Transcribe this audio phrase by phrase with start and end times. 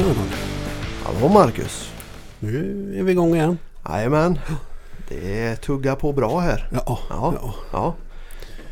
[0.00, 0.34] Tjena Daniel.
[1.04, 1.92] Hallå Marcus!
[2.38, 3.58] Nu är vi igång igen.
[3.88, 4.38] Jajamän.
[5.08, 6.68] Det tuggar på bra här.
[6.72, 7.34] Ja, Ja.
[7.42, 7.94] ja, ja.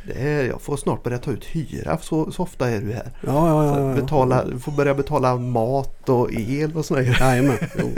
[0.06, 3.10] Det är, jag får snart börja ta ut hyra, så, så ofta är du här.
[3.26, 3.94] ja, ja, ja, ja.
[3.94, 7.16] Betala, du får börja betala mat och el och sådär.
[7.20, 7.58] Jajamän.
[7.78, 7.94] Jo.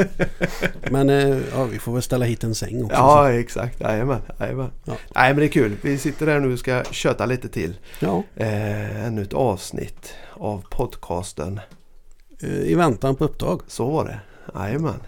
[0.91, 2.97] Men eh, ja, vi får väl ställa hit en säng också.
[2.97, 3.81] Ja, exakt.
[3.81, 4.21] Jajamän.
[4.41, 4.71] Jajamän.
[4.85, 4.93] Ja.
[5.15, 5.77] Nej, men det är kul.
[5.83, 7.77] Vi sitter här nu och ska köta lite till.
[8.01, 8.23] ja.
[8.37, 11.61] Eh, ännu ett avsnitt av podcasten.
[12.43, 13.63] I väntan på upptag.
[13.67, 14.21] Så var det.
[14.55, 15.01] Jajamän.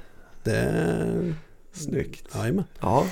[0.43, 1.35] Det...
[1.73, 2.29] Snyggt.
[2.35, 2.65] Jajamän.
[2.81, 3.07] Ja.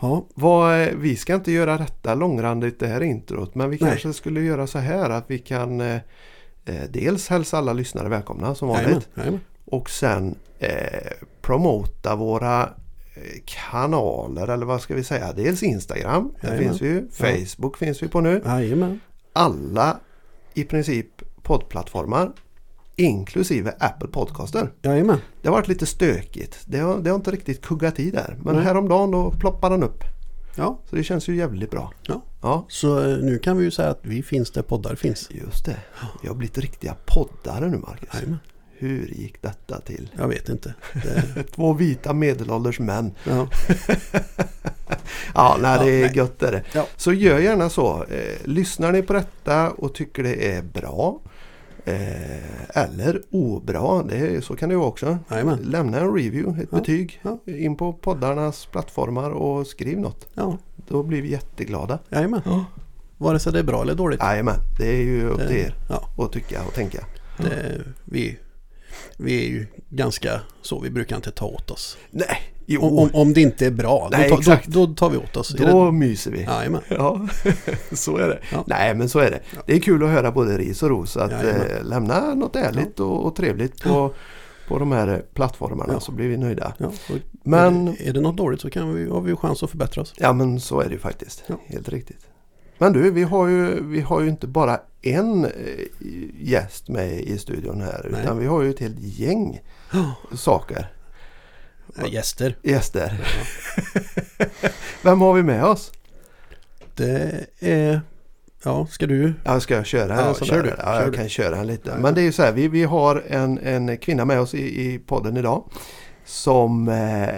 [0.00, 3.90] Ja, Vad, eh, vi ska inte göra detta långrandigt det här introt men vi Nej.
[3.90, 5.94] kanske skulle göra så här att vi kan eh,
[6.64, 8.90] eh, dels hälsa alla lyssnare välkomna som jajamän.
[8.92, 9.40] vanligt jajamän.
[9.64, 15.32] och sen eh, promota våra eh, kanaler eller vad ska vi säga.
[15.32, 16.68] Dels Instagram, där Jajamän.
[16.78, 17.08] finns vi ju.
[17.10, 18.42] Facebook finns vi på nu.
[18.44, 19.00] Jajamän.
[19.32, 19.96] Alla
[20.54, 21.06] i princip
[21.42, 22.32] poddplattformar
[23.00, 24.70] inklusive Apple Podcaster.
[24.82, 25.18] Jajamän.
[25.42, 26.58] Det har varit lite stökigt.
[26.66, 28.36] Det har, det har inte riktigt kuggat i där.
[28.44, 28.64] Men Nej.
[28.64, 30.04] häromdagen då ploppar den upp.
[30.56, 31.92] Ja, Så det känns ju jävligt bra.
[32.02, 32.22] Ja.
[32.42, 35.28] Ja, så eh, nu kan vi ju säga att vi finns där poddar finns.
[35.30, 35.76] just det.
[36.22, 38.08] Vi har blivit riktiga poddare nu Marcus.
[38.14, 38.38] Jajamän.
[38.78, 40.10] Hur gick detta till?
[40.18, 40.74] Jag vet inte.
[40.92, 43.12] Det, Två vita medelålders män.
[43.24, 43.48] ja.
[45.34, 46.16] Ja, nej, det är nej.
[46.16, 46.62] gött är det.
[46.74, 46.86] Ja.
[46.96, 48.04] Så gör gärna så.
[48.04, 51.20] Eh, lyssnar ni på detta och tycker det är bra
[51.84, 55.18] eh, eller obra, det så kan det vara också.
[55.30, 55.58] Jajamän.
[55.58, 57.38] Lämna en review, ett Ja, betyg ja.
[57.46, 60.26] in på poddarnas plattformar och skriv något.
[60.34, 60.58] ja,
[60.88, 61.98] Då blir vi jätteglada.
[62.10, 62.40] jajamän.
[63.18, 64.20] Vare sig det är bra eller dåligt.
[64.20, 67.04] Jajamän, det är ju upp till Det- er Ja, att tycka och tänka.
[67.38, 68.38] det, vi,
[69.16, 70.80] vi är ju ganska så.
[70.80, 71.98] Vi brukar inte ta åt oss.
[72.10, 72.38] Nej,
[72.72, 75.36] jo, Om, om, det inte är bra, Nej, då, ta, då, då tar vi åt
[75.36, 75.48] oss.
[75.58, 76.42] Då det- myser vi.
[76.42, 76.80] Jajamän.
[76.88, 77.28] Ja,
[77.92, 78.38] så är det.
[78.52, 78.64] Ja.
[78.66, 79.40] Nej, men så är det.
[79.66, 81.16] Det är kul att höra både ris och ros.
[81.16, 84.14] Att eh, lämna något ärligt och, och trevligt på,
[84.68, 86.72] på de här eh, plattformarna så blir vi nöjda.
[87.42, 90.02] Men- är, det, är det något dåligt så kan vi, har vi chans att förbättra
[90.02, 90.14] oss.
[90.16, 91.44] Ja, men så är det ju faktiskt.
[91.66, 92.26] Helt riktigt.
[92.78, 95.50] Men du, vi har ju, vi har ju inte bara en eh,
[96.40, 98.08] gäst med i studion här.
[98.12, 98.22] Nej.
[98.22, 99.60] Utan vi har ju ett helt gäng
[100.34, 100.86] saker.
[101.96, 102.56] Ja, gäster.
[102.62, 103.20] Gäster.
[105.02, 105.92] Vem har vi med oss?
[106.94, 108.00] Det är...
[108.64, 109.34] Ja, ska du?
[109.44, 110.62] Ja, ska jag köra Ja, kör där?
[110.62, 111.16] du, Ja, kör jag du.
[111.18, 111.96] kan köra en lite.
[111.98, 114.92] Men det är ju så här, vi, vi har en, en kvinna med oss i,
[114.92, 115.64] i podden idag.
[116.24, 117.28] Som eh,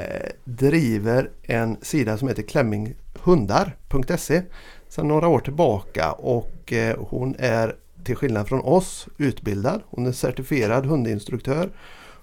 [0.45, 4.43] driver en sida som heter klemminghundar.se
[4.89, 6.13] sedan några år tillbaka.
[6.13, 9.83] Och eh, hon är till skillnad från oss utbildad.
[9.91, 11.71] Hon är certifierad hundinstruktör,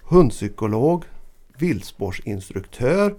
[0.03, 1.03] hundpsykolog,
[1.59, 3.15] viltspårsinstruktör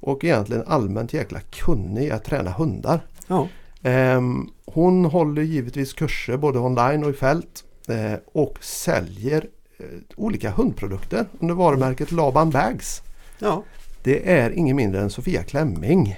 [0.00, 3.00] och egentligen allmänt jäkla kunnig i att träna hundar.
[3.26, 3.48] Ja,
[3.82, 9.46] Ehm, hon håller givetvis kurser både online och i fält eh, och säljer
[9.78, 9.84] eh,
[10.16, 13.02] olika hundprodukter under varumärket Laban Bags.
[13.38, 13.62] ja.
[14.02, 16.16] Det är ingen mindre än Sofia Klemming.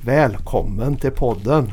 [0.00, 1.72] Välkommen till podden!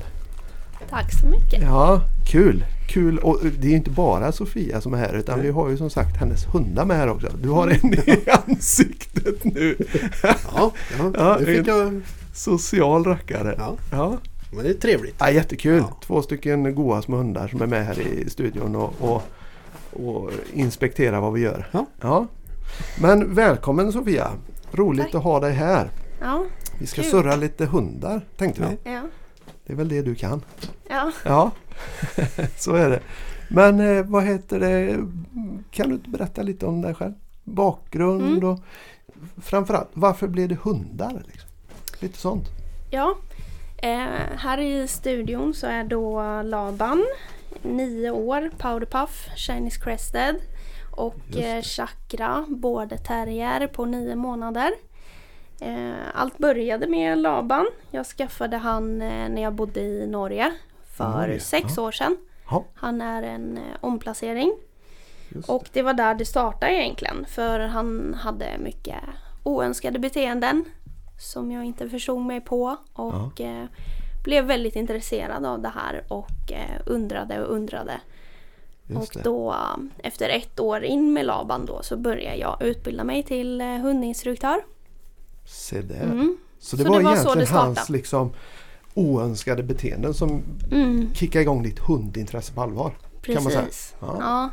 [0.89, 1.61] Tack så mycket.
[1.61, 2.65] Ja, kul!
[2.93, 3.17] Kul!
[3.19, 5.47] Och det är inte bara Sofia som är här utan Nej.
[5.47, 7.27] vi har ju som sagt hennes hundar med här också.
[7.41, 9.75] Du har en i ansiktet nu!
[10.23, 10.35] Ja,
[10.97, 12.01] ja, Ja, fick jag...
[12.33, 13.55] Social rackare!
[13.57, 14.17] Ja, Ja.
[14.51, 15.15] men det är trevligt.
[15.19, 15.77] Ja, jättekul!
[15.77, 15.97] Ja.
[16.05, 19.23] Två stycken goa små hundar som är med här i studion och, och,
[20.07, 21.69] och inspekterar vad vi gör.
[22.01, 22.27] Ja.
[23.01, 24.31] Men välkommen Sofia!
[24.71, 25.15] Roligt Tack.
[25.15, 25.89] att ha dig här.
[26.21, 26.45] Ja,
[26.79, 27.11] Vi ska Kul.
[27.11, 28.91] surra lite hundar tänkte vi.
[28.91, 29.01] ja,
[29.65, 30.41] Det är väl det du kan.
[30.89, 31.11] ja.
[31.25, 31.51] Ja,
[32.57, 32.99] så är det.
[33.49, 34.97] Men eh, vad heter det?
[35.71, 37.13] Kan du inte berätta lite om dig själv?
[37.43, 38.43] Bakgrund Mm.
[38.49, 38.59] och
[39.43, 41.23] framförallt varför blev det hundar?
[41.27, 41.49] Liksom?
[41.99, 42.45] Lite sånt.
[42.91, 43.15] ja.
[43.77, 47.05] Eh, här i studion så är då Laban,
[47.61, 50.35] nio år, Powderpuff, Chinese Crested
[50.91, 54.71] och eh, Chakra, både terrier på nio månader.
[55.63, 57.67] Eh, allt började med Laban.
[57.91, 60.53] Jag skaffade han eh, när jag bodde i Norge
[60.97, 62.17] för Norge, sex år sedan.
[62.49, 64.53] Ja, Han är en eh, omplacering.
[65.29, 67.25] just Och det var där det startade egentligen.
[67.25, 68.95] För han hade mycket
[69.43, 70.65] oönskade beteenden.
[71.19, 72.77] Som jag inte förstod mig på.
[72.93, 73.65] Och eh,
[74.23, 76.51] blev väldigt intresserad av det här och
[76.85, 78.01] undrade och undrade.
[78.87, 79.29] Just och det.
[79.29, 79.55] då
[79.97, 84.63] efter ett år in med Laban då så började jag utbilda mig till hundinstruktör.
[85.45, 86.01] Se där.
[86.03, 86.37] Mm.
[86.59, 88.33] Så det Så var det var så egentligen hans liksom
[88.93, 92.97] oönskade beteenden som Mm, kickade igång ditt hundintresse på allvar.
[93.21, 93.61] Kan man säga.
[93.65, 93.95] precis.
[93.99, 94.17] Ja.
[94.19, 94.49] Ja.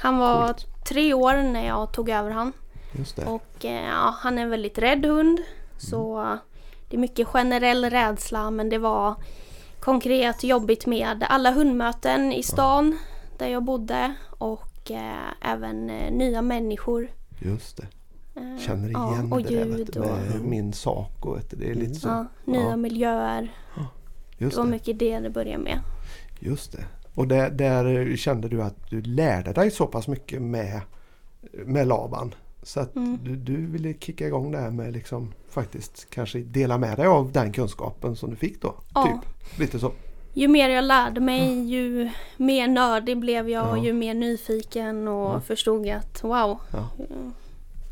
[0.00, 0.66] Han var Coolt.
[0.84, 2.52] tre år när jag tog över han.
[2.92, 3.24] Just det.
[3.26, 5.38] Och eh, ja, han är en väldigt rädd hund.
[5.78, 6.32] Så Mm.
[6.32, 6.38] eh,
[6.88, 9.14] det är mycket generell rädsla men det var
[9.80, 12.98] konkret jobbigt med alla hundmöten i stan
[13.38, 17.08] där jag bodde och eh, även eh, nya människor.
[17.38, 17.86] Just det.
[18.38, 21.70] Eh, Känner ja, igen och det där vet och med min sak och vet det
[21.70, 22.08] är lite så.
[22.08, 22.76] ja, nya Ja.
[22.76, 23.52] miljöer.
[24.38, 24.70] Just Det var det.
[24.70, 25.78] mycket det det började med.
[26.40, 26.84] Just det.
[27.14, 30.80] Och där, där kände du att du lärde dig så pass mycket med,
[31.64, 32.34] med Laban.
[32.62, 33.18] Så att Mm.
[33.24, 37.32] du, du ville kicka igång det här med liksom faktiskt kanske dela med dig av
[37.32, 38.74] den kunskapen som du fick då.
[38.94, 39.04] Ja.
[39.04, 39.58] Typ.
[39.60, 39.92] Lite så.
[40.34, 43.84] Ju mer jag lärde mig ju mer nördig blev jag och Ja.
[43.84, 45.40] ju mer nyfiken och Ja.
[45.40, 46.88] förstod att wow, Ja.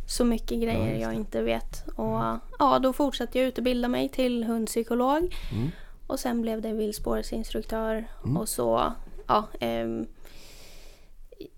[0.07, 1.85] Så mycket grejer Ja, jag inte vet.
[1.97, 2.21] Och
[2.59, 5.37] ja, då fortsatte jag utbilda mig till hundpsykolog.
[5.53, 5.71] Mm.
[6.07, 8.07] Och sen blev det vildspårsinstruktör.
[8.25, 8.37] Mm.
[8.37, 8.93] Och så,
[9.27, 10.07] ja, ehm,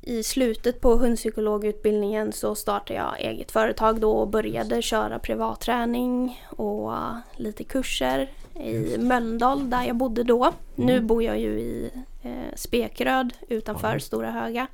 [0.01, 6.93] i slutet på hundpsykologutbildningen så startade jag eget företag då och började köra privatträning och
[7.37, 10.53] lite kurser i Mölndal där jag bodde då.
[10.75, 11.91] Nu bor jag ju i
[12.23, 14.67] eh, Spekeröd utanför Ja, Stora Höga.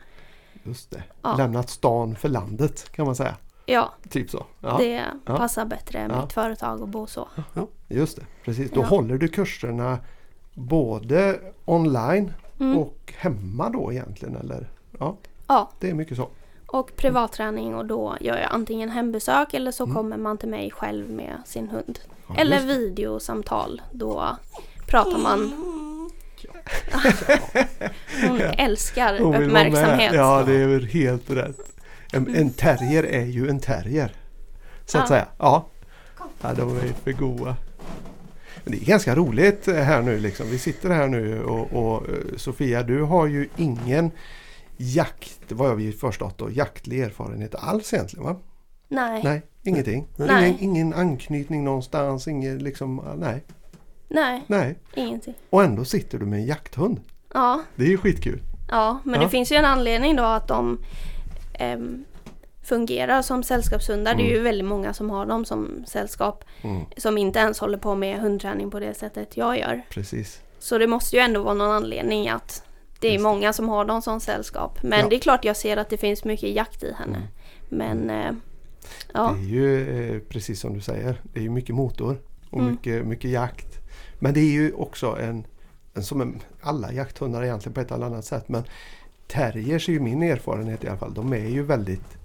[0.63, 1.03] Just det.
[1.23, 1.37] Ja.
[1.37, 3.37] Lämnat stan för landet kan man säga.
[3.67, 4.47] Ja, Typ så.
[4.61, 5.37] Ja, det ja.
[5.37, 6.23] passar bättre Ja.
[6.23, 7.29] mitt företag att bo så.
[7.89, 8.23] Just det.
[8.45, 8.71] Precis.
[8.71, 8.87] Då Ja.
[8.87, 9.99] håller du kurserna
[10.55, 12.79] både online Mm.
[12.79, 14.71] och hemma då egentligen eller?
[14.99, 15.17] Ja,
[15.47, 16.29] Ja, det är mycket så.
[16.67, 19.97] och privatträning och då gör jag antingen hembesök eller så Mm.
[19.97, 21.99] kommer man till mig själv med sin hund.
[22.29, 23.83] Ja, Eller videosamtal.
[23.93, 24.37] Då
[24.87, 25.53] pratar man.
[28.29, 30.15] Hon älskar Hon uppmärksamhet.
[30.15, 31.74] Ja, det är väl helt rätt.
[32.17, 34.13] En, en terrier är ju en terrier.
[34.87, 35.09] Så att Ja.
[35.09, 35.27] säga.
[35.39, 35.67] Ja.
[36.43, 37.57] ja, de är för goa.
[38.65, 40.47] Men det är ganska roligt här nu liksom.
[40.51, 44.11] Vi sitter här nu och, och eh, Sofia du har ju ingen
[44.77, 48.37] jakt, vad har vi förstått då, jaktlig erfarenhet alls egentligen va?
[48.89, 50.07] Nej, nej, Nej, ingenting.
[50.17, 50.49] Nej.
[50.49, 53.45] Ingen, ingen anknytning någonstans, ingen liksom, nej,
[54.47, 54.75] nej.
[54.95, 55.35] ingenting.
[55.51, 57.01] Och ändå sitter du med en jakthund.
[57.35, 58.41] Ja, Det är ju skitkul.
[58.71, 59.21] ja men Ja.
[59.21, 60.79] det finns ju en anledning då att de
[61.55, 62.05] ehm,
[62.63, 64.15] fungerar som sällskapshundar.
[64.15, 66.45] Det är ju väldigt många som har dem som sällskap.
[66.63, 69.83] Mm, Som inte ens håller på med hundträning på det sättet jag gör.
[69.91, 70.41] precis.
[70.59, 72.63] Så det måste ju ändå vara någon anledning att
[73.01, 74.83] det är Just många som har dem som sällskap.
[74.83, 75.09] Men Ja.
[75.09, 77.17] det är klart jag ser att det finns mycket jakt i henne.
[77.17, 77.29] Mm.
[77.69, 78.33] Men eh,
[79.15, 81.21] ja, Det är ju eh, precis som du säger.
[81.33, 82.17] Det är ju mycket motor
[82.51, 82.71] och Mm.
[82.71, 83.67] mycket, mycket jakt.
[84.19, 85.47] Men det är ju också en,
[85.95, 88.49] en som en, alla jakthundar egentligen på ett eller annat sätt.
[88.49, 88.65] Men
[89.35, 91.15] terriers är ju min erfarenhet i alla fall.
[91.15, 92.19] De är ju väldigt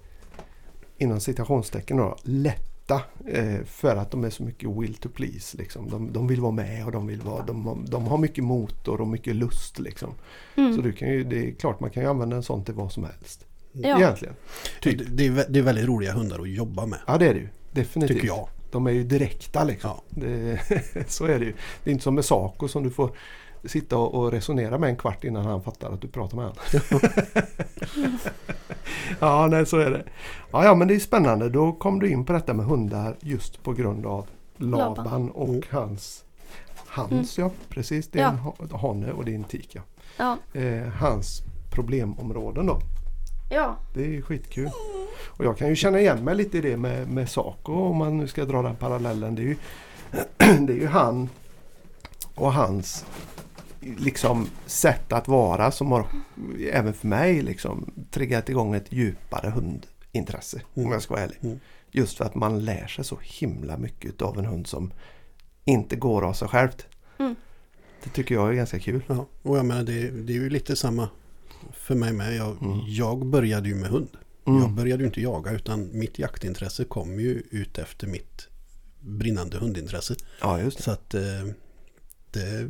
[0.98, 5.58] inom citationstecken då, lätta eh, för att de är så mycket will to please.
[5.58, 5.90] Liksom.
[5.90, 9.00] De, de vill vara med och de, vill vara, de, har- de har mycket motor
[9.00, 9.78] och mycket lust.
[9.78, 10.14] Liksom.
[10.56, 12.74] mm, Så du kan ju, det är klart man kan ju använda en sån till
[12.74, 13.46] vad som helst.
[13.72, 13.96] ja.
[13.96, 14.34] Egentligen.
[14.80, 14.98] Typ.
[14.98, 16.98] Det, det, är, det är väldigt roliga hundar att jobba med.
[17.06, 17.48] Ja det är det ju.
[17.72, 18.16] Definitivt.
[18.16, 18.48] Tycker jag.
[18.70, 19.90] De är ju direkta liksom.
[19.90, 20.02] Ja.
[20.10, 20.58] Det,
[21.06, 21.52] så är det ju.
[21.84, 23.10] Det är inte som med Saco som du får
[23.64, 26.58] sitta och resonera med en kvart innan han fattar att du pratar med honom.
[29.20, 30.04] ja, nej så är det.
[30.52, 31.48] Ja, ja, men det är spännande.
[31.48, 34.26] Då kom du in på detta med hundar just på grund av
[34.56, 35.30] Laban, Laban.
[35.30, 35.62] och Mm.
[35.70, 36.24] hans
[36.86, 38.08] Hans ja, precis.
[38.08, 38.38] Det är
[38.70, 38.76] Ja.
[38.78, 39.68] hane och det är en tik.
[39.76, 39.82] Ja.
[40.16, 42.78] Ja, Eh, hans problemområden då.
[43.50, 44.70] ja, Det är ju skitkul.
[45.26, 48.16] Och jag kan ju känna igen mig lite i det med, med Saco om man
[48.16, 49.34] nu ska dra den parallellen.
[49.34, 49.56] Det är ju,
[50.66, 51.28] det är ju han
[52.34, 53.04] och hans
[53.80, 56.06] liksom sätt att vara som har
[56.72, 60.92] även för mig liksom triggat igång ett djupare hundintresse om Mm.
[60.92, 61.38] jag ska vara ärlig.
[61.42, 61.60] Mm.
[61.90, 64.92] Just för att man lär sig så himla mycket av en hund som
[65.64, 66.86] inte går av sig självt.
[67.18, 67.34] Mm.
[68.04, 69.02] Det tycker jag är ganska kul.
[69.06, 71.08] Ja, och jag menar det, det är ju lite samma
[71.72, 72.36] för mig med.
[72.36, 72.78] Jag, Mm.
[72.86, 74.08] jag började ju med hund.
[74.46, 74.60] Mm.
[74.60, 78.48] Jag började ju inte jaga utan mitt jaktintresse kom ju ut efter mitt
[79.00, 80.14] brinnande hundintresse.
[80.40, 80.82] Ja, just det.
[80.82, 81.20] Så att eh,
[82.30, 82.68] det,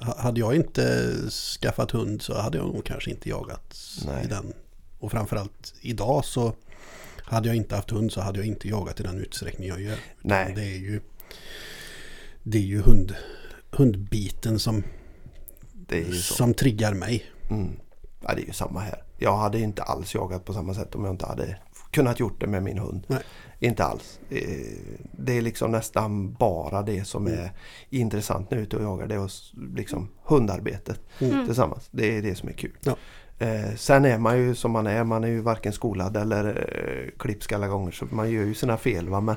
[0.00, 1.12] hade jag inte
[1.60, 4.24] skaffat hund så hade jag nog kanske inte jagat Nej.
[4.24, 4.52] i den.
[4.98, 6.54] Och framförallt idag så
[7.24, 9.98] hade jag inte haft hund så hade jag inte jagat i den utsträckning jag gör.
[10.22, 10.52] Nej.
[10.56, 11.00] Det är ju,
[12.42, 13.14] det är ju hund,
[13.70, 14.82] hundbiten som,
[16.12, 17.24] som triggar mig.
[17.50, 17.80] Mm.
[18.20, 19.02] Ja, det är ju samma här.
[19.18, 21.56] Jag hade inte alls jagat på samma sätt om jag inte hade
[21.90, 23.04] kunnat gjort det med min hund.
[23.06, 23.22] Nej.
[23.62, 24.20] Inte alls.
[24.30, 24.38] Eh,
[25.12, 27.38] Det är liksom nästan bara det som Mm.
[27.40, 27.50] är
[27.90, 29.06] intressant när jag är ute och jagar.
[29.06, 29.30] Det är
[29.76, 31.46] liksom hundarbetet Mm.
[31.46, 31.88] tillsammans.
[31.90, 32.72] Det är det som är kul.
[32.80, 32.96] Ja.
[33.38, 35.04] Eh, sen är man ju som man är.
[35.04, 37.90] Man är ju varken skolad eller eh, klipsk alla gånger.
[37.92, 39.08] Så man gör ju sina fel.
[39.08, 39.20] Va?
[39.20, 39.36] Men,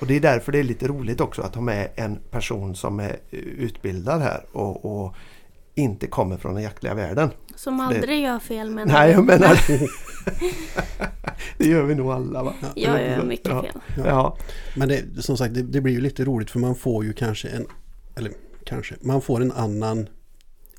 [0.00, 3.00] och det är därför det är lite roligt också att ha med en person som
[3.00, 3.16] är
[3.58, 5.14] utbildad här och, och
[5.74, 7.30] inte kommer från den jaktliga världen.
[7.56, 9.60] Som det- aldrig gör fel men Nej, jag menar...
[11.58, 12.54] det gör vi nog alla va?
[12.74, 13.62] jag gör mycket ja.
[13.62, 13.80] fel.
[13.96, 14.36] Ja.
[14.76, 17.48] Men det, som sagt, det, det blir ju lite roligt för man får ju kanske
[17.48, 17.66] en,
[18.16, 18.32] eller
[18.64, 20.08] kanske, man får en annan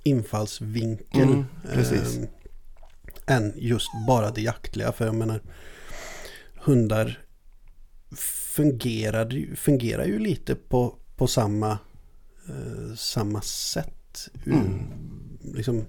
[0.03, 1.21] infallsvinkel.
[1.23, 2.17] Mm, precis.
[2.17, 4.91] eh, än just bara det jaktliga.
[4.91, 5.41] För jag menar,
[6.55, 7.19] hundar
[8.55, 11.71] fungerar, ju- fungerar ju lite på, på samma,
[12.49, 14.29] eh, samma sätt.
[14.45, 14.79] Mm.
[15.55, 15.85] Liksom,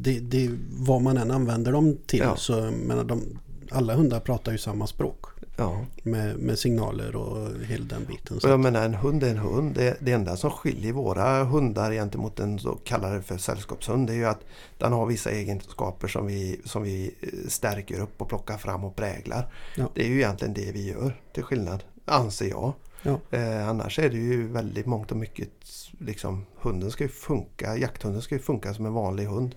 [0.00, 2.36] det, det, vad man än använder dem till Ja.
[2.36, 3.38] så menar, de,
[3.70, 5.24] alla hundar pratar ju samma språk.
[5.56, 5.84] ja.
[6.02, 8.40] Med, med signaler och hela den biten.
[8.40, 9.74] Så jag menar en hund är en hund.
[9.74, 14.16] Det, det enda som skiljer våra hundar gentemot en så kallade för sällskapshund det är
[14.16, 14.40] ju att
[14.78, 17.14] den har vissa egenskaper som vi, som vi
[17.48, 19.52] stärker upp och plockar fram och präglar.
[19.76, 19.90] Ja.
[19.94, 22.72] Det är ju egentligen det vi gör till skillnad, anser jag.
[23.02, 23.20] Ja.
[23.30, 25.50] Eh, annars är det ju väldigt mångt och mycket
[25.98, 29.54] liksom hunden ska ju funka, jakthunden ska ju funka som en vanlig hund.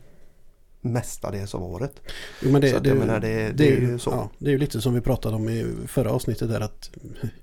[0.82, 2.02] Mestadels av året.
[2.42, 4.10] jo, men det, så att det, jag menar, det- det är ju så.
[4.10, 6.90] Ja, det är ju lite som vi pratade om i förra avsnittet där att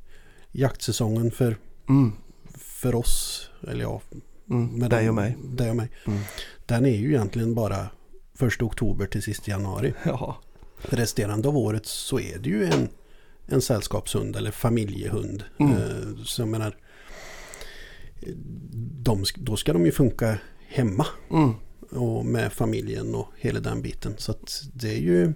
[0.53, 1.57] jaktsäsongen för,
[1.89, 2.13] Mm.
[2.59, 4.01] för oss, eller ja,
[4.51, 4.67] Mm.
[4.79, 5.37] med Dig och mig.
[5.45, 5.91] dig och mig.
[6.07, 6.21] Mm.
[6.67, 7.87] Den är ju egentligen bara
[8.35, 9.95] första oktober till sista januari.
[10.05, 10.37] Ja.
[10.83, 12.89] Resterande av året så är det ju en,
[13.47, 15.45] en sällskapshund eller familjehund.
[15.59, 15.73] Mm.
[15.73, 16.77] Eh, så jag menar,
[19.03, 21.53] de, då ska de ju funka hemma Mm.
[21.91, 24.15] Och med familjen och hela den biten.
[24.19, 25.33] Så att det är ju...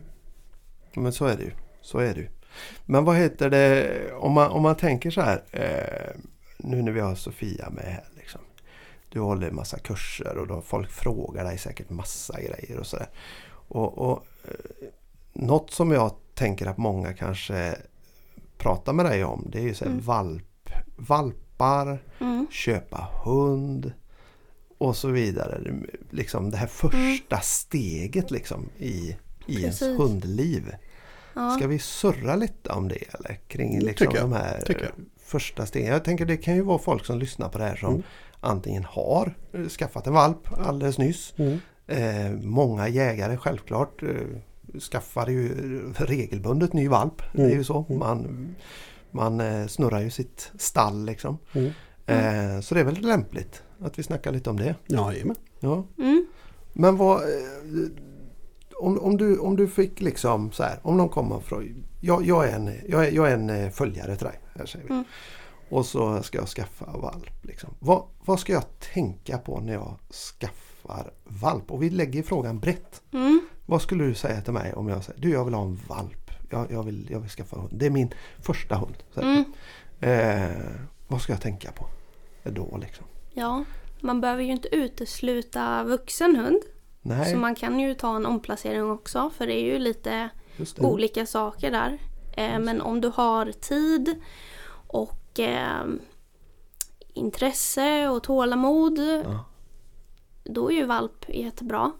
[0.95, 1.51] Men så är det ju.
[1.81, 2.29] Så är det ju.
[2.87, 5.43] Men vad heter det om man, om man tänker så här.
[5.51, 6.21] Eh,
[6.57, 8.05] nu när vi har Sofia med här.
[8.17, 8.41] Liksom.
[9.09, 13.09] Du håller en massa kurser och då folk frågar dig säkert massa grejer och sådär.
[13.69, 14.89] Och, och, eh,
[15.33, 17.75] något som jag tänker att många kanske
[18.59, 20.05] pratar med dig om det är ju så här Mm.
[20.05, 22.47] valp, valpar, Mm.
[22.51, 23.93] köpa hund
[24.87, 25.61] och så vidare.
[26.11, 30.73] Liksom det här första steget liksom i, i ens hundliv.
[31.35, 31.51] Ja.
[31.51, 33.41] Ska vi surra lite om det eller?
[33.49, 34.31] Kring Mm, liksom tycker jag.
[34.31, 34.91] de här Tycker
[35.25, 35.93] första stegen.
[35.93, 38.03] Jag tänker det kan ju vara folk som lyssnar på det här som Mm.
[38.41, 41.35] antingen har eh, skaffat en valp alldeles nyss.
[41.37, 41.59] Mm.
[41.87, 44.09] Eh, många jägare självklart eh,
[44.93, 45.49] skaffar ju
[45.97, 47.23] regelbundet ny valp.
[47.33, 47.85] Det är ju så.
[47.89, 47.99] Mm.
[47.99, 48.55] Man,
[49.11, 51.39] man eh, snurrar ju sitt stall liksom.
[51.53, 51.71] Mm.
[52.07, 54.75] Eh, så det är väl lämpligt att vi snackar lite om det.
[54.87, 55.37] Ja, jajamän.
[55.61, 55.85] Ja.
[55.99, 56.27] Mm.
[56.73, 57.23] Men vad...
[57.23, 57.29] eh,
[58.77, 61.85] Om, om, du, om du fick liksom så här, om någon kommer från...
[62.01, 64.85] Jag, jag, är, en, jag, är, jag är en eh, följare till dig, här säger
[64.87, 64.93] vi.
[64.93, 65.05] Mm.
[65.71, 67.31] Och så ska jag skaffa valp.
[67.45, 67.75] Liksom.
[67.79, 69.99] Vad, vad ska jag tänka på när jag
[70.41, 71.71] skaffar valp?
[71.71, 73.03] Och vi lägger frågan brett.
[73.13, 73.41] Mm.
[73.67, 76.31] Vad skulle du säga till mig om jag säger du jag vill ha en valp.
[76.51, 77.73] Jag, jag, vill, jag vill skaffa hund.
[77.73, 78.97] Det är min första hund.
[79.17, 79.45] Mm.
[80.01, 80.57] Eh,
[81.09, 81.87] vad ska jag tänka på
[82.45, 83.05] då liksom?
[83.33, 83.65] Ja,
[84.01, 86.63] man behöver ju inte utesluta vuxen hund.
[87.03, 90.29] Nej, Så man kan ju ta en omplacering också för det är ju lite
[90.79, 91.99] olika saker där.
[92.37, 94.21] Eh, men om du har tid
[94.87, 95.85] och eh,
[97.15, 99.45] intresse och tålamod Ja,
[100.45, 101.93] då är ju valp jättebra.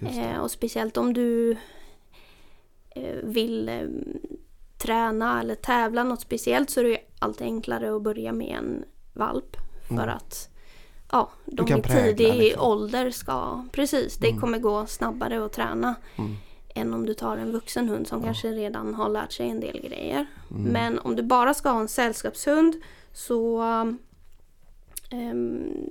[0.00, 1.56] Eh, och speciellt om du
[2.90, 3.88] eh, vill eh,
[4.78, 8.84] träna eller tävla något speciellt så är det ju alltid enklare att börja med en
[9.12, 9.56] valp.
[9.88, 10.08] För Mm.
[10.08, 10.48] att
[11.12, 12.62] ja, de i tidig liksom.
[12.62, 13.64] ålder ska...
[13.72, 14.40] Precis, det Mm.
[14.40, 16.34] kommer gå snabbare att träna Mm.
[16.74, 18.24] än om du tar en vuxen hund som Ja.
[18.24, 20.26] kanske redan har lärt sig en del grejer.
[20.50, 20.62] Mm.
[20.72, 22.74] Men om du bara ska ha en sällskapshund
[23.12, 23.62] så
[25.10, 25.90] ehm,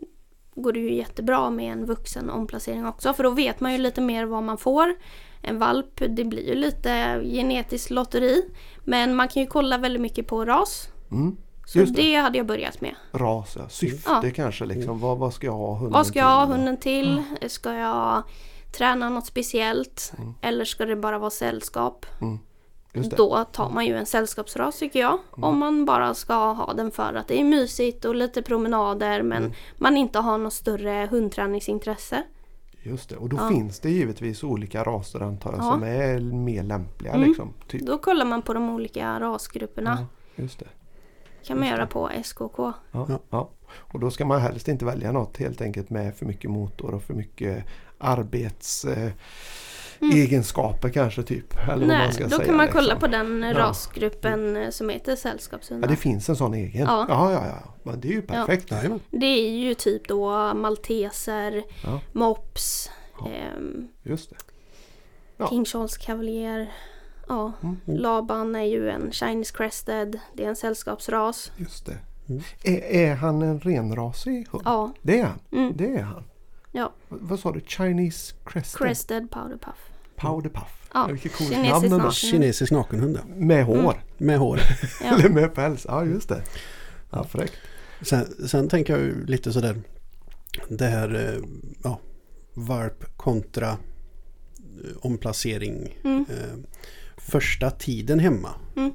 [0.55, 3.13] går det ju jättebra med en vuxen omplacering också.
[3.13, 4.95] För då vet man ju lite mer vad man får.
[5.41, 8.41] En valp, det blir ju lite genetiskt lotteri.
[8.83, 10.87] Men man kan ju kolla väldigt mycket på ras.
[11.11, 11.37] Mm.
[11.65, 11.85] Så det.
[11.85, 12.15] det.
[12.15, 12.95] hade jag börjat med.
[13.11, 14.31] Ras, syfte Ja.
[14.35, 14.65] kanske.
[14.65, 14.99] Liksom.
[14.99, 17.23] Vad, vad ska jag ha hunden Vad ska jag ha hunden till?
[17.47, 18.23] Ska jag
[18.77, 20.13] träna något speciellt?
[20.17, 20.33] Mm.
[20.41, 22.05] Eller ska det bara vara sällskap?
[22.93, 23.17] Det.
[23.17, 25.17] Då tar man ju en sällskapsras tycker jag.
[25.37, 25.43] Mm.
[25.49, 29.37] Om man bara ska ha den för att det är mysigt och lite promenader men
[29.37, 29.51] Mm.
[29.77, 32.23] man inte har något större hundträningsintresse.
[32.83, 33.15] Just det.
[33.15, 33.49] Och då Ja.
[33.49, 35.71] finns det givetvis olika raser antar jag Ja.
[35.71, 37.13] som är mer lämpliga.
[37.13, 37.27] Mm.
[37.27, 37.53] Liksom.
[37.67, 37.81] Typ.
[37.81, 40.05] Då kollar man på de olika rasgrupperna.
[40.35, 40.67] Just det.
[41.47, 42.57] Kan man göra på SKK.
[42.57, 43.19] Ja, Ja.
[43.29, 43.49] ja.
[43.75, 47.03] Och då ska man helst inte välja något helt enkelt med för mycket motor och
[47.03, 47.63] för mycket
[47.97, 48.85] arbets...
[48.85, 49.11] Eh,
[50.01, 50.17] Mm.
[50.17, 51.53] egenskaper kanske typ.
[51.63, 52.81] Eller vad man Nej, ska då säga, kan man liksom.
[52.81, 53.59] kolla på den Ja.
[53.59, 55.87] rasgruppen eh, som heter Ja, sällskapshundar.
[55.89, 56.81] det finns en sån egen.
[56.81, 57.05] Ja.
[57.09, 57.73] Ja, ja, ja.
[57.83, 58.71] Men det är ju perfekt.
[58.71, 58.99] Jajamän.
[59.11, 61.99] Det är ju typ då malteser, Ja.
[62.11, 63.27] mops, Ja.
[63.29, 64.35] ehm, Just det.
[65.37, 65.49] Ja.
[65.49, 66.71] King Charles Cavalier.
[67.27, 67.77] Ja, Mm.
[67.85, 70.19] Laban är ju en Chinese Crested.
[70.33, 71.51] Det är en sällskapsras.
[71.57, 71.97] Just det.
[72.29, 72.41] Mm.
[72.63, 74.63] Är, är han en renrasig hund?
[74.65, 75.39] Ja, Det är han.
[75.51, 75.73] mm.
[75.77, 76.23] Det är han.
[76.71, 76.93] Ja.
[77.09, 77.61] Vad, vad sa du?
[77.61, 78.79] Chinese Crested?
[78.87, 79.75] Crested Powder Puff.
[80.15, 80.87] Powder Puff.
[80.93, 82.11] Ja, Vilket coolt kinesisk namn.
[82.11, 83.19] Kinesisk nakenhund.
[83.35, 83.95] Med hår.
[84.17, 84.59] Med hår.
[85.03, 85.13] Ja.
[85.19, 85.85] Eller med päls.
[85.89, 86.43] Ja, just det.
[87.11, 87.53] Ja, fräckt.
[88.01, 89.81] Sen, sen tänker jag ju lite sådär.
[90.69, 91.43] Det här eh,
[91.83, 91.99] ja,
[92.53, 93.77] varp kontra eh,
[95.01, 95.97] omplacering.
[96.03, 96.25] Mm.
[96.29, 96.57] Eh,
[97.25, 98.49] första tiden hemma.
[98.75, 98.91] Mm.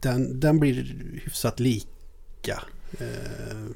[0.00, 0.74] Den, den blir
[1.24, 2.62] hyfsat lika.
[2.98, 3.66] Eh,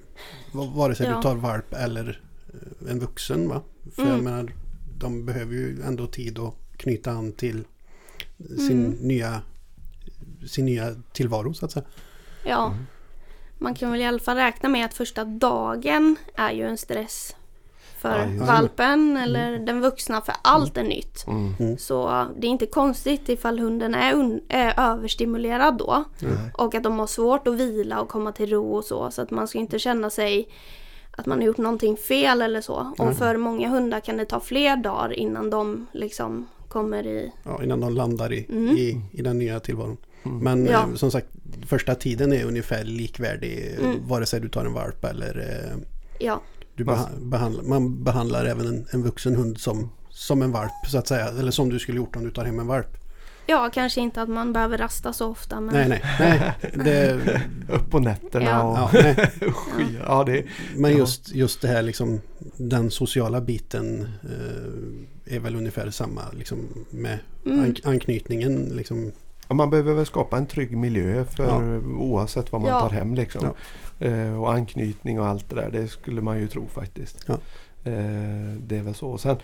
[0.53, 1.17] va- vare sig Ja.
[1.17, 3.49] du tar varp eller eh, en vuxen.
[3.49, 3.62] Va?
[3.95, 4.25] För jag Mm.
[4.25, 4.53] menar,
[4.99, 7.65] de behöver ju ändå tid att knyta an till
[8.38, 8.91] sin, Mm.
[8.91, 9.43] nya,
[10.47, 11.87] sin nya tillvaro så att säga.
[12.45, 12.75] Ja.
[13.59, 17.37] Man kan väl i alla fall räkna med att första dagen är ju en stress
[18.06, 18.44] för det.
[18.44, 21.25] valpen eller den vuxna för allt är nytt.
[21.26, 21.78] Mm.
[21.78, 26.04] Så det är inte konstigt ifall hunden är, un- är överstimulerad då.
[26.18, 26.32] Nej.
[26.54, 29.10] Och att de har svårt att vila och komma till ro och så.
[29.10, 30.48] Så att man ska inte känna sig
[31.10, 32.92] att man har gjort någonting fel eller så.
[32.98, 37.32] Och för många hundar kan det ta fler dagar innan de liksom kommer i...
[37.44, 38.76] Ja, innan de landar i, Mm.
[38.76, 39.96] i, i den nya tillvaron.
[40.25, 40.38] Mm.
[40.38, 40.72] Men Ja.
[40.88, 41.26] eh, som sagt,
[41.66, 44.08] första tiden är ungefär likvärdig Mm.
[44.08, 45.78] vare sig du tar en valp eller eh,
[46.20, 46.40] Ja,
[46.85, 51.09] beha- behandlar, man behandlar även en, en vuxen hund som, som en valp så att
[51.09, 51.28] säga.
[51.28, 52.97] Eller som du skulle gjort om du tar hem en valp.
[53.47, 55.75] ja kanske inte att man behöver rasta så ofta men...
[55.75, 56.73] Nej, nej, nej.
[56.85, 57.21] Det,
[57.75, 58.62] Upp på nätterna Ja.
[58.88, 59.30] och ja, nej.
[59.52, 60.00] skya.
[60.06, 60.45] Ja, det,
[60.76, 60.99] Men Ja.
[60.99, 62.21] just, just det här liksom
[62.56, 66.59] den sociala biten eh, är väl ungefär samma liksom
[66.90, 67.64] med Mm.
[67.64, 69.12] ank- anknytningen liksom.
[69.49, 72.80] ja, man behöver väl skapa en trygg miljö för oavsett vad man Ja.
[72.80, 73.14] tar hem.
[73.14, 73.49] Liksom.
[73.99, 75.71] Eh, och anknytning och allt det där.
[75.71, 77.25] Det skulle man ju tro faktiskt.
[77.29, 77.35] Ja.
[77.85, 79.19] Eh, det är väl så.
[79.19, 79.37] Sen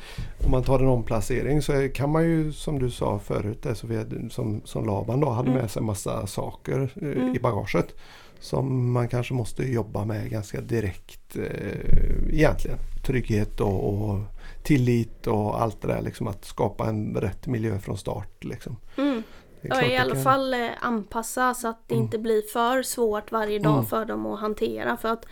[0.45, 3.87] om man tar en omplacering så kan man ju som du sa förut, det, så
[3.87, 5.61] vi, som, som Laban då hade Mm.
[5.61, 7.35] med sig massa saker eh, Mm.
[7.37, 7.95] i bagaget.
[8.41, 12.79] Som man kanske måste jobba med ganska direkt eh, egentligen.
[13.07, 14.19] Trygghet och, och
[14.63, 16.03] tillit och allt det där.
[16.03, 18.45] Liksom att skapa en rätt miljö från start.
[18.45, 18.77] Liksom.
[18.99, 19.23] Mm.
[19.63, 22.05] Ja, i alla kan- fall eh, anpassa så att det Mm.
[22.05, 23.87] inte blir för svårt varje dag Mm.
[23.87, 24.97] för dem att hantera.
[24.97, 25.27] För att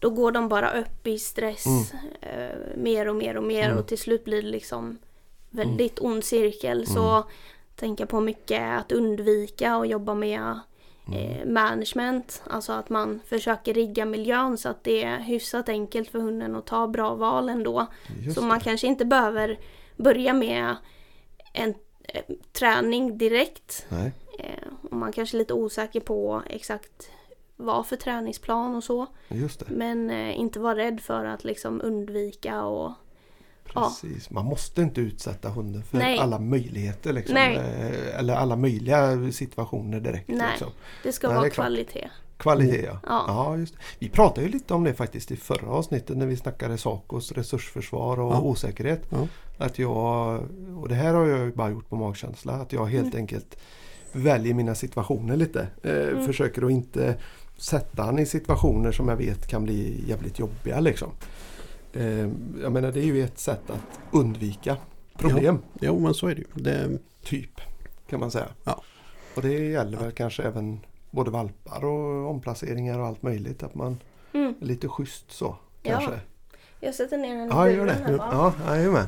[0.00, 3.78] då går de bara upp i stress eh, mer och mer och mer Mm.
[3.78, 4.98] och till slut blir det liksom
[5.50, 6.86] väldigt ond cirkel.
[6.86, 7.22] Så Mm.
[7.76, 10.58] tänka på mycket att undvika och jobba med
[11.08, 11.18] Mm.
[11.40, 12.42] eh, management.
[12.50, 16.66] Alltså att man försöker rigga miljön så att det är hyfsat enkelt för hunden att
[16.66, 17.86] ta bra val ändå.
[18.22, 18.64] Just Så man det.
[18.64, 19.58] kanske inte behöver
[19.96, 20.76] börja med
[21.52, 21.74] en
[22.52, 23.86] träning direkt.
[23.88, 24.12] Nej.
[24.38, 27.10] Eh, och man kanske är lite osäker på exakt
[27.56, 29.06] vad för träningsplan och så.
[29.28, 29.66] Just det.
[29.68, 32.92] Men eh, inte vara rädd för att liksom undvika och
[33.74, 33.80] Ja.
[34.02, 34.30] Precis.
[34.30, 36.18] Man måste inte utsätta hunden för Nej.
[36.18, 37.12] alla möjligheter.
[37.12, 37.34] Liksom.
[37.34, 37.56] Nej.
[37.56, 40.28] Eh, Eller alla möjliga situationer direkt.
[40.28, 40.46] Nej.
[40.50, 40.68] Liksom.
[41.02, 41.66] det ska Nej, det vara klart.
[41.66, 42.10] kvalitet.
[42.36, 43.00] Kvalitet ja.
[43.06, 43.24] Ja.
[43.28, 43.80] ja just det.
[43.98, 48.20] Vi pratade ju lite om det faktiskt i förra avsnittet när vi snackade Sacos resursförsvar
[48.20, 48.40] och Ja.
[48.40, 49.02] osäkerhet.
[49.10, 49.26] Ja.
[49.58, 50.40] Att jag,
[50.76, 53.16] och det här har jag ju bara gjort på magkänsla, att jag helt Mm.
[53.18, 53.58] enkelt
[54.12, 55.66] väljer mina situationer lite.
[55.82, 56.26] Eh, Mm.
[56.26, 57.16] Försöker att inte
[57.56, 60.80] sätta han i situationer som jag vet kan bli jävligt jobbiga.
[60.80, 61.08] Liksom.
[61.92, 62.28] Eh,
[62.62, 64.76] jag menar det är ju ett sätt att undvika
[65.16, 65.58] problem.
[65.80, 66.46] Jo men så är det ju.
[66.62, 67.60] Det, Typ
[68.10, 68.46] kan man säga.
[68.64, 68.82] Ja.
[69.36, 73.62] Och det gäller väl kanske även både valpar och omplaceringar och allt möjligt.
[73.62, 73.98] Att man
[74.32, 74.54] Mm.
[74.60, 75.56] är lite schysst så.
[75.82, 75.90] Ja.
[75.92, 76.20] Kanske.
[76.80, 78.18] Jag sätter ner den i Ja, gör buren här det.
[78.18, 78.52] bara.
[78.66, 79.06] Ja, jajamän.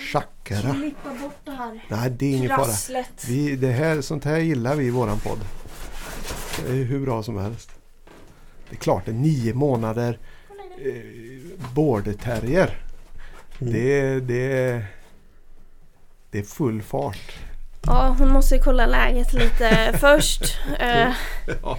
[0.00, 0.74] Chakra.
[0.74, 3.04] Klippa bort det här Nej, det är ingen fara.
[3.28, 5.38] Vi, det här, sånt här gillar vi i våran podd.
[6.66, 7.70] Det är hur bra som helst.
[8.70, 10.18] Det är klart, en nio månader
[10.84, 12.78] eh, border terrier.
[13.60, 13.72] mm.
[13.72, 14.82] Det, det,
[16.30, 17.32] det är full fart.
[17.86, 20.42] Ja, hon måste kolla läget lite först.
[20.78, 21.12] Eh,
[21.62, 21.78] Ja.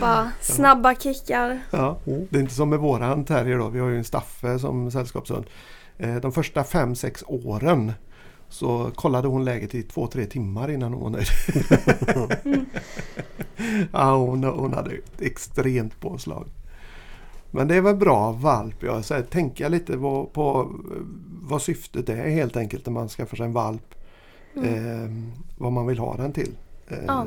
[0.00, 1.60] bara snabba kickar.
[1.70, 1.98] Ja.
[2.04, 3.68] Det är inte som med våran terrier då.
[3.68, 5.46] Vi har ju en Staffe som sällskapshund.
[5.98, 7.92] Eh, De första fem sex åren
[8.48, 11.26] så kollade hon läget i två, tre timmar innan hon var nöjd.
[12.44, 12.66] Mm.
[13.92, 16.46] ja, hon, hon hade ett extremt påslag.
[17.50, 18.82] Men det är väl bra valp.
[18.82, 21.00] Jag här, tänka lite på, på eh,
[21.42, 23.94] vad syftet är helt enkelt när man skaffar sig en valp.
[24.56, 24.74] Mm.
[24.74, 25.10] Eh,
[25.58, 26.52] vad man vill ha den till.
[26.88, 27.26] Eh, Ja.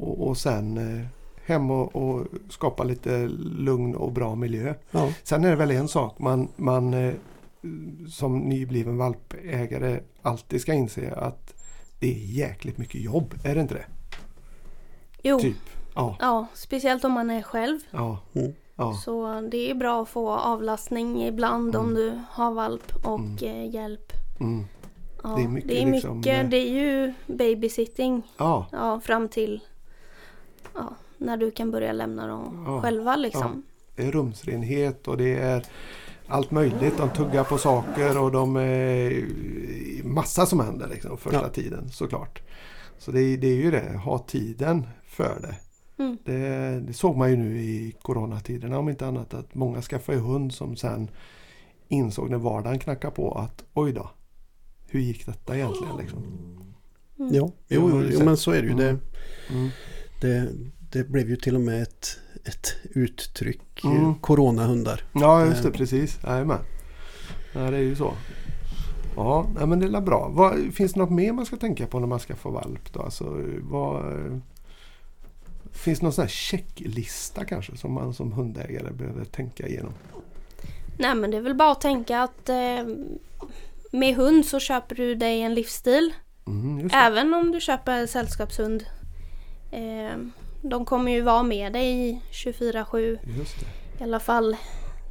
[0.00, 1.06] och, och sen eh,
[1.46, 4.74] hem och, och skapa lite lugn och bra miljö.
[4.90, 5.08] Ja.
[5.22, 7.14] Sen är det väl en sak man, man eh,
[8.10, 11.54] som nybliven valpägare alltid ska inse att
[11.98, 13.34] det är jäkligt mycket jobb.
[13.44, 13.84] Är det inte det?
[15.22, 15.56] Jo, Typ.
[15.94, 16.16] Ja.
[16.20, 17.78] ja, speciellt om man är själv.
[17.90, 18.18] Ja.
[18.34, 18.52] Mm.
[18.76, 18.94] ja.
[19.04, 21.94] Så det är bra att få avlastning ibland om Mm.
[21.94, 24.12] du har valp och eh, hjälp.
[24.40, 24.64] Mm.
[25.22, 28.66] Ja, Det är mycket det är, liksom, mycket, eh, det är ju babysitting ja.
[28.72, 29.60] ja, fram till
[30.74, 33.62] ja, när du kan börja lämna dem Ja, själva liksom.
[33.96, 35.64] Det är rumsrenhet och det är
[36.28, 36.98] allt möjligt.
[36.98, 39.24] De tuggar på saker och de är
[40.04, 41.48] massa som händer liksom första Ja.
[41.48, 42.42] tiden såklart.
[42.98, 45.56] Så det, det är ju det, ha tiden för det.
[46.02, 46.18] Mm.
[46.24, 46.80] det.
[46.86, 50.76] Det såg man ju nu i coronatiderna om inte annat att många skaffade hund som
[50.76, 51.10] sen
[51.88, 54.10] insåg när vardagen knackade på att oj då,
[54.88, 56.18] hur gick detta egentligen liksom?
[57.18, 57.34] Mm.
[57.34, 58.74] Ja, jo, jo sett- men så är det ju.
[58.74, 59.00] Det, Mm.
[59.50, 59.68] Mm.
[60.20, 60.48] det,
[60.92, 63.84] det blev ju till och med ett, ett uttryck.
[63.84, 63.96] Mm.
[63.96, 64.14] Mm.
[64.14, 65.04] Coronahundar.
[65.12, 65.74] Ja just det, Eh.
[65.74, 66.18] precis.
[66.24, 66.58] Jajamän.
[67.52, 68.12] Ja, det är ju så.
[69.16, 70.28] Ja, men det är bra.
[70.28, 72.92] Vad, finns det något mer man ska tänka på när man ska få valp?
[72.92, 73.02] Då?
[73.02, 74.02] Alltså, vad,
[75.72, 79.92] finns det någon sån här checklista kanske som man som hundägare behöver tänka igenom?
[80.98, 82.86] Nej men det är väl bara att tänka att eh,
[83.92, 86.14] med hund så köper du dig en livsstil.
[86.46, 86.90] Mm.
[86.92, 88.84] Även om du köper sällskapshund.
[89.70, 90.16] Eh,
[90.68, 93.66] de kommer ju vara med dig 24-7 Just det.
[94.00, 94.56] i alla fall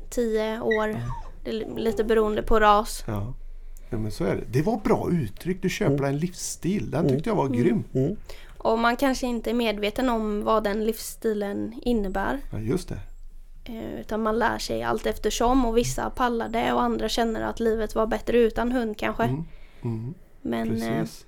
[0.09, 0.95] 10 år.
[1.43, 3.03] Det är lite beroende på ras.
[3.07, 3.33] Ja.
[3.89, 4.43] ja, men så är det.
[4.49, 5.61] Det var bra uttryck.
[5.61, 6.05] Du köper Mm.
[6.05, 6.91] en livsstil.
[6.91, 7.59] Den tyckte jag var Mm.
[7.59, 7.83] grym.
[7.93, 8.15] Mm.
[8.57, 12.39] Och man kanske inte är medveten om vad den livsstilen innebär.
[12.51, 12.99] Ja, just det.
[13.65, 17.59] Eh, Utan man lär sig allt eftersom och vissa pallar det och andra känner att
[17.59, 19.23] livet var bättre utan hund kanske.
[19.23, 19.43] Mm.
[19.83, 21.25] Mm, Men eh, precis.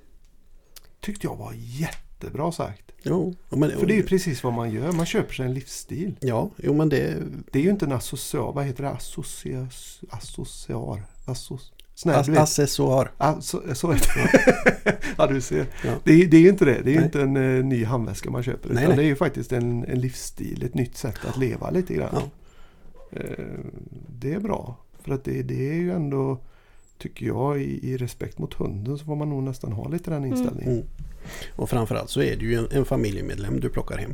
[1.00, 2.87] Tyckte jag var jättebra sagt.
[3.10, 4.92] Jo, men, För det är ju precis vad man gör.
[4.92, 6.16] Man köper sig en livsstil.
[6.20, 7.18] Ja, jo men det...
[7.52, 8.90] Det är ju inte en associar, vad heter det?
[8.90, 9.68] Associar?
[10.10, 10.64] Assos,
[12.30, 12.38] vet.
[12.38, 13.12] accessoar.
[13.18, 14.98] Ah, så, så heter det.
[15.18, 15.66] ja du ser.
[15.86, 15.92] Ja.
[16.04, 16.82] Det, är- det är ju inte det.
[16.84, 18.70] Det är ju inte en eh, ny handväska man köper.
[18.74, 18.98] Nej, utan nej.
[18.98, 22.10] det är ju faktiskt en, en livsstil, ett nytt sätt att leva lite grann.
[22.14, 23.20] Ja.
[23.20, 23.46] Eh,
[24.20, 24.76] det är bra.
[25.04, 26.38] För att det, det är ju ändå,
[26.98, 30.26] tycker jag, i, i respekt mot hunden så får man nog nästan ha lite den
[30.26, 30.74] inställningen.
[30.74, 30.86] Mm.
[31.56, 34.14] Och framförallt så är det ju en, en familjemedlem du plockar hem.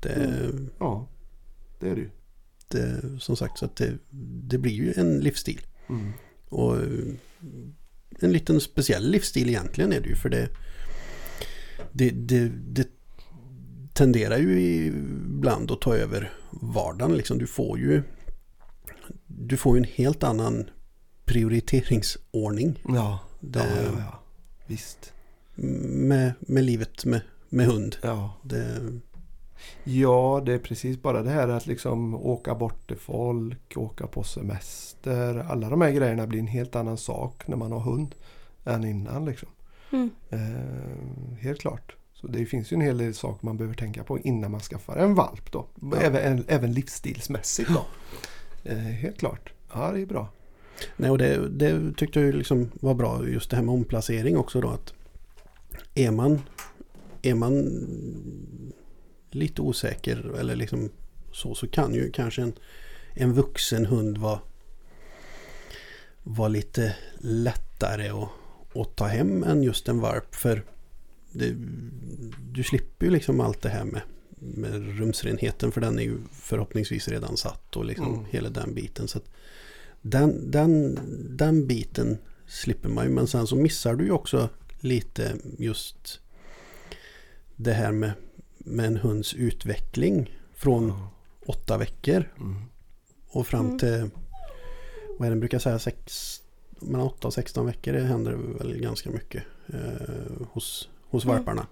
[0.00, 0.70] Det, Mm.
[0.78, 1.08] Ja,
[1.80, 2.10] det är det ju.
[2.68, 3.92] det, som sagt så det,
[4.44, 5.60] det blir ju en livsstil.
[5.88, 6.12] Mm.
[6.48, 7.14] Och eh,
[8.20, 10.48] en liten speciell livsstil egentligen är det ju för det
[11.92, 12.88] det, det, det
[13.92, 17.16] tenderar ju ibland att ta över vardagen.
[17.16, 17.38] Liksom.
[17.38, 18.02] Du får ju
[19.26, 20.70] du får ju en helt annan
[21.24, 24.22] prioriteringsordning Ja, det, ja, ja, ja.
[24.66, 25.12] Visst.
[25.54, 27.96] Med, med livet med, med hund.
[28.02, 28.34] Ja.
[28.42, 28.80] Det,
[29.84, 34.22] Ja, det är precis bara det här att liksom åka bort till folk, åka på
[34.22, 35.46] semester.
[35.50, 38.14] Alla de här grejerna blir en helt annan sak när man har hund
[38.64, 39.24] än innan.
[39.24, 39.48] Liksom.
[39.92, 41.96] mm, Eh, helt klart.
[42.14, 44.96] Så det finns ju en hel del saker man behöver tänka på innan man skaffar
[44.96, 45.52] en valp.
[45.52, 45.66] Då.
[46.00, 47.70] Även, även livsstilsmässigt.
[47.70, 47.84] Då.
[48.64, 49.52] Eh, helt klart.
[49.74, 50.28] Ja, det är bra.
[50.96, 54.36] nej, och det, det tyckte jag ju liksom var bra just det här med omplacering
[54.36, 54.68] också då.
[54.68, 54.94] Att
[55.94, 56.42] är man,
[57.22, 57.54] är man
[59.30, 60.90] lite osäker eller liksom
[61.32, 62.52] så, så kan ju kanske en,
[63.14, 64.40] en vuxen hund vara,
[66.22, 68.28] vara lite lättare att,
[68.74, 70.34] att ta hem än just en valp.
[70.34, 70.64] För
[71.32, 71.54] det,
[72.52, 74.02] du slipper ju liksom allt det här med,
[74.38, 78.24] med rumsrenheten för den är ju förhoppningsvis redan satt och liksom Mm.
[78.30, 79.08] hela den biten.
[79.08, 79.20] Så
[80.02, 80.98] den, den,
[81.36, 84.48] den biten slipper man ju men sen så missar du ju också
[84.82, 86.20] lite just
[87.56, 88.12] det här med,
[88.58, 91.08] med en hunds utveckling från Ja.
[91.46, 92.56] åtta veckor Mm.
[93.28, 93.78] och fram Mm.
[93.78, 94.10] till
[95.18, 96.38] vad är det den brukar säga sex,
[96.80, 101.36] mellan 8 och 16 veckor det händer väl ganska mycket eh, hos, hos Mm.
[101.36, 101.66] valparna.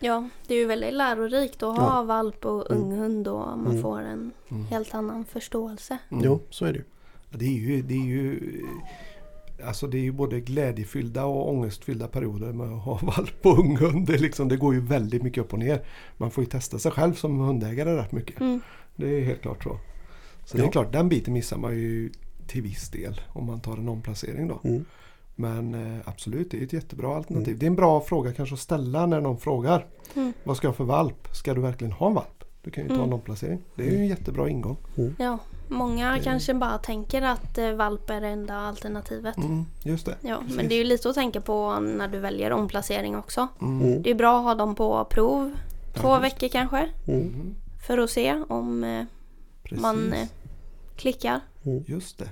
[0.00, 2.82] ja, det är ju väldigt lärorikt att ha valp och Mm.
[2.84, 3.82] unghund och man Mm.
[3.82, 4.64] får en Mm.
[4.66, 5.98] helt annan förståelse.
[6.10, 6.24] Mm.
[6.24, 6.84] Jo, så är det ju.
[7.30, 8.60] Ja, Det är ju, det är ju
[9.64, 14.06] Alltså det är ju både glädjefyllda och ångestfyllda perioder med att ha valp och unghund.
[14.06, 15.84] Det, liksom, det går ju väldigt mycket upp och ner.
[16.16, 18.40] Man får ju testa sig själv som hundägare rätt mycket.
[18.40, 18.60] Mm.
[18.96, 19.78] Det är helt klart så.
[20.44, 20.70] Så det är Ja.
[20.72, 22.10] klart, den biten missar man ju
[22.46, 24.60] till viss del om man tar en omplacering då.
[24.64, 24.84] Mm.
[25.36, 27.48] Men eh, absolut, det är ett jättebra alternativ.
[27.48, 27.58] Mm.
[27.58, 29.86] Det är en bra fråga kanske att ställa när någon frågar.
[30.14, 30.32] Mm.
[30.44, 31.28] Vad ska jag för valp?
[31.32, 32.44] Ska du verkligen ha en valp?
[32.62, 33.12] Du kan ju ta en Mm.
[33.12, 33.60] omplacering.
[33.76, 34.76] Det är ju en jättebra ingång.
[35.18, 39.36] Ja, många Det- kanske bara tänker att eh, valp är det enda alternativet.
[39.36, 40.16] Mm, just det.
[40.20, 40.56] Ja, precis.
[40.56, 43.48] men det är ju lite att tänka på när du väljer omplacering också.
[43.60, 43.82] Mm.
[43.88, 44.02] Mm.
[44.02, 45.52] Det är bra att ha dem på prov
[45.94, 47.20] två Ja, veckor kanske Mm.
[47.20, 47.54] Mm,
[47.86, 49.04] för att se om eh,
[49.62, 49.82] precis.
[49.82, 50.28] man eh,
[50.96, 51.40] klickar.
[51.86, 52.28] Just det.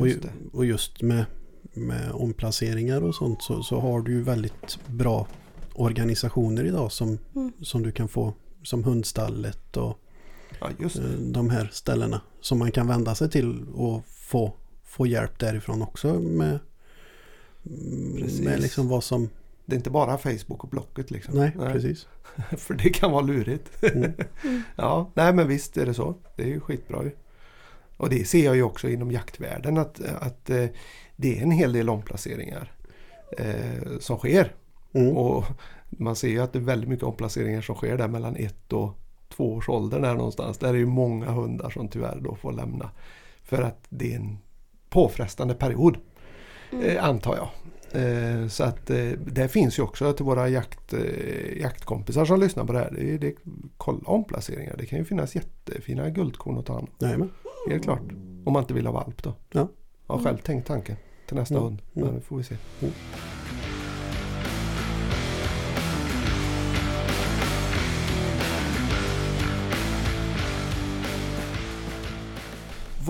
[0.00, 0.30] Och, Just det.
[0.52, 1.24] och just med,
[1.62, 5.26] med omplaceringar och sånt så, så har du ju väldigt bra
[5.74, 7.52] organisationer idag som, Mm.
[7.62, 9.98] som du kan få som hundstallet och
[10.60, 14.52] Ja, eh, de här ställena som man kan vända sig till och få,
[14.84, 16.58] få hjälp därifrån också med,
[18.18, 18.40] Precis.
[18.40, 19.28] med liksom vad som...
[19.64, 21.34] Det är inte bara Facebook och Blocket liksom.
[21.34, 22.06] Nej, precis.
[22.56, 23.82] För det kan vara lurigt.
[23.82, 24.12] Mm.
[24.76, 26.14] ja, nej men visst är det så.
[26.36, 27.10] Det är ju skitbra ju.
[27.96, 30.66] Och det ser jag ju också inom jaktvärlden att, att eh,
[31.16, 32.72] det är en hel del omplaceringar
[33.38, 34.54] eh, som sker.
[34.92, 35.16] Mm.
[35.16, 35.44] Och
[35.90, 38.99] man ser ju att det är väldigt mycket omplaceringar som sker där mellan ett och
[39.40, 40.58] två års ålder där någonstans.
[40.58, 42.90] Där är ju många hundar som tyvärr då får lämna.
[43.42, 44.38] För att det är en
[44.90, 45.96] påfrestande period.
[46.72, 46.84] Mm.
[46.84, 47.48] Eh, antar jag.
[48.02, 52.64] Eh, så att eh, det finns ju också till våra jakt, eh, jaktkompisar som lyssnar
[52.64, 52.90] på det här.
[52.90, 53.34] Det är, det,
[53.76, 54.76] kolla omplaceringar.
[54.78, 57.06] Det kan ju finnas jättefina guldkorn att ta hand om.
[57.06, 57.30] Jajamän.
[57.68, 58.02] Helt klart.
[58.44, 59.34] Om man inte vill ha valp då.
[59.52, 59.68] Ja.
[60.06, 61.64] Jag har själv tänkt tanken till nästa Mm.
[61.64, 61.82] hund.
[61.92, 62.56] Men det får vi se.
[62.80, 62.94] Mm.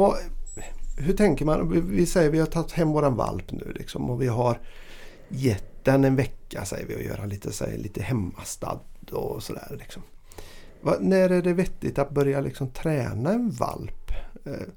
[0.00, 0.16] Vad,
[0.96, 1.90] hur tänker man?
[1.90, 4.58] Vi- säger vi har tagit hem våran valp nu liksom och vi har
[5.28, 9.76] gett den en vecka säger vi och göra lite, säger, lite hemmastad och sådär.
[9.78, 10.02] Liksom.
[10.80, 14.10] Va, när är det vettigt att börja liksom träna en valp?
[14.44, 14.68] Eh,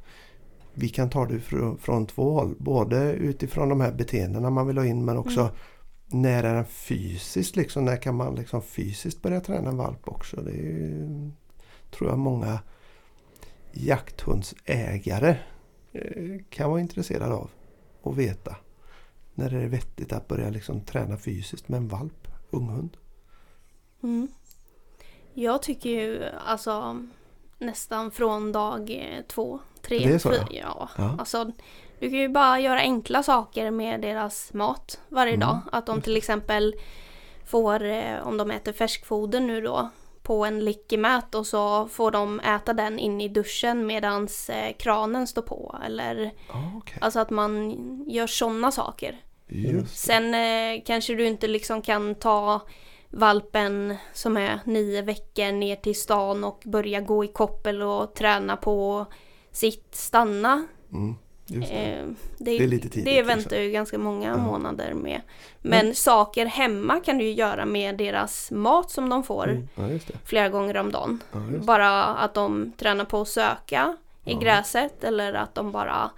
[0.73, 2.55] vi kan ta det från, från två håll.
[2.59, 5.49] Både utifrån de här beteendena man vill ha in men också
[6.07, 7.85] när är den fysiskt liksom?
[7.85, 10.41] När kan man liksom fysiskt börja träna en valp också?
[10.41, 11.31] Det är
[11.91, 12.59] tror jag många
[13.73, 15.35] jakthundsägare
[15.91, 17.49] eh, kan vara intresserade av
[18.03, 18.55] att veta.
[19.33, 22.97] När är det vettigt att börja liksom träna fysiskt med en valp, unghund?
[24.03, 24.27] Mm.
[25.33, 27.03] Jag tycker ju alltså
[27.59, 30.47] nästan från dag eh, två, tre, Det är så, fyra.
[30.49, 30.49] ja.
[30.51, 30.89] Ja.
[30.97, 31.15] Ja.
[31.19, 31.51] Alltså,
[31.99, 35.59] du kan ju bara göra enkla saker med deras mat varje Mm, dag.
[35.71, 36.75] Att de till exempel
[37.45, 39.89] får, eh, om de äter färskfoder nu då,
[40.23, 45.27] på en lickemät och så får de äta den in i duschen medans eh, kranen
[45.27, 45.75] står på.
[45.85, 46.97] Eller Ja, okej.
[47.01, 47.71] alltså att man
[48.09, 49.21] gör sådana saker.
[49.87, 52.61] Sen eh, kanske du inte liksom kan ta
[53.09, 58.57] valpen som är nio veckor ner till stan och börja gå i koppel och träna
[58.57, 59.05] på
[59.51, 60.67] sitt stanna.
[60.91, 61.15] mm,
[61.61, 61.65] det.
[61.75, 62.05] Eh,
[62.37, 63.61] det, Det är lite tidigt, Det väntar liksom.
[63.61, 64.37] ju ganska många Ja.
[64.37, 65.21] månader med.
[65.61, 69.67] Men saker hemma kan du ju göra med deras mat som de får Mm.
[69.75, 71.23] Ja, flera gånger om dagen.
[71.31, 71.39] Ja.
[71.63, 76.09] Bara att de tränar på att söka i gräset eller att de bara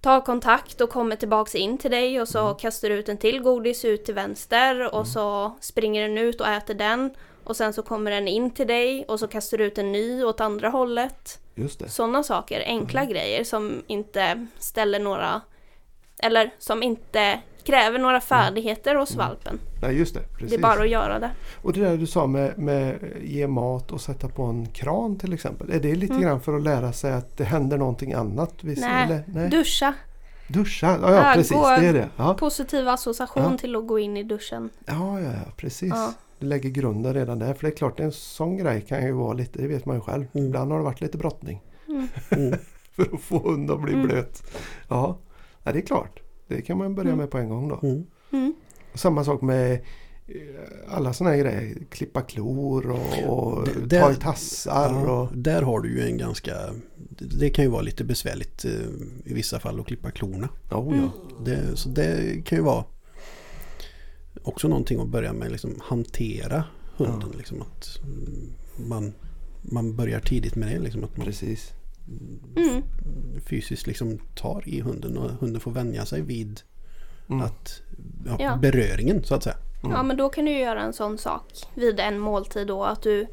[0.00, 2.54] tar kontakt och kommer tillbaks in till dig och så Mm.
[2.54, 6.48] kastar du ut en till godis ut till vänster och så springer den ut och
[6.48, 7.10] äter den.
[7.44, 10.24] Och sen så kommer den in till dig och så kastar du ut en ny
[10.24, 11.38] åt andra hållet.
[11.54, 11.88] Just det.
[11.88, 15.40] Sådana saker, enkla grejer som inte ställer några
[16.18, 19.60] eller som inte kräver några färdigheter hos valpen.
[19.82, 20.20] Nej, just det.
[20.20, 20.50] Precis.
[20.50, 21.30] Det är bara att göra det.
[21.62, 25.32] Och det där du sa med, med ge mat och sätta på en kran till
[25.32, 25.70] exempel.
[25.70, 28.62] Är det lite grann för att lära sig att det händer någonting annat?
[28.62, 28.74] Mm.
[28.80, 29.48] Nej, eller- nej.
[29.50, 29.94] Duscha.
[30.48, 32.08] Duscha, ja, ja Ja, precis gå- det är det.
[32.16, 33.58] Ja, Positiv association Ja.
[33.58, 34.70] till att gå in i duschen.
[34.86, 35.92] ja, ja, ja precis.
[36.42, 37.54] Lägger grunden redan där.
[37.54, 40.00] För det är klart en sån grej kan ju vara lite, det vet man ju
[40.00, 40.24] själv.
[40.32, 40.46] Mm.
[40.46, 41.62] Ibland har det varit lite brottning.
[41.88, 42.08] Mm.
[42.30, 42.58] Mm.
[42.92, 44.06] för att få hund att bli Mm.
[44.06, 44.42] blöt.
[44.88, 45.18] Ja.
[45.64, 46.20] ja, det är klart.
[46.48, 47.18] Det kan man börja Mm.
[47.18, 47.80] med på en gång då.
[47.82, 48.04] Mm.
[48.32, 48.54] Mm.
[48.94, 49.78] Samma sak med eh,
[50.96, 51.76] alla sådana här grejer.
[51.90, 54.92] Klippa klor och, och Det- det- ta i tassar.
[55.06, 56.54] Ja, Och, där har du ju en ganska...
[57.08, 58.70] det- Det kan ju vara lite besvärligt eh,
[59.24, 60.48] i vissa fall att klippa klorna.
[60.70, 61.00] oh, Mm.
[61.00, 61.10] ja.
[61.44, 62.84] Det, så det kan ju vara
[64.44, 66.64] också någonting att börja med liksom hantera
[66.96, 67.28] hunden.
[67.32, 67.38] Ja.
[67.38, 68.52] Liksom att mm,
[68.88, 69.12] man,
[69.62, 70.78] man börjar tidigt med det.
[70.78, 71.72] Liksom att man Precis.
[72.56, 72.82] Mm.
[73.46, 76.60] fysiskt liksom tar i hunden och hunden får vänja sig vid
[77.28, 77.42] Mm.
[77.46, 77.82] att,
[78.26, 78.56] ja, Ja.
[78.56, 79.56] beröringen så att säga.
[79.82, 79.96] Mm.
[79.96, 83.26] Ja men då kan du göra en sån sak vid en måltid då att du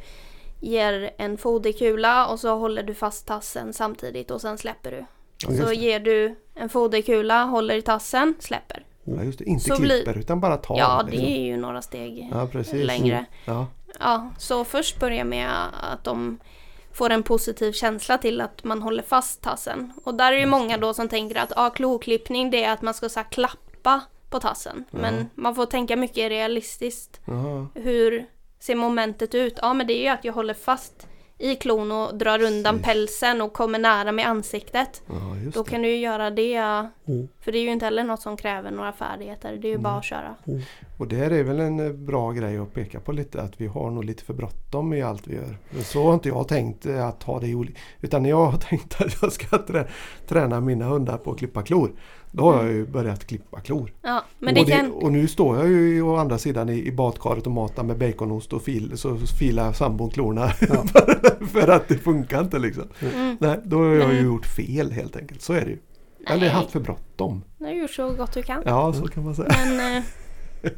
[0.60, 5.06] ger en foderkula och så håller du fast tassen samtidigt och sen släpper du.
[5.48, 8.86] Ja, Så ger du en foderkula, håller i tassen, släpper.
[9.18, 9.46] Ja, just det.
[9.46, 10.78] Inte Så klipper utan bara tar.
[10.78, 11.24] Ja liksom.
[11.24, 13.26] det är ju några steg ja, längre.
[13.46, 13.68] Ja.
[14.00, 15.50] Ja, så först börja med
[15.92, 16.40] att de
[16.94, 19.94] får en positiv känsla till att man håller fast tassen.
[20.04, 22.94] Och där är ju många då som tänker att ja, kloklippning det är att man
[22.94, 24.86] ska så klappa på tassen.
[24.92, 25.26] Men Ja.
[25.36, 27.22] man får tänka mycket realistiskt.
[27.74, 28.26] Hur
[28.60, 29.60] ser momentet ut?
[29.62, 31.08] Ja, men det är ju att jag håller fast
[31.40, 32.86] i klon och drar undan Precis.
[32.86, 35.02] pälsen och kommer nära med ansiktet.
[35.08, 35.14] ja,
[35.54, 35.70] Då det.
[35.70, 36.56] kan du ju göra det.
[36.56, 37.28] Mm.
[37.40, 39.58] För det är ju inte heller något som kräver några färdigheter.
[39.62, 40.36] Det är ju bara att köra.
[40.98, 43.90] Och där är väl en eh, bra grej att peka på lite att vi har
[43.92, 45.58] nog lite för bråttom i allt vi gör.
[45.70, 47.80] Men så har inte jag tänkt eh, att ha det i olika...
[48.02, 49.88] Utan jag har tänkt att jag ska trä,
[50.28, 51.92] träna mina hundar på att klippa klor.
[52.32, 53.94] Då har jag ju börjat klippa klor.
[54.02, 54.92] Ja, men det och, kan...
[54.92, 58.54] och nu står jag ju å andra sidan i, i badkaret och matar med baconost
[58.54, 60.42] och fil, så filar sambon klorna.
[60.70, 60.84] Ja.
[61.48, 62.84] för att det funkar inte liksom.
[63.00, 63.38] Mm.
[63.40, 65.42] Nej, då har jag ju gjort fel helt enkelt.
[65.42, 65.78] Så är det ju.
[66.28, 67.44] Eller Nej, haft för bråttom.
[67.58, 68.64] du har gjort så gott du kan.
[68.66, 69.50] Ja, så kan man säga.
[69.66, 70.04] Men eh,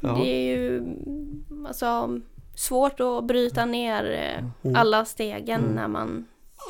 [0.00, 0.08] Ja.
[0.14, 2.20] det är ju mm, alltså,
[2.54, 4.76] svårt att bryta ner eh, Mm.
[4.76, 5.74] alla stegen Mm.
[5.74, 6.26] när man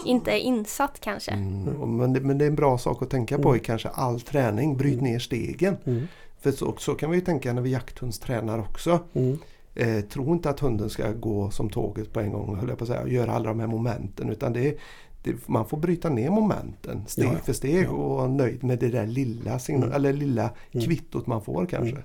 [0.07, 1.31] inte är insatt kanske.
[1.31, 3.65] Mm, men, det, men det är en bra sak att tänka på i Mm.
[3.65, 4.77] kanske all träning.
[4.77, 5.77] Bryt ner stegen.
[5.85, 6.07] Mm.
[6.41, 9.01] För så, så kan vi ju tänka när vi jakthundstränar också.
[9.13, 9.39] Mm.
[9.75, 12.85] Eh, tro inte att hunden ska gå som tåget på en gång höll jag på
[12.85, 14.31] att säga, och göra alla de här momenten.
[14.31, 14.79] Utan det,
[15.23, 17.39] det, man får bryta ner momenten steg Ja, ja.
[17.39, 17.91] för steg Ja.
[17.91, 19.97] och vara nöjd med det där lilla, signal, Mm.
[19.97, 20.87] eller lilla Mm.
[20.87, 21.91] kvittot man får kanske.
[21.97, 22.03] Mm.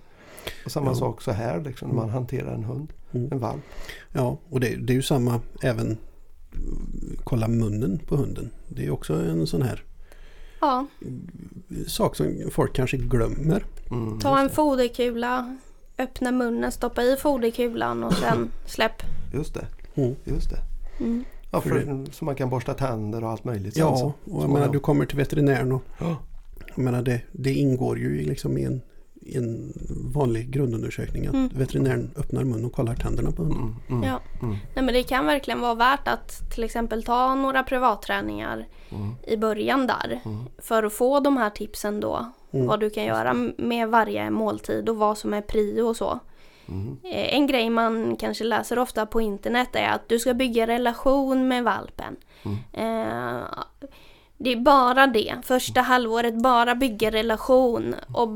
[0.66, 0.96] Och samma Ja.
[0.96, 3.32] sak så här liksom, när man hanterar en hund, Mm.
[3.32, 3.62] en valp.
[4.14, 5.98] Ja, och det, det är ju samma även
[7.24, 8.50] kolla munnen på hunden.
[8.68, 9.84] Det är också en sån här
[10.62, 10.86] Ja,
[11.88, 13.66] sak som folk kanske glömmer.
[13.92, 15.58] Mm, ta en foderkula,
[15.98, 19.04] öppna munnen, stoppa i foderkulan och sen släpp.
[19.34, 19.68] just det.
[19.96, 20.16] Mm.
[20.24, 20.60] Just det.
[21.00, 21.24] Mm.
[21.52, 23.74] Ja, För för, så man kan borsta tänder och allt möjligt.
[23.74, 24.32] sen Ja, så.
[24.32, 26.18] och jag menar du kommer till veterinären och Ja.
[26.76, 28.82] jag menar, det, det ingår ju i liksom i en,
[29.26, 29.74] i en
[30.14, 31.50] vanlig grundundersökning att Mm.
[31.54, 33.62] veterinären öppnar munnen och kollar tänderna på hunden.
[33.62, 34.20] Mm, mm, Ja.
[34.42, 39.16] mm, Nej, men det kan verkligen vara värt att till exempel ta några privatträningar mm,
[39.28, 40.22] i början där.
[40.26, 40.38] mm.
[40.58, 42.26] För att få de här tipsen då.
[42.52, 42.68] Mm.
[42.68, 46.20] Vad du kan göra med varje måltid och vad som är prio och så.
[46.68, 46.98] Mm.
[47.04, 51.48] Eh, En grej man kanske läser ofta på internet är att du ska bygga relation
[51.48, 52.16] med valpen.
[52.44, 52.58] Mm.
[52.74, 53.44] Eh,
[54.38, 55.36] Det är bara det.
[55.44, 57.96] Första halvåret bara bygga relation.
[58.14, 58.30] Och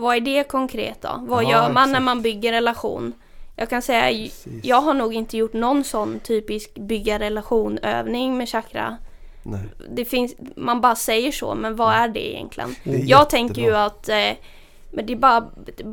[0.00, 1.08] vad är det konkret då?
[1.20, 2.04] Vad Ja, gör man när exakt.
[2.04, 3.12] man bygger relation?
[3.56, 4.64] Jag kan säga, Precis.
[4.64, 8.96] jag har nog inte gjort någon sån typisk bygga relation-övning med chakra.
[9.42, 9.60] Nej.
[9.90, 12.74] Det finns, man bara säger så, men vad är det egentligen?
[12.84, 13.84] Det är Jag tänker ju jättebra.
[13.84, 14.44] att eh,
[14.92, 15.50] men det är bara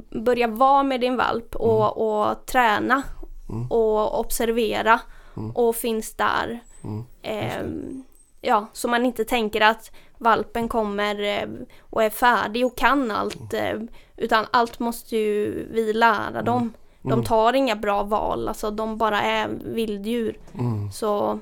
[0.10, 1.98] börja vara med din valp och,
[2.30, 3.04] och träna
[3.50, 3.72] Mm.
[3.72, 5.00] och observera
[5.38, 5.52] Mm.
[5.52, 6.60] och finns där.
[6.84, 7.04] Mm.
[7.22, 8.04] Ehm,
[8.42, 11.48] ja, så man inte tänker att valpen kommer eh,
[11.80, 13.54] och är färdig och kan allt.
[13.54, 13.74] eh,
[14.18, 16.74] Utan allt måste ju vi lära dem.
[17.02, 17.26] De Mm.
[17.26, 20.38] tar inga bra val, alltså de bara är vilddjur.
[20.60, 20.92] Mm.
[20.92, 21.40] Så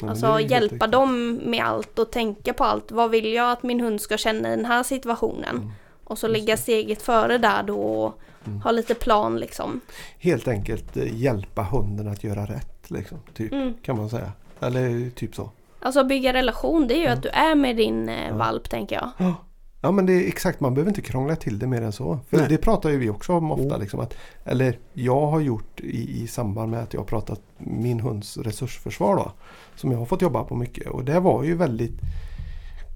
[0.00, 2.92] Ja, alltså helt hjälpa dem med allt och tänka på allt.
[2.92, 5.56] Vad vill jag att min hund ska känna i den här situationen?
[5.56, 5.70] Mm.
[6.04, 8.60] Och så ligga steget före där då och Mm.
[8.60, 9.80] ha lite plan liksom.
[10.18, 12.90] Helt enkelt eh, hjälpa hunden att göra rätt.
[12.90, 13.74] Liksom, typ, Mm.
[13.82, 14.32] Kan man säga.
[14.60, 15.50] Eller typ så.
[15.80, 18.34] Alltså bygga relation, det är ju att du är med din eh, Ja.
[18.36, 19.10] valp tänker jag.
[19.18, 19.34] Ja.
[19.80, 22.18] Ja men det är exakt, man behöver inte krångla till det mer än så.
[22.30, 22.46] För Nej.
[22.48, 23.64] det pratar ju vi också om ofta.
[23.64, 23.80] Mm.
[23.80, 24.14] Liksom, att,
[24.44, 29.16] eller jag har gjort i, i samband med att jag har pratat min hunds resursförsvar
[29.16, 29.32] då.
[29.76, 30.86] Som jag har fått jobba på mycket.
[30.88, 32.00] Och det var ju väldigt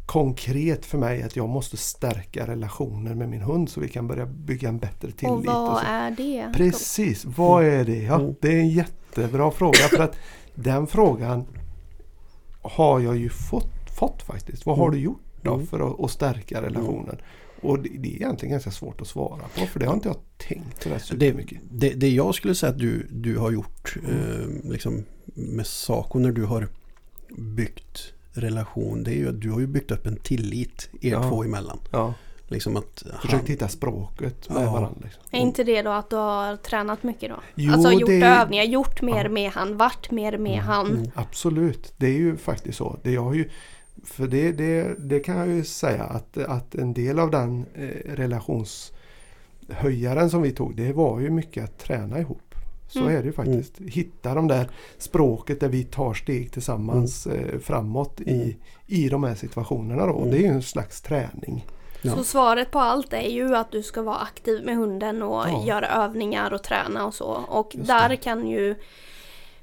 [0.07, 4.27] konkret för mig att jag måste stärka relationer med min hund så vi kan börja
[4.27, 5.33] bygga en bättre tillit.
[5.33, 5.87] och vad så.
[5.87, 6.53] är det?
[6.57, 8.03] Precis, vad är det?
[8.03, 8.35] Ja, Mm.
[8.41, 10.17] det är en jättebra fråga för att
[10.55, 11.47] den frågan
[12.63, 14.67] har jag ju fått, fått faktiskt.
[14.67, 14.97] Vad har Mm.
[14.99, 15.67] du gjort då Mm.
[15.67, 17.17] för att, att stärka relationen?
[17.61, 20.17] Och det, det är egentligen ganska svårt att svara på för det har inte jag
[20.49, 21.59] tänkt sådär Det, supermycket.
[21.71, 24.17] det, det jag skulle säga att du, du har gjort Mm.
[24.65, 26.69] eh, liksom, med Saco när du har
[27.37, 29.03] byggt relation.
[29.05, 31.23] Det är ju att du har ju byggt upp en tillit er Ja.
[31.29, 31.79] två emellan.
[31.91, 32.15] Ja,
[32.53, 34.73] Liksom att försökt han, hitta språket med Ja.
[34.73, 34.99] varandra.
[35.05, 35.23] Liksom.
[35.31, 37.37] Är inte det då att du har tränat mycket då?
[37.55, 39.31] Jo, alltså gjort det- övningar, gjort mer Ja.
[39.31, 40.87] med han, varit mer med Mm, han.
[40.87, 41.11] mm.
[41.15, 42.97] Absolut, det är ju faktiskt så.
[43.03, 43.49] Det jag har ju,
[44.05, 47.89] för det, det, det kan jag ju säga att, att en del av den eh,
[48.15, 52.39] relationshöjaren som vi tog det var ju mycket att träna ihop.
[52.89, 53.17] Så Mm.
[53.17, 53.79] är det ju faktiskt.
[53.79, 58.55] Hitta de där språket där vi tar steg tillsammans eh, framåt i, Mm.
[58.87, 60.07] i de här situationerna.
[60.07, 60.13] Då.
[60.13, 60.31] Och Mm.
[60.31, 61.67] det är ju en slags träning.
[62.03, 62.13] Ja.
[62.17, 65.65] Så svaret på allt är ju att du ska vara aktiv med hunden och Ja.
[65.67, 67.27] göra övningar och träna och så.
[67.49, 68.17] Och Just där det.
[68.17, 68.75] kan ju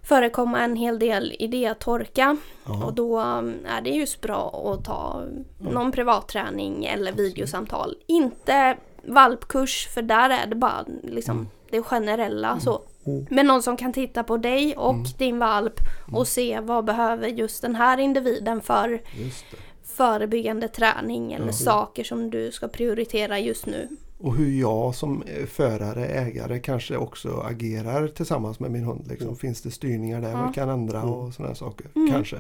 [0.04, 2.38] förekomma en hel del idétorka.
[2.66, 2.86] Ja.
[2.86, 5.24] Och då um, är det just bra att ta
[5.60, 7.96] någon privatträning eller videosamtal.
[8.06, 11.48] Inte valpkurs för där är det bara liksom Mm.
[11.70, 12.82] det generella så.
[13.06, 13.26] Mm.
[13.30, 15.06] Men någon som kan titta på dig och Mm.
[15.18, 15.80] din valp
[16.14, 19.58] och se vad behöver just den här individen för Just det.
[20.04, 21.52] Förebyggande träning eller Ja.
[21.54, 23.88] saker som du ska prioritera just nu.
[24.18, 29.08] Och hur jag som eh, förare, ägare kanske också agerar tillsammans med min hund.
[29.10, 29.28] Liksom.
[29.28, 29.38] Mm.
[29.40, 30.48] Finns det styrningar där Ja.
[30.48, 31.10] vi kan ändra Mm.
[31.14, 31.88] och sådana saker?
[31.96, 32.12] Mm.
[32.12, 32.38] Kanske.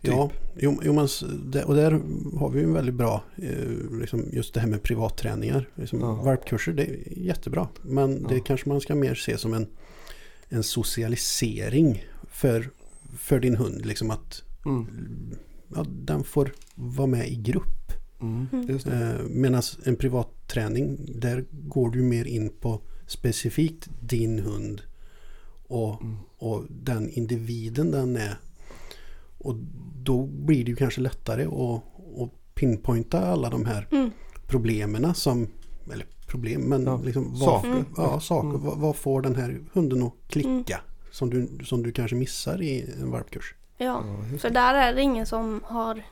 [0.00, 1.90] Ja, jo, jo, men, s- det- och där
[2.38, 5.68] har vi en väldigt bra, eh, liksom just det här med privatträningar.
[5.74, 6.12] Liksom, Ja.
[6.12, 7.68] Valpkurser, det är jättebra.
[7.82, 9.66] Men det kanske man ska mer se som en,
[10.48, 12.70] en socialisering för,
[13.18, 13.86] för din hund.
[13.86, 14.86] Liksom att Mm.
[15.78, 17.92] Ja, den får vara med i grupp.
[18.20, 18.46] Mm.
[18.66, 18.86] Det.
[18.86, 24.82] Eh, Medan en privatträning, där går du mer in på specifikt din hund
[25.68, 26.16] och, Mm.
[26.38, 28.38] och den individen den är.
[29.38, 29.54] Och
[30.02, 31.82] då blir det ju kanske lättare att,
[32.22, 34.10] att pinpointa alla de här Mm.
[34.46, 35.48] problemen som,
[35.92, 37.84] eller problem, men Ja, liksom vad, saker.
[37.96, 38.48] Ja, saker.
[38.48, 38.60] Mm.
[38.60, 40.80] Vad, vad får den här hunden att klicka?
[41.10, 43.54] Som, du, som du kanske missar i en valpkurs.
[43.78, 46.02] Ja, Ja, för där är det ingen som har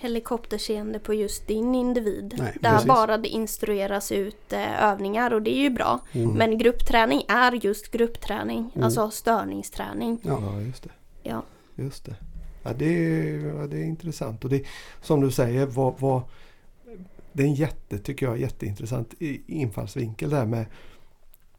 [0.00, 2.34] helikopterseende på just din individ.
[2.38, 2.88] Nej, där precis.
[2.88, 6.00] bara det instrueras ut eh, övningar och det är ju bra.
[6.12, 6.30] Mm.
[6.30, 8.84] Men gruppträning är just gruppträning, Mm.
[8.84, 10.20] alltså störningsträning.
[10.22, 10.60] Ja.
[10.60, 10.90] Just det.
[11.22, 11.42] Ja.
[11.74, 12.14] Just det.
[12.62, 14.44] Ja, det, är, ja, det är intressant.
[14.44, 14.64] Och det,
[15.02, 16.22] som du säger, vad, vad,
[17.32, 19.14] det är en jätte, tycker jag, jätteintressant
[19.46, 20.66] infallsvinkel där med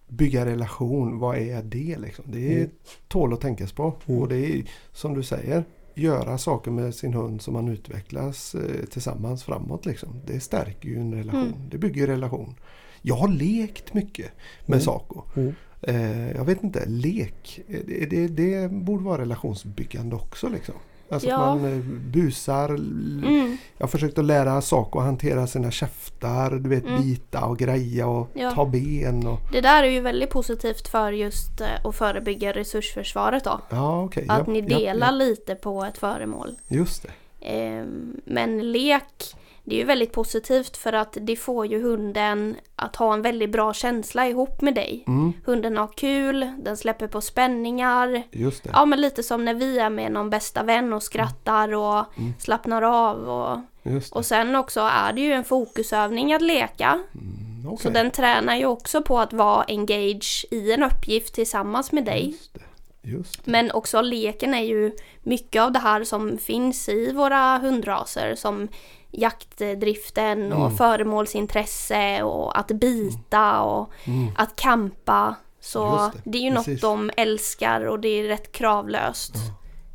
[0.10, 1.20] bygga relation.
[1.20, 2.26] Vad är det liksom?
[2.28, 2.70] Det är Mm.
[3.08, 3.94] tål att tänkas på.
[4.06, 4.22] Mm.
[4.22, 5.64] Och det är som du säger,
[5.96, 9.86] göra saker med sin hund som man utvecklas eh, tillsammans framåt.
[9.86, 10.10] Liksom.
[10.26, 11.48] Det stärker ju en relation.
[11.48, 11.70] Mm.
[11.72, 12.56] Det bygger ju relation.
[13.02, 14.32] Jag har lekt mycket
[14.66, 14.82] med Mm.
[14.82, 15.22] Saco.
[15.36, 15.54] Mm.
[15.82, 20.50] Eh, jag vet inte, lek, eh, det, det, det borde vara relationsbyggande också.
[20.50, 20.76] Liksom.
[21.12, 21.36] Alltså Ja.
[21.38, 21.80] att man eh,
[22.12, 22.70] busar.
[22.70, 23.58] Mm.
[23.78, 27.02] Jag har försökt att lära Saco att hantera sina käftar, du vet Mm.
[27.02, 28.52] bita och greja och Ja.
[28.52, 29.28] ta ben.
[29.28, 33.62] Och, Det där är ju väldigt positivt för just eh, att förebygga resursförsvaret då.
[33.70, 34.26] ja, okej.
[34.30, 36.50] Att ja, ni delar lite på ett föremål.
[36.68, 37.10] Just det.
[37.42, 39.36] Ehm, Men lek,
[39.70, 43.50] det är ju väldigt positivt för att det får ju hunden att ha en väldigt
[43.52, 45.04] bra känsla ihop med dig.
[45.08, 48.24] Mm, Hunden har kul, den släpper på spänningar.
[48.32, 48.70] just det.
[48.74, 52.34] Ja men lite som när vi är med någon bästa vän och skrattar och Mm.
[52.40, 53.30] slappnar av.
[53.30, 53.60] Och,
[53.92, 54.20] Just det.
[54.20, 57.00] och sen också är det ju en fokusövning att leka.
[57.14, 57.92] Mm, Så okej.
[57.94, 62.26] den tränar ju också på att vara engage i en uppgift tillsammans med dig.
[62.28, 62.60] Just det.
[63.02, 63.52] Just det.
[63.52, 64.92] Men också leken är ju
[65.24, 68.68] mycket av det här som finns i våra hundraser som
[69.12, 70.78] jaktdriften och Mm.
[70.78, 74.28] föremålsintresse och att bita och Mm.
[74.38, 75.36] att kampa.
[75.62, 76.12] Så det.
[76.32, 76.74] det, är ju precis.
[76.74, 79.34] något de älskar och det är rätt kravlöst.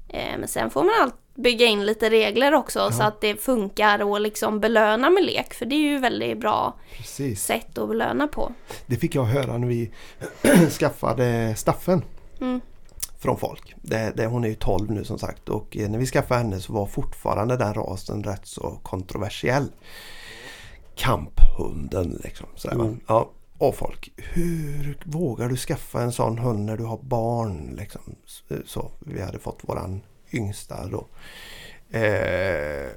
[0.09, 3.07] Eh, Men sen får man allt bygga in lite regler också så Ja.
[3.07, 5.55] att det funkar och liksom belöna med lek.
[5.55, 7.43] För det är ju väldigt bra Precis.
[7.45, 8.53] sätt att belöna på.
[8.87, 9.91] Det fick jag höra när vi
[10.79, 12.03] skaffade Staffen
[12.41, 12.61] Mm.
[13.25, 13.75] Från folk.
[13.83, 16.61] Det, det, hon är ju 12 nu som sagt och eh, när vi skaffade henne
[16.61, 19.73] så var fortfarande den rasen rätt så kontroversiell.
[20.95, 22.47] Kamphunden liksom.
[22.55, 22.75] Sådär?
[22.75, 23.01] Mm.
[23.07, 23.31] Ja.
[23.59, 27.75] Och folk, hur vågar du skaffa en sån hund när du har barn?
[27.79, 28.01] Liksom.
[28.67, 30.01] Så, vi hade fått våran
[30.33, 31.07] yngsta då.
[31.99, 32.89] Eh,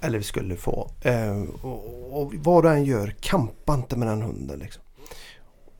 [0.00, 0.90] eller vi skulle få.
[1.02, 4.58] Eh, och, och vad du än gör, kampa inte med den hunden.
[4.58, 4.82] Liksom.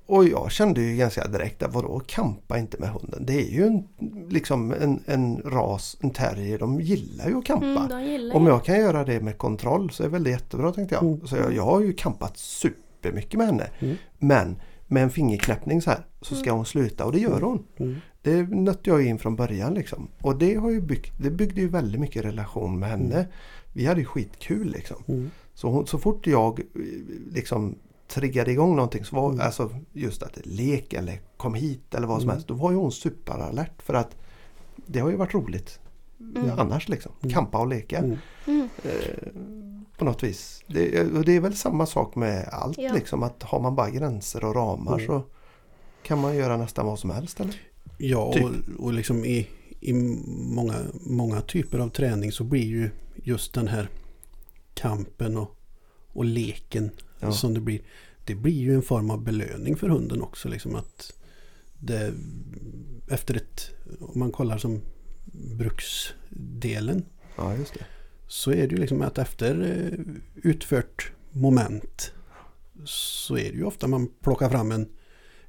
[0.07, 3.27] Och jag kände ju ganska direkt att vadå kampa inte med hunden?
[3.27, 3.89] Det är ju en,
[4.29, 7.89] liksom en, en ras, en terrier, de gillar ju att kampa.
[8.01, 11.05] Mm, Om jag kan göra det med kontroll så är väl det jättebra tänkte jag.
[11.05, 11.27] Mm.
[11.27, 13.71] Så jag, jag har ju kampat supermycket med henne.
[13.79, 13.97] Mm.
[14.19, 17.65] Men med en fingerknäppning så här så ska hon sluta och det gör hon.
[17.77, 17.97] Mm.
[18.23, 20.09] Det nötte jag in från början liksom.
[20.21, 23.27] Och det, har ju byggt, det byggde ju väldigt mycket relation med henne.
[23.73, 24.97] Vi hade ju skitkul liksom.
[25.09, 25.31] Mm.
[25.55, 26.65] Så, hon, så fort jag eh,
[27.31, 27.75] liksom
[28.09, 29.41] triggade igång någonting så var Mm.
[29.47, 32.35] alltså just att lek eller kom hit eller vad som Mm.
[32.35, 32.49] helst.
[32.49, 34.17] Då var ju hon superalert för att
[34.87, 35.81] det har ju varit roligt
[36.21, 36.51] Mm.
[36.59, 37.13] annars liksom.
[37.23, 37.33] Mm.
[37.35, 37.99] Kampa och leka.
[37.99, 38.19] Mm.
[38.47, 38.69] Mm.
[38.85, 39.29] Eh,
[39.99, 40.65] på något vis.
[40.67, 42.93] Det, och det är väl samma sak med allt Ja.
[42.95, 43.23] liksom.
[43.23, 45.07] Att har man bara gränser och ramar Mm.
[45.07, 45.23] så
[46.03, 47.61] kan man göra nästan vad som helst eller?
[47.99, 48.45] Ja, Typ.
[48.45, 49.49] och, och liksom i,
[49.81, 49.93] i
[50.53, 53.89] många, många typer av träning så blir ju just den här
[54.75, 55.57] kampen och,
[56.13, 56.91] och leken
[57.21, 57.33] Ja.
[57.33, 57.81] som det blir.
[58.25, 60.49] Det blir ju en form av belöning för hunden också.
[60.49, 61.13] Liksom att
[61.79, 62.13] det,
[63.09, 64.81] efter ett, om man kollar som
[65.33, 67.05] bruksdelen
[67.37, 67.85] Ja just det.
[68.27, 69.99] så är det ju liksom att efter eh,
[70.51, 72.13] utfört moment
[72.85, 74.89] så är det ju ofta man plockar fram en,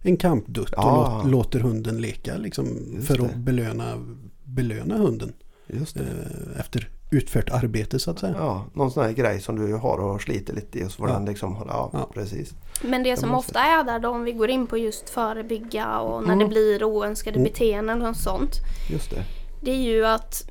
[0.01, 1.21] en kampdutt och Ja.
[1.23, 5.33] låt, låter hunden leka liksom för att belöna, belöna hunden
[5.67, 8.35] eh, efter utfört arbete så att säga.
[8.37, 11.09] Ja, någon sån här grej som du har och sliter lite i och så får
[11.09, 11.13] Ja.
[11.13, 12.09] den liksom, ja, Ja.
[12.13, 12.53] precis.
[12.81, 16.21] Men det som ofta är där då om vi går in på just förebygga och
[16.23, 16.39] när Mm.
[16.39, 17.43] det blir oönskade Mm.
[17.51, 18.51] beteenden och sånt.
[18.89, 19.23] Just det.
[19.61, 20.49] Det är ju att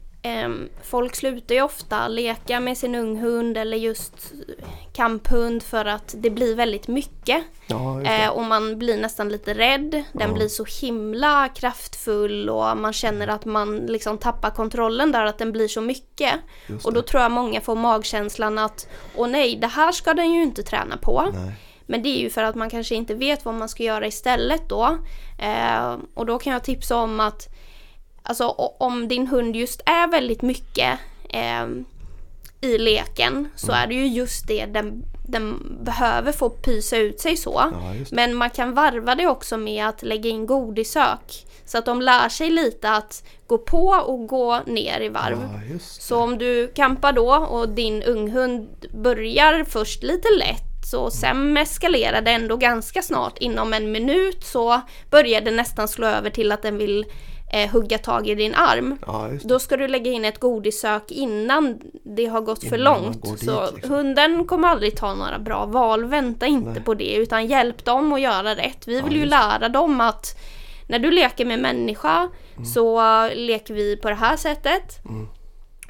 [0.83, 4.33] folk slutar ju ofta leka med sin unghund eller just
[4.93, 7.45] kamphund för att det blir väldigt mycket.
[7.67, 8.23] Ja, just det.
[8.25, 9.91] Eh, och man blir nästan lite rädd.
[10.13, 10.35] Den Ja.
[10.35, 15.53] blir så himla kraftfull och man känner att man liksom tappar kontrollen där, att den
[15.53, 16.33] blir så mycket.
[16.85, 20.43] Och då tror jag många får magkänslan att åh nej, det här ska den ju
[20.43, 21.29] inte träna på.
[21.35, 21.53] Nej.
[21.89, 24.69] Men det är ju för att man kanske inte vet vad man ska göra istället
[24.69, 24.99] då.
[25.39, 27.49] Eh, och då kan jag tipsa om att
[28.27, 28.45] alltså,
[28.79, 30.99] om din hund just är väldigt mycket
[31.31, 31.67] eh,
[32.61, 33.83] i leken så Mm.
[33.83, 37.63] är det ju just det den, den behöver få pysa ut sig så.
[37.73, 37.95] Ja.
[38.11, 41.47] Men man kan varva det också med att lägga in godisök.
[41.65, 45.39] Så att de lär sig lite att gå på och gå ner i varv.
[45.71, 45.79] Ja.
[45.81, 52.23] Så om du kampar då och din unghund börjar först lite lätt så sen eskalerar
[52.23, 53.39] det ändå ganska snart.
[53.39, 57.05] Inom en minut så börjar det nästan slå över till att den vill
[57.53, 58.99] eh, hugga tag i din arm.
[59.07, 59.29] Ja.
[59.45, 63.23] Då ska du lägga in ett godissök innan det har gått för Innan man långt.
[63.23, 63.91] dit, så liksom.
[63.95, 66.05] hunden kommer aldrig ta några bra val.
[66.05, 66.83] Vänta inte Nej.
[66.83, 68.89] på det utan hjälp dem att göra rätt.
[68.89, 70.39] Vi Ja, vill ju lära dem att
[70.89, 72.29] när du leker med människa
[72.75, 75.05] så uh, leker vi på det här sättet.
[75.09, 75.29] Mm.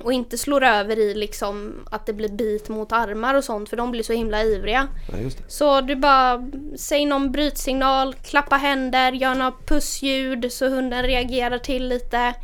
[0.03, 3.77] Och inte slår över i liksom att det blir bit mot armar och sånt för
[3.77, 4.89] de blir så himla ivriga.
[5.09, 5.31] Ja.
[5.49, 6.47] Så du bara
[6.79, 12.35] säg någon brytsignal, klappa händer, gör några pussljud så hunden reagerar till lite.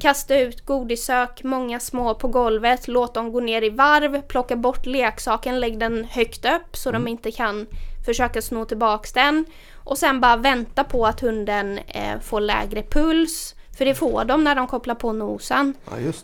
[0.00, 4.86] Kasta ut godissök, många små på golvet, låt dem gå ner i varv, plocka bort
[4.86, 7.66] leksaken, lägg den högt upp så de inte kan
[8.06, 9.44] försöka sno tillbaks den.
[9.84, 14.44] Och sen bara vänta på att hunden eh, får lägre puls, för det får de
[14.44, 15.74] när de kopplar på nosen.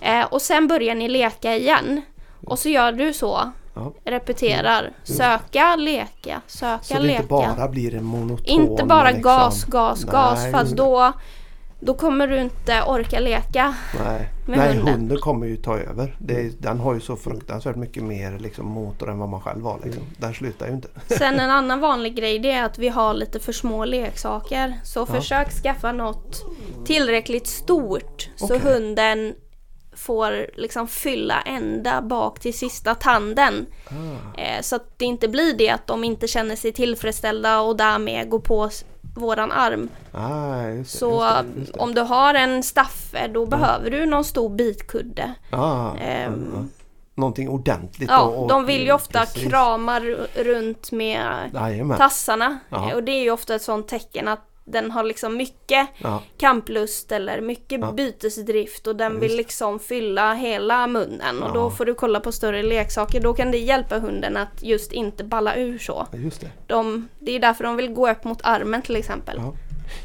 [0.01, 0.09] Ja.
[0.21, 2.01] Eh, och sen börjar ni leka igen.
[2.47, 3.51] Och så gör du så.
[3.75, 3.93] Ja.
[4.05, 4.93] Repeterar.
[5.05, 7.17] Söka, leka, söka, Så det leka.
[7.17, 8.47] inte bara blir en monoton...
[8.47, 9.23] Inte bara liksom.
[9.23, 10.39] gas, gas, gas.
[10.43, 11.13] Nej, Fast just då,
[11.85, 13.75] då kommer du inte orka leka.
[14.05, 14.95] Nej, med Nej hunden.
[14.95, 16.17] hunden kommer ju ta över.
[16.29, 19.81] Är- den har ju så fruktansvärt mycket mer liksom, motor än vad man själv har.
[19.85, 20.03] Liksom.
[20.17, 20.89] Den slutar ju inte.
[21.19, 24.75] Sen en annan vanlig grej det är att vi har lite för små leksaker.
[24.85, 25.07] Så Ja.
[25.07, 26.43] försök skaffa något
[26.87, 28.59] tillräckligt stort så Okej.
[28.59, 29.35] hunden
[29.97, 33.67] får liksom fylla ända bak till sista tanden.
[33.89, 37.77] Ah, Eh, så att det inte blir det att de inte känner sig tillfredsställda och
[37.77, 38.71] därmed går på
[39.15, 39.89] våran arm.
[40.13, 41.81] ah, just det, Så just det, just det.
[41.81, 45.35] om du har en staffe då behöver du någon stor bitkudde.
[45.51, 46.65] Ah, Ehm, ah, ah.
[47.17, 48.11] Någonting ordentligt.
[48.11, 49.49] Ja, och, och, de vill ju ofta precis.
[49.51, 51.99] krama ru- runt med Jajamän.
[51.99, 52.59] tassarna.
[52.71, 56.23] Eh, Och det är ju ofta ett sånt tecken att den har liksom mycket Ja,
[56.39, 57.93] kamplust eller mycket Ja.
[57.93, 59.37] bytesdrift och den Ja, vill just.
[59.39, 61.53] liksom fylla hela munnen och Ja.
[61.55, 63.21] då får du kolla på större leksaker.
[63.21, 66.07] Då kan det hjälpa hunden att just inte balla ur så.
[66.13, 66.51] just det.
[66.67, 69.37] De, det är därför de vill gå upp mot armen till exempel.
[69.39, 69.53] Ja.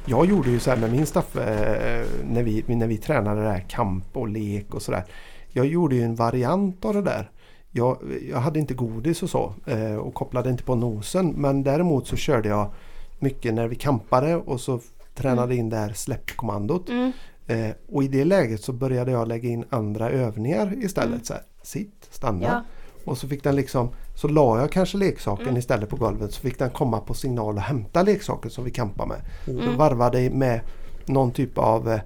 [0.05, 3.49] Jag gjorde ju så här med min staff eh, när, vi, när vi tränade det
[3.49, 5.03] här kamp och lek och sådär.
[5.51, 7.32] Jag gjorde ju en variant av det där.
[7.72, 7.97] Jag,
[8.30, 12.16] jag hade inte godis och så eh, och kopplade inte på nosen men däremot så
[12.16, 12.74] körde jag
[13.20, 14.80] mycket när vi kampade och så
[15.15, 16.89] tränade in det här släppkommandot.
[16.89, 17.11] Mm.
[17.47, 21.13] Eh, och i det läget så började jag lägga in andra övningar istället.
[21.13, 21.24] Mm.
[21.24, 22.45] Så här, sitt, stanna.
[22.45, 22.63] Ja.
[23.05, 25.57] Och så fick den liksom Så la jag kanske leksaken Mm.
[25.57, 29.05] istället på golvet så fick den komma på signal och hämta leksaken som vi kampar
[29.05, 29.22] med.
[29.47, 29.65] Mm.
[29.65, 30.61] Så varvade med
[31.05, 31.99] någon typ av eh,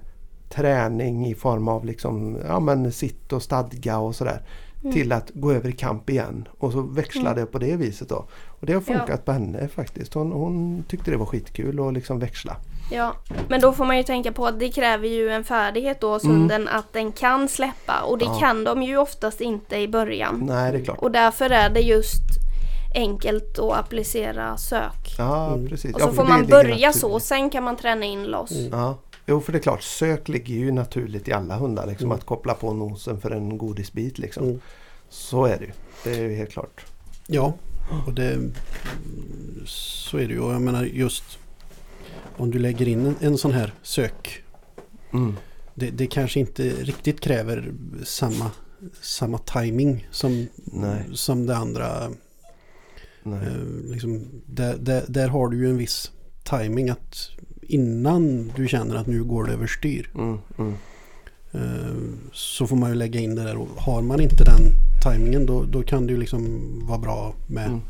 [0.48, 4.42] träning i form av liksom, ja, men sitt och stadga och sådär.
[4.84, 4.94] Mm.
[4.94, 6.48] Till att gå över i kamp igen.
[6.58, 7.38] Och så växlade Mm.
[7.40, 8.24] jag på det viset då.
[8.46, 10.14] Och det har funkat på henne faktiskt.
[10.14, 12.56] Hon, hon tyckte det var skitkul att liksom växla.
[12.90, 13.16] Ja,
[13.48, 16.24] men då får man ju tänka på att det kräver ju en färdighet då hos
[16.24, 16.36] Mm.
[16.36, 18.38] hunden att den kan släppa och det Ja.
[18.40, 20.42] kan de ju oftast inte i början.
[20.46, 20.98] Nej, det är klart.
[20.98, 22.22] Och därför är det just
[22.94, 25.14] enkelt att applicera sök.
[25.18, 25.94] Ja, precis.
[25.94, 28.52] Och ja, så för får man börja så, sen kan man träna in loss.
[28.72, 29.82] Ja, jo för det är klart.
[29.82, 31.86] Sök ligger ju naturligt i alla hundar.
[31.86, 32.18] Liksom, Mm.
[32.18, 34.18] Att koppla på nosen för en godisbit.
[34.18, 34.44] Liksom.
[34.44, 34.60] Mm.
[35.08, 35.72] Så är det ju.
[36.04, 36.84] Det är ju helt klart.
[37.26, 37.54] Ja,
[38.06, 38.38] och det
[39.66, 40.40] så är det ju.
[40.40, 41.38] Och jag menar just
[42.36, 44.42] om du lägger in en, en sån här sök.
[45.12, 45.36] Mm.
[45.74, 47.72] Det, det kanske inte riktigt kräver
[48.04, 48.50] samma,
[49.00, 51.04] samma timing som, Nej.
[51.12, 52.10] som det andra.
[53.22, 53.46] Nej.
[53.46, 56.10] Eh, liksom, där, där, där har du ju en viss
[56.42, 57.30] timing att
[57.68, 60.10] innan du känner att nu går det överstyr.
[60.14, 60.74] Mm, mm.
[61.52, 61.94] Eh,
[62.32, 64.60] så får man ju lägga in det där och har man inte den
[65.02, 67.80] timingen då, då kan det ju liksom vara bra med, Mm.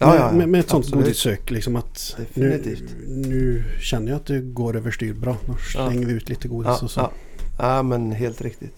[0.00, 1.50] Ja, ja, med, med ett sånt godissök.
[1.50, 2.76] Liksom att nu,
[3.06, 5.36] nu känner jag att det går överstyr bra.
[5.46, 7.00] Då slänger vi ut lite godis Ja, och så.
[7.00, 7.12] ja.
[7.58, 8.74] ja men helt riktigt.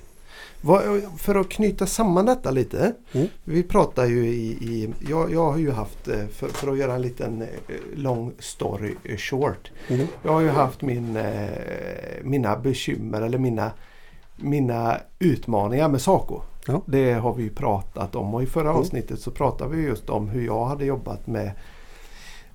[1.19, 2.95] För att knyta samman detta lite.
[3.13, 3.27] Mm.
[3.45, 6.95] Vi pratar ju i, i jag, jag har ju haft, eh, för, för att göra
[6.95, 7.49] en liten eh,
[7.95, 9.71] lång story eh, short.
[9.89, 10.07] Mm.
[10.23, 11.19] Jag har ju haft min,
[12.23, 13.71] mina bekymmer eller mina
[14.43, 16.41] mina utmaningar med Saco.
[16.67, 16.83] Ja.
[16.87, 18.81] Det har vi ju pratat om och i förra Mm.
[18.81, 21.51] avsnittet så pratade vi just om hur jag hade jobbat med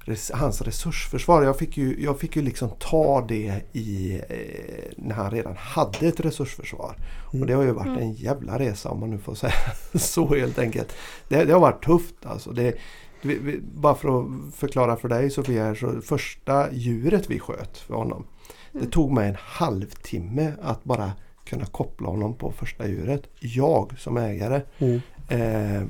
[0.05, 1.43] res- hans resursförsvar.
[1.43, 6.07] Jag fick ju, jag fick ju liksom ta det i eh, när han redan hade
[6.07, 6.95] ett resursförsvar.
[7.33, 7.41] Mm.
[7.41, 9.53] Och det har ju varit en jävla resa om man nu får säga
[9.93, 10.93] så helt enkelt.
[11.27, 12.51] Det, det har varit tufft alltså.
[12.51, 12.75] Det,
[13.21, 17.93] vi, vi, bara för att förklara för dig Sofia, så första djuret vi sköt för
[17.95, 18.25] honom.
[18.71, 18.91] Det Mm.
[18.91, 21.11] tog mig en halvtimme att bara
[21.45, 23.23] kunna koppla honom på första djuret.
[23.39, 24.61] Jag som ägare.
[24.79, 25.01] Mm.
[25.29, 25.83] Eh,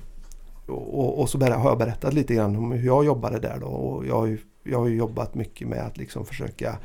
[0.68, 3.68] och, och så har jag berättat lite grann om hur jag jobbade där då.
[3.68, 6.78] Och jag, har ju, jag har ju jobbat mycket med att liksom försöka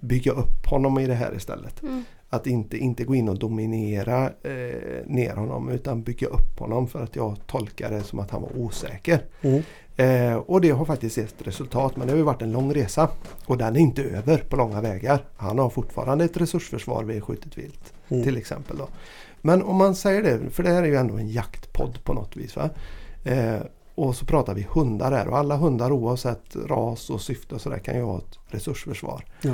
[0.00, 1.82] bygga upp honom i det här istället.
[1.82, 2.04] Mm.
[2.28, 7.02] Att inte, inte gå in och dominera eh, ner honom utan bygga upp honom för
[7.02, 9.20] att jag tolkar det som att han var osäker.
[9.40, 9.62] Mm.
[9.96, 13.08] Eh, och det har faktiskt gett resultat men det har ju varit en lång resa.
[13.46, 15.24] Och den är inte över på långa vägar.
[15.36, 18.24] Han har fortfarande ett resursförsvar vid skjutet vilt Mm.
[18.24, 18.76] till exempel.
[18.76, 18.88] Då.
[19.40, 22.36] Men om man säger det, för det här är ju ändå en jaktpodd på något
[22.36, 22.56] vis.
[22.56, 22.70] Va?
[23.24, 23.60] Eh,
[23.94, 27.78] och så pratar vi hundar här och alla hundar oavsett ras och syfte och sådär
[27.78, 29.24] kan ju ha ett resursförsvar.
[29.42, 29.52] Ja.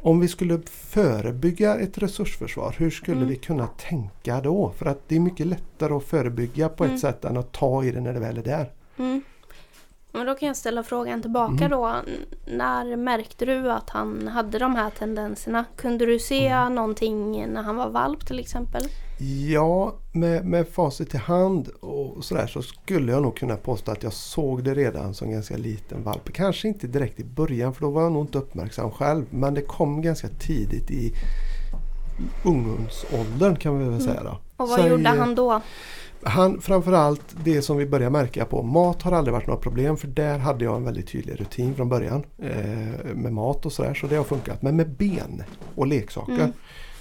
[0.00, 3.28] Om vi skulle förebygga ett resursförsvar, hur skulle Mm.
[3.28, 4.72] vi kunna tänka då?
[4.76, 7.00] För att det är mycket lättare att förebygga på ett Mm.
[7.00, 8.70] sätt än att ta i det när det väl är där.
[8.98, 9.22] Mm.
[10.12, 11.70] Men då kan jag ställa frågan tillbaka Mm.
[11.70, 11.94] då.
[12.46, 15.64] När märkte du att han hade de här tendenserna?
[15.76, 16.74] Kunde du se Mm.
[16.74, 18.82] någonting när han var valp till exempel?
[19.50, 24.02] Ja, med, med facit i hand och sådär så skulle jag nog kunna påstå att
[24.02, 26.32] jag såg det redan som ganska liten valp.
[26.32, 29.24] Kanske inte direkt i början för då var jag nog inte uppmärksam själv.
[29.30, 31.12] Men det kom ganska tidigt i
[32.44, 34.06] ungdomsåldern kan vi väl Mm.
[34.06, 34.38] säga då.
[34.56, 35.60] Och vad Säg, gjorde han då?
[36.24, 38.62] Han, framförallt det som vi börjar märka på.
[38.62, 41.88] Mat har aldrig varit något problem för där hade jag en väldigt tydlig rutin från
[41.88, 42.24] början.
[42.38, 44.62] Eh, med mat och sådär så det har funkat.
[44.62, 45.42] Men med ben
[45.74, 46.32] och leksaker.
[46.32, 46.52] Mm.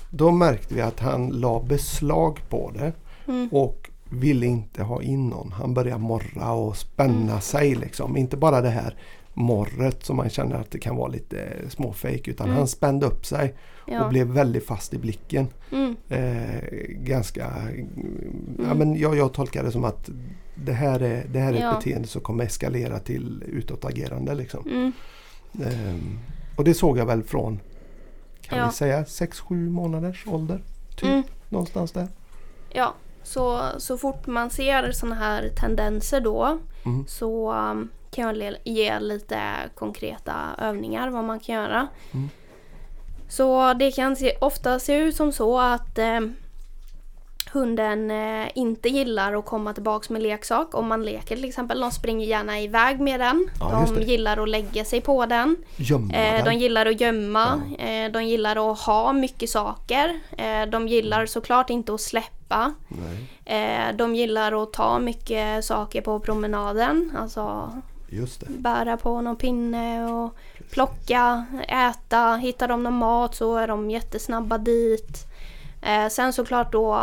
[0.10, 2.94] Då märkte vi att han la beslag på det
[3.28, 3.50] Mm.
[3.52, 5.52] och ville inte ha in någon.
[5.52, 7.42] Han började morra och spänna Mm.
[7.42, 8.18] sig liksom.
[8.18, 8.96] Inte bara det här
[9.34, 12.58] morret som man känner att det kan vara lite småfejk utan Mm.
[12.58, 13.56] han spände upp sig
[14.00, 14.10] och Ja.
[14.10, 15.48] blev väldigt fast i blicken.
[15.72, 15.96] Mm.
[16.10, 17.52] Eh, ganska,
[18.68, 20.10] ja, men jag, jag tolkar det som att
[20.56, 21.70] det här är, det här är Ja.
[21.72, 24.34] ett beteende som kommer eskalera till utåtagerande.
[24.36, 24.68] Liksom.
[24.70, 24.92] Mm.
[25.66, 26.20] Ehm,
[26.58, 27.60] och det såg jag väl från,
[28.42, 28.66] kan Ja.
[28.66, 30.62] vi säga, 6-7 månaders ålder.
[30.96, 31.24] Typ Mm.
[31.50, 32.08] någonstans där.
[32.70, 37.06] Ja, så, så fort man ser sådana här tendenser då Mm.
[37.08, 39.40] så um, kan jag ge lite
[39.76, 41.88] konkreta övningar vad man kan göra.
[42.12, 42.30] Mm.
[43.32, 46.20] Så det kan se, ofta se ut som så att eh,
[47.54, 51.80] hunden eh, inte gillar att komma tillbaks med leksak om man leker till exempel.
[51.80, 53.50] De springer gärna iväg med den.
[53.60, 55.56] Ja, de gillar att lägga sig på den.
[55.76, 56.46] Gömma Eh, den.
[56.46, 57.62] de gillar att gömma.
[57.80, 60.20] Eh, de gillar att ha mycket saker.
[60.38, 62.74] Eh, de gillar såklart inte att släppa.
[63.46, 67.12] Eh, de gillar att ta mycket saker på promenaden.
[67.18, 67.72] Alltså
[68.48, 70.36] bära på någon pinne och
[70.72, 72.36] plocka, äta.
[72.36, 75.26] Hittar de någon mat så är de jättesnabba dit.
[75.82, 76.98] Eh, sen såklart då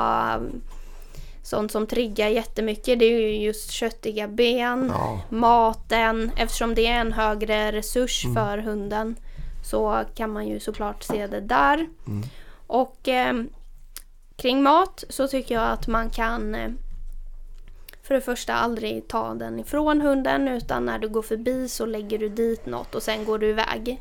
[1.42, 6.30] sånt som triggar jättemycket det är ju just köttiga ben, Ja, maten.
[6.36, 8.34] Eftersom det är en högre resurs Mm.
[8.34, 9.16] för hunden
[9.64, 11.74] så kan man ju såklart se det där.
[12.06, 12.22] Mm.
[12.66, 13.34] Och eh,
[14.36, 16.70] kring mat så tycker jag att man kan eh,
[18.08, 22.18] för det första aldrig ta den ifrån hunden utan när du går förbi så lägger
[22.18, 24.00] du dit något och sen går du iväg.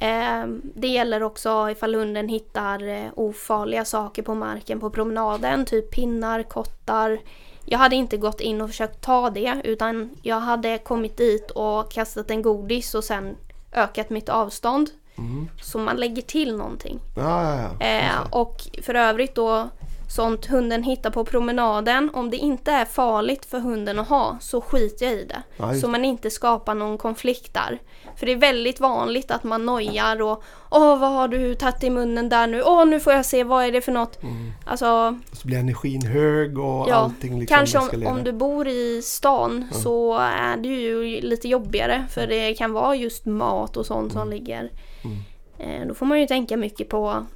[0.00, 5.90] Eh, det gäller också ifall hunden hittar eh, ofarliga saker på marken på promenaden, typ
[5.90, 7.18] pinnar, kottar.
[7.64, 11.90] Jag hade inte gått in och försökt ta det utan jag hade kommit dit och
[11.90, 13.36] kastat en godis och sen
[13.72, 14.90] ökat mitt avstånd.
[15.18, 15.48] Mm.
[15.62, 17.00] Så man lägger till någonting.
[17.16, 17.70] ja, ja.
[17.80, 17.86] ja.
[17.86, 19.68] Eh, och för övrigt då
[20.08, 22.10] sånt hunden hittar på promenaden.
[22.14, 25.42] Om det inte är farligt för hunden att ha så skiter jag i det.
[25.66, 27.78] Just så man inte skapar någon konflikt där.
[28.16, 31.90] För det är väldigt vanligt att man nojar och Åh vad har du tagit i
[31.90, 32.62] munnen där nu?
[32.62, 34.22] Åh nu får jag se vad är det för något?
[34.22, 34.52] Mm.
[34.64, 39.02] Alltså Så blir energin hög och Ja, allting liksom kanske om, om du bor i
[39.02, 44.12] stan så är det ju lite jobbigare för det kan vara just mat och sånt
[44.12, 44.70] som ligger.
[45.04, 45.16] Mm.
[45.58, 47.26] Eh, då får man ju tänka mycket på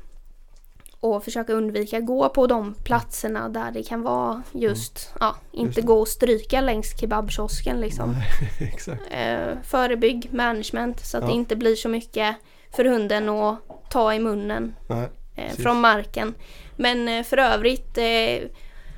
[1.01, 5.87] och försöka undvika gå på de platserna där det kan vara just, ja, inte Just
[5.87, 8.13] gå och stryka längs kebabkiosken liksom.
[8.13, 8.29] Nej,
[8.73, 9.03] exakt.
[9.11, 11.29] Eh, förebygg management så att Ja.
[11.29, 12.37] det inte blir så mycket
[12.77, 13.59] för hunden att
[13.91, 15.09] ta i munnen Nej.
[15.37, 16.35] eh, från marken.
[16.77, 18.49] Men eh, för övrigt eh,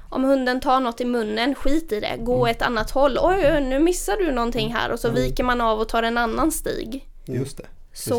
[0.09, 2.17] om hunden tar något i munnen, skit i det.
[2.19, 2.51] Gå Mm.
[2.51, 3.19] ett annat håll.
[3.23, 6.53] Oj, nu missar du någonting här och så viker man av och tar en annan
[6.53, 7.09] stig.
[7.25, 7.67] Just det.
[7.93, 8.17] Så,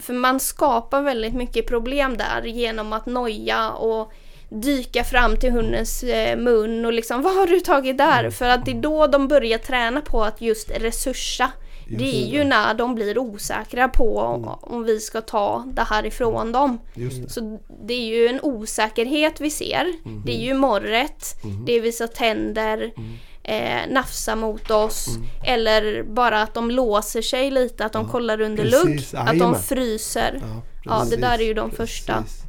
[0.00, 4.12] för man skapar väldigt mycket problem där genom att noja och
[4.48, 8.18] dyka fram till hundens eh, mun och liksom vad har du tagit där?
[8.20, 8.32] Mm.
[8.32, 11.52] För att det är då de börjar träna på att just resursa.
[11.98, 16.06] Det är ju när de blir osäkra på om, om vi ska ta det här
[16.06, 16.80] ifrån dem.
[16.94, 17.30] Det.
[17.30, 19.92] Så det är ju en osäkerhet vi ser.
[20.04, 20.22] Mhm.
[20.26, 21.24] Det är ju morret,
[21.66, 23.12] det är visa tänder, Mm.
[23.44, 25.06] Eh, nafsa mot oss
[25.44, 29.54] eller bara att de låser sig lite, att de kollar under Precis, lugg, att de
[29.54, 30.40] fryser.
[30.42, 32.22] Ja, Ja, det där är ju de första.
[32.22, 32.42] precis.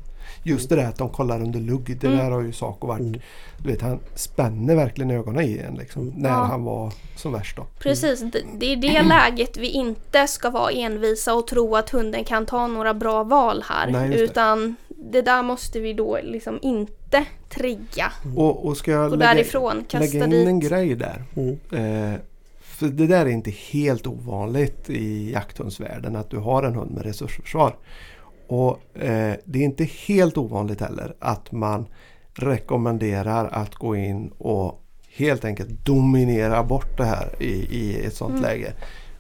[0.46, 1.98] Just det där att de kollar under lugg.
[2.02, 2.20] Det Mm.
[2.20, 3.22] där har ju Saco varit.
[3.58, 6.14] Du vet han spänner verkligen ögonen i en liksom.
[6.18, 6.36] När Ja.
[6.36, 7.66] han var som värst då.
[7.80, 12.24] Precis, det, det är det läget vi inte ska vara envisa och tro att hunden
[12.24, 13.88] kan ta några bra val här.
[13.92, 14.76] Nej, utan
[15.12, 18.12] det där måste vi då liksom inte trigga.
[18.36, 20.48] Och, och ska jag lägga, därifrån, kasta lägga in dit.
[20.48, 21.24] en grej där.
[21.36, 21.58] Mm.
[21.72, 22.20] Eh,
[22.62, 27.06] för det där är inte helt ovanligt i jakthundsvärlden att du har en hund med
[27.06, 27.76] resursförsvar.
[28.48, 31.86] Och eh, det är inte helt ovanligt heller att man
[32.34, 34.84] rekommenderar att gå in och
[35.16, 38.42] helt enkelt dominera bort det här i, i ett sånt Mm.
[38.42, 38.74] läge.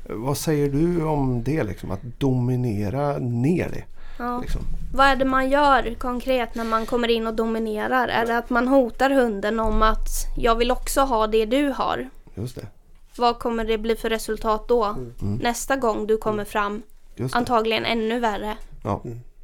[0.09, 1.63] Vad säger du om det?
[1.63, 3.83] Liksom, att dominera ner det?
[4.17, 4.39] Ja.
[4.41, 4.61] Liksom?
[4.93, 8.07] Vad är det man gör konkret när man kommer in och dominerar?
[8.07, 12.09] Är det att man hotar hunden om att jag vill också ha det du har?
[12.35, 12.67] Just det.
[13.15, 14.83] Vad kommer det bli för resultat då?
[14.83, 15.35] Mm.
[15.41, 16.81] Nästa gång du kommer fram?
[17.15, 17.37] Just det.
[17.37, 18.57] Antagligen ännu värre.
[18.83, 19.01] Ja.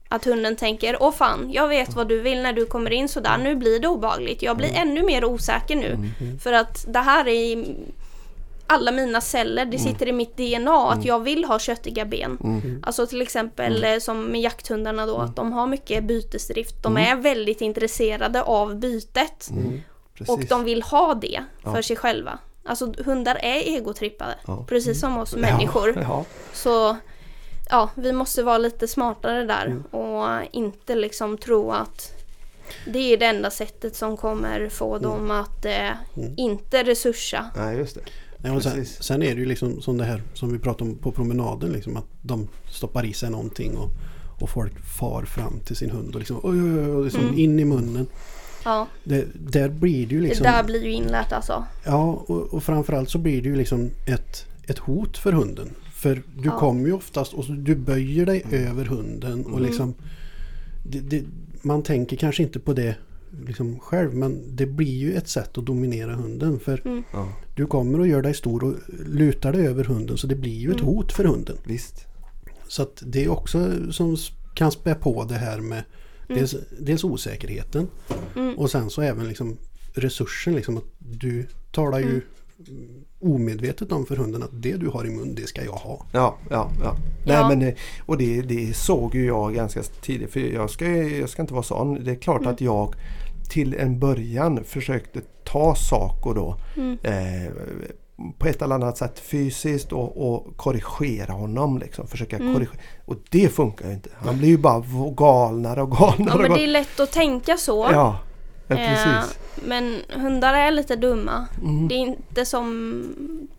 [0.10, 3.38] Att hunden tänker, åh fan, jag vet vad du vill när du kommer in sådär,
[3.38, 4.42] nu blir det obehagligt.
[4.42, 5.98] Jag blir ännu mer osäker nu.
[6.40, 7.66] För att det här är
[8.70, 12.38] alla mina celler, det sitter i mitt DNA att jag vill ha köttiga ben.
[12.44, 12.84] Mm.
[12.86, 16.84] Alltså till exempel eh, som med jakthundarna då, att de har mycket bytesdrift.
[16.84, 19.50] De är väldigt intresserade av bytet.
[19.52, 19.82] Mm.
[20.28, 21.84] Och de vill ha det för Ja.
[21.84, 22.40] sig själva.
[22.66, 24.66] Alltså hundar är egotrippade, Ja.
[24.70, 25.94] precis som oss människor.
[25.96, 26.26] Ja, ja.
[26.54, 26.98] Så
[27.70, 29.82] ja, vi måste vara lite smartare där Mm.
[29.82, 32.12] och inte liksom tro att
[32.86, 35.10] det är det enda sättet som kommer få Mm.
[35.10, 35.90] dem att eh,
[36.38, 37.46] inte resursa.
[37.56, 38.02] Nej, just det.
[38.42, 40.98] Nej, och sen, sen är det ju liksom som det här som vi pratade om
[40.98, 41.72] på promenaden.
[41.72, 43.90] Liksom, att de stoppar i sig någonting och,
[44.42, 47.40] och folk far fram till sin hund och liksom, oj, oj, oj, liksom Mm.
[47.40, 48.08] in i munnen.
[48.66, 50.44] Ja, Det, där blir det ju liksom...
[50.44, 51.66] det där blir ju inlärt alltså.
[51.86, 55.70] Ja, och, och framförallt så blir det ju liksom ett, ett hot för hunden.
[55.94, 56.60] För du Ja.
[56.60, 59.64] kommer ju oftast och du böjer dig över hunden och Mm.
[59.64, 59.94] liksom
[60.84, 61.24] det, det,
[61.62, 62.96] Man tänker kanske inte på det
[63.48, 66.60] liksom själv men det blir ju ett sätt att dominera hunden.
[66.60, 67.04] För Mm.
[67.56, 68.74] Du kommer och gör dig stor och
[69.06, 70.86] lutar dig över hunden så det blir ju ett Mm.
[70.94, 71.58] hot för hunden.
[71.64, 72.06] visst.
[72.68, 74.18] Så att det är också som
[74.56, 75.84] kan spä på det här med
[76.28, 77.88] dels, dels osäkerheten
[78.36, 78.58] Mm.
[78.60, 79.58] och sen så även liksom
[79.94, 80.56] resursen.
[80.56, 82.22] Liksom att du talar ju
[82.68, 83.04] Mm.
[83.20, 86.06] omedvetet om för hunden att det du har i mun det ska jag ha.
[86.12, 86.96] Ja, ja, ja.
[87.26, 87.48] Nej, Ja.
[87.50, 87.74] men, eh,
[88.06, 90.32] och det, det såg ju jag ganska tidigt.
[90.32, 92.04] För jag ska, jag ska inte vara sån.
[92.04, 92.54] Det är klart Mm.
[92.54, 92.96] att jag
[93.50, 96.56] till en början försökte ta Saco då.
[96.78, 96.98] Mm.
[97.04, 97.52] Eh,
[98.38, 101.78] på ett eller annat sätt fysiskt och, och korrigera honom.
[101.80, 102.54] Liksom, försöka Mm.
[102.54, 102.78] korrigera.
[103.06, 104.10] Och det funkar ju inte.
[104.26, 104.84] Han blir ju bara
[105.18, 106.28] galnare och galnare.
[106.28, 107.88] Ja och men det är lätt att tänka så.
[107.92, 108.20] ja,
[108.68, 109.40] ja, Eh, precis.
[109.66, 111.48] men hundar är lite dumma.
[111.64, 111.88] Mm.
[111.88, 113.04] Det är inte som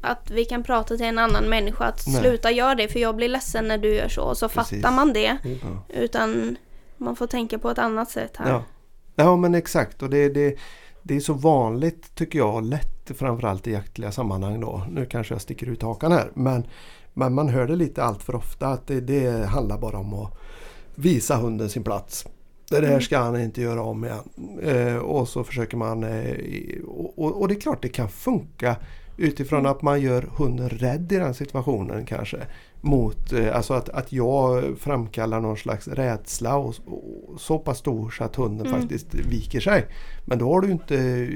[0.00, 2.20] att vi kan prata till en annan människa att Nej.
[2.20, 4.22] sluta göra det för jag blir ledsen när du gör så.
[4.22, 4.82] Och så Precis.
[4.82, 5.36] fattar man det.
[5.42, 5.84] Ja.
[5.94, 6.56] Utan
[6.96, 8.50] man får tänka på ett annat sätt här.
[8.50, 8.62] Ja.
[9.20, 10.56] Ja men exakt och det, det,
[11.02, 14.82] det är så vanligt tycker jag lätt framförallt i jaktliga sammanhang då.
[14.90, 16.66] Nu kanske jag sticker ut hakan här men,
[17.14, 20.38] men man hör det lite allt för ofta att det, det handlar bara om att
[20.94, 22.26] visa hunden sin plats.
[22.70, 23.00] Det där Mm.
[23.00, 24.28] ska han inte göra om igen.
[24.62, 26.36] Eh, och så försöker man eh,
[27.16, 28.76] och, och det är klart det kan funka
[29.16, 29.72] utifrån Mm.
[29.72, 32.38] att man gör hunden rädd i den situationen kanske.
[32.80, 38.10] Mot, eh, alltså att, att jag framkallar någon slags rädsla och, och så pass stor
[38.10, 38.80] så att hunden Mm.
[38.80, 39.86] faktiskt viker sig.
[40.24, 41.28] Men då har du inte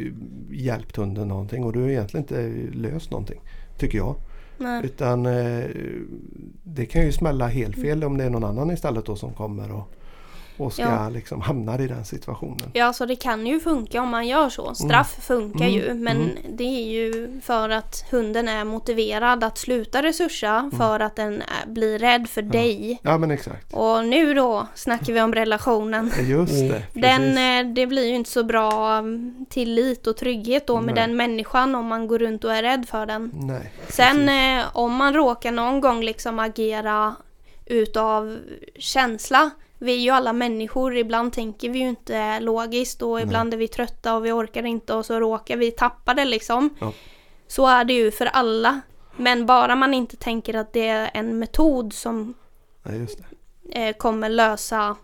[0.50, 3.40] hjälpt hunden någonting och du har egentligen inte löst någonting.
[3.78, 4.14] Tycker jag.
[4.58, 4.84] Nej.
[4.84, 5.64] Utan eh,
[6.62, 9.72] det kan ju smälla helt fel om det är någon annan istället då som kommer
[9.72, 9.88] och,
[10.56, 11.08] och ska Ja.
[11.08, 12.70] liksom hamnar i den situationen.
[12.72, 14.74] Ja, så det kan ju funka om man gör så.
[14.74, 15.70] Straff funkar Mm.
[15.74, 16.36] ju, men Mm.
[16.56, 21.98] det är ju för att hunden är motiverad att sluta resursa för att den blir
[21.98, 23.00] rädd för dig.
[23.02, 23.72] Ja men exakt.
[23.72, 26.10] Och nu då snackar vi om relationen.
[26.18, 26.68] Ja, Just Mm.
[26.68, 26.82] det.
[27.00, 27.38] Den, precis.
[27.38, 31.06] eh, det blir ju inte så bra mm, tillit och trygghet då med Nej.
[31.06, 33.30] den människan om man går runt och är rädd för den.
[33.34, 33.72] Nej.
[33.88, 37.14] Sen eh, om man råkar någon gång liksom agera
[37.66, 38.38] utav
[38.78, 39.50] känsla.
[39.84, 43.68] Vi är ju alla människor, ibland tänker vi ju inte logiskt och ibland är vi
[43.68, 46.74] trötta och vi orkar inte och så råkar vi tappa det liksom.
[46.80, 46.92] Ja.
[47.46, 48.80] Så är det ju för alla.
[49.16, 52.34] Men bara man inte tänker att det är en metod som
[52.82, 53.18] Ja, just
[53.62, 53.88] det.
[53.88, 54.96] eh, kommer lösa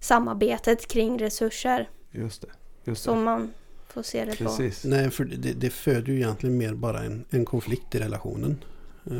[0.00, 1.88] samarbetet kring resurser.
[2.10, 2.48] Just det.
[2.84, 3.24] Just som det.
[3.24, 3.52] man
[3.88, 4.44] får se det på.
[4.44, 4.84] Precis.
[4.84, 8.64] Nej, för det, det föder ju egentligen mer bara en, en konflikt i relationen.
[9.06, 9.12] eh,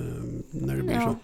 [0.51, 1.01] när det blir Ja.
[1.07, 1.17] så.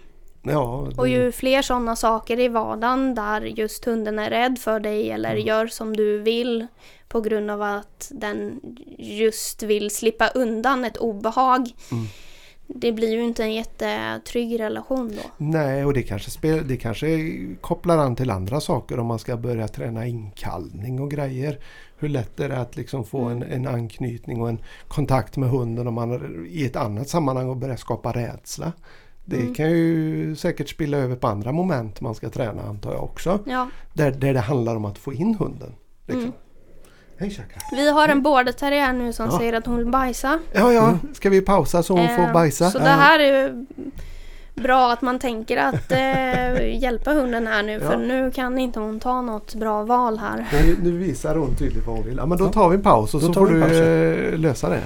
[0.42, 4.80] Ja, det, Och ju fler sådana saker i vardagen där just hunden är rädd för
[4.80, 5.46] dig eller Mm.
[5.46, 6.66] gör som du vill
[7.08, 8.60] på grund av att den
[8.98, 11.70] just vill slippa undan ett obehag.
[11.92, 12.04] Mm.
[12.66, 15.30] Det blir ju inte en jättetrygg relation då.
[15.36, 17.06] Nej, och det kanske, spel, det kanske
[17.60, 21.58] kopplar an till andra saker om man ska börja träna inkallning och grejer.
[21.98, 25.86] Hur lätt är det att liksom få en, en anknytning och en kontakt med hunden
[25.86, 28.72] om man är i ett annat sammanhang och börjar skapa rädsla.
[29.24, 29.54] Det Mm.
[29.54, 33.38] kan ju säkert spilla över på andra moment man ska träna antar jag också.
[33.44, 33.68] Ja.
[33.92, 35.72] Där, där det handlar om att få in hunden.
[36.06, 36.20] Liksom.
[36.20, 36.32] Mm.
[37.18, 37.60] Hej Chaka!
[37.72, 39.38] Vi har en border terrier nu som Ja.
[39.38, 40.38] säger att hon vill bajsa.
[40.52, 42.70] Ja, ja, ska vi pausa så hon får Eh, bajsa?
[42.70, 43.66] Så det här är
[44.54, 47.98] bra att man tänker att eh, hjälpa hunden här nu för Ja.
[47.98, 50.46] nu kan inte hon ta något bra val här.
[50.52, 52.16] Nu, nu visar hon tydligt vad hon vill.
[52.16, 54.38] Ja, men då tar vi en paus och Då så tar får du paus, eh,
[54.38, 54.80] lösa det.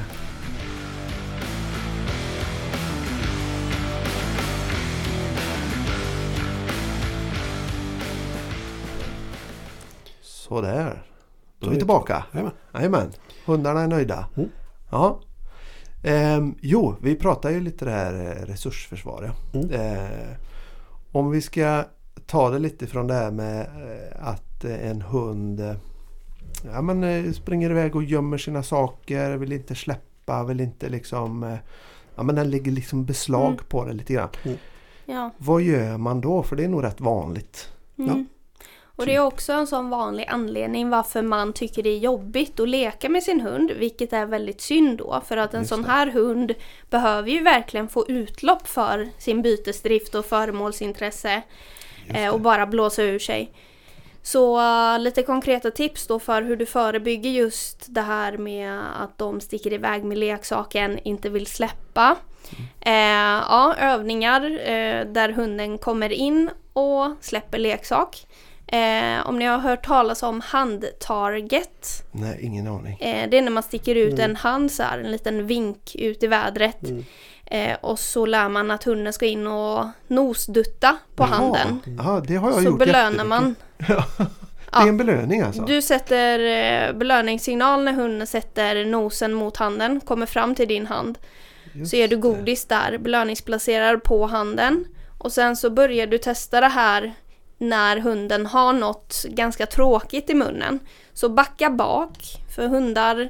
[10.49, 11.03] Sådär.
[11.59, 12.25] Då är vi tillbaka.
[12.75, 13.13] Jajamän.
[13.47, 14.27] Hundarna är nöjda.
[14.37, 14.49] Mm.
[14.91, 15.21] Ja.
[16.05, 19.33] Ehm, jo, vi pratar ju lite det här eh, resursförsvar.
[19.53, 19.61] Ja.
[19.61, 19.71] Mm.
[19.71, 20.37] Eh,
[21.13, 21.85] om vi ska
[22.27, 25.77] ta det lite från det här med eh, att eh, en hund
[26.65, 31.59] ja, men, springer iväg och gömmer sina saker, vill inte släppa, vill inte liksom...
[32.15, 33.65] Ja men den lägger liksom beslag Mm.
[33.69, 34.29] på det lite grann.
[35.05, 35.31] Ja.
[35.39, 36.43] Vad gör man då?
[36.43, 37.73] För det är nog rätt vanligt.
[37.99, 38.27] Mm.
[38.97, 42.69] Och det är också en sån vanlig anledning varför man tycker det är jobbigt att
[42.69, 45.23] leka med sin hund, vilket är väldigt synd då.
[45.27, 45.89] För att en Just sån det.
[45.89, 46.55] här hund
[46.91, 51.43] behöver ju verkligen få utlopp för sin bytesdrift och föremålsintresse
[52.09, 53.53] eh, och bara blåsa ur sig.
[54.23, 59.19] Så eh, lite konkreta tips då för hur du förebygger just det här med att
[59.19, 62.17] de sticker iväg med leksaken, inte vill släppa.
[62.81, 62.93] Eh,
[63.49, 68.27] ja, övningar eh, där hunden kommer in och släpper leksak.
[68.69, 72.05] Eh, om ni har hört talas om handtarget.
[72.13, 72.99] Nej, ingen aning.
[73.01, 74.31] Eh, det är när man sticker ut Mm.
[74.31, 76.83] en hand så här, en liten vink ut i vädret.
[76.83, 77.05] Mm.
[77.47, 81.29] Eh, och så lär man att hunden ska in och nosdutta på Jaha.
[81.29, 81.81] handen.
[81.99, 83.27] Ja, det har jag Så gjort belönar jättemycket.
[83.29, 83.55] man.
[84.73, 85.63] Det är en belöning alltså?
[85.63, 91.19] Du sätter eh, belöningssignal när hunden sätter nosen mot handen, kommer fram till din hand.
[91.73, 94.85] Just Så ger du godis där, belöningsplacerar på handen.
[95.19, 97.15] Och sen så börjar du testa det här
[97.59, 100.79] när hunden har något ganska tråkigt i munnen.
[101.13, 102.19] Så backa bak,
[102.57, 103.29] för hundar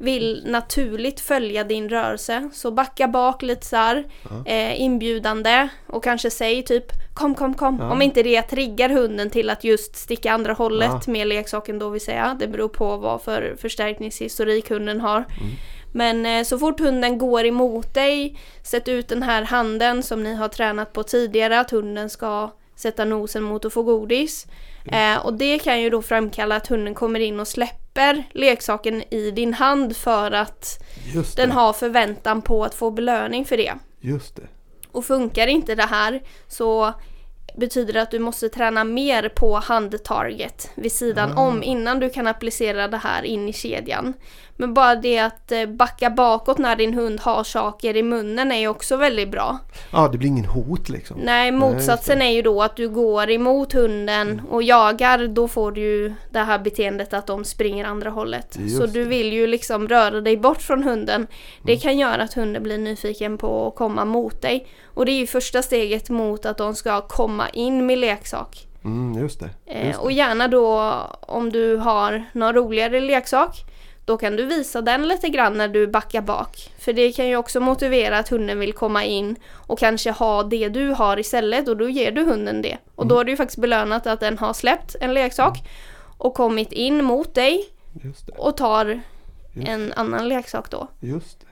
[0.00, 2.50] vill naturligt följa din rörelse.
[2.52, 4.46] Så backa bak lite så här, Ja.
[4.52, 7.78] eh, inbjudande och kanske säg typ kom, kom, kom.
[7.80, 7.90] Ja.
[7.92, 11.12] Om inte det triggar hunden till att just sticka andra hållet Ja.
[11.12, 12.36] med leksaken då vill säga.
[12.40, 15.16] Det beror på vad för förstärkningshistorik hunden har.
[15.18, 15.26] Mm.
[15.92, 20.34] Men eh, så fort hunden går emot dig, sätt ut den här handen som ni
[20.34, 24.46] har tränat på tidigare att hunden ska sätta nosen mot att få godis.
[24.84, 29.30] Eh, och det kan ju då framkalla att hunden kommer in och släpper leksaken i
[29.30, 30.84] din hand för att
[31.36, 33.74] den har förväntan på att få belöning för det.
[34.00, 34.42] Just det.
[34.92, 36.92] Och funkar inte det här så
[37.56, 41.40] betyder det att du måste träna mer på handtarget vid sidan Ah.
[41.48, 44.14] om innan du kan applicera det här in i kedjan.
[44.60, 48.58] Men bara det att eh, backa bakåt när din hund har saker i munnen är
[48.58, 49.58] ju också väldigt bra.
[49.92, 51.16] Ja, det blir ingen hot liksom.
[51.20, 55.26] Nej, motsatsen är ju då att du går emot hunden och jagar.
[55.26, 58.56] Då får du ju det här beteendet att de springer andra hållet.
[58.60, 61.26] Just Så du vill ju liksom röra dig bort från hunden.
[61.62, 61.80] Det Mm.
[61.80, 64.66] kan göra att hunden blir nyfiken på att komma mot dig.
[64.94, 68.64] Och det är ju första steget mot att de ska komma in med leksak.
[68.84, 69.50] Mm, just det.
[69.66, 70.14] Eh, Just och det.
[70.14, 73.64] gärna då om du har någon roligare leksak
[74.08, 76.72] då kan du visa den lite grann när du backar bak.
[76.78, 80.68] För det kan ju också motivera att hunden vill komma in och kanske ha det
[80.68, 82.78] du har istället och då ger du hunden det.
[82.94, 83.08] Och Mm.
[83.08, 85.68] då har du ju faktiskt belönat att den har släppt en leksak
[86.18, 87.64] och kommit in mot dig
[88.36, 89.00] och tar
[89.66, 90.88] en annan leksak då.
[91.00, 91.46] just det.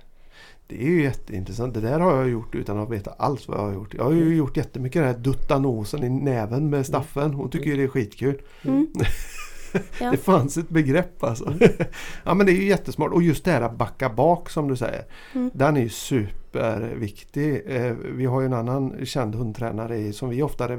[0.69, 1.75] Det är ju jätteintressant.
[1.75, 3.95] Det där har jag gjort utan att veta alls vad jag har gjort.
[3.95, 7.35] Jag har ju gjort jättemycket det här dutta nosen i näven med Staffen.
[7.35, 8.43] Hon tycker ju det är skitkul.
[8.65, 8.87] Mm.
[10.01, 10.11] Ja.
[10.11, 11.55] Det fanns ett begrepp alltså.
[12.25, 13.13] ja men det är ju jättesmart.
[13.13, 15.05] Och just det här att backa bak som du säger.
[15.35, 15.51] Mm.
[15.55, 17.63] Den är ju superviktig.
[17.67, 20.79] Eh, vi har ju en annan känd hundtränare som vi ofta eh,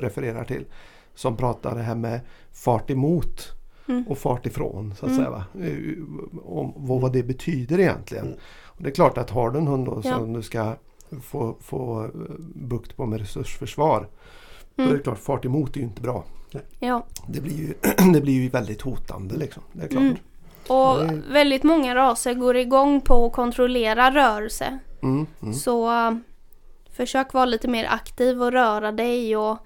[0.00, 0.64] refererar till.
[1.14, 2.20] Som pratar det här med
[2.52, 3.52] fart emot
[3.88, 4.04] Mm.
[4.08, 4.94] och fart ifrån.
[4.98, 5.18] Så att Mm.
[5.24, 5.44] säga, va?
[5.60, 8.26] Eh, Om vad, det betyder egentligen.
[8.26, 8.38] Mm.
[8.64, 10.18] Och det är klart att har du en hund då Ja.
[10.18, 10.74] som du ska
[11.22, 12.10] få, få
[12.54, 14.08] bukt på med resursförsvar.
[14.76, 14.94] Då Mm.
[14.94, 16.24] är det klart, fart emot är ju inte bra.
[16.78, 17.06] Ja.
[17.28, 17.74] Det blir ju,
[18.12, 19.62] det blir ju väldigt hotande liksom.
[19.72, 20.02] Det är klart.
[20.02, 20.16] Mm.
[20.68, 21.22] Och Nej.
[21.30, 24.78] väldigt många raser går igång på att kontrollera rörelse.
[25.02, 25.54] Mm, mm.
[25.54, 26.14] Så äh,
[26.92, 29.58] försök vara lite mer aktiv och röra dig och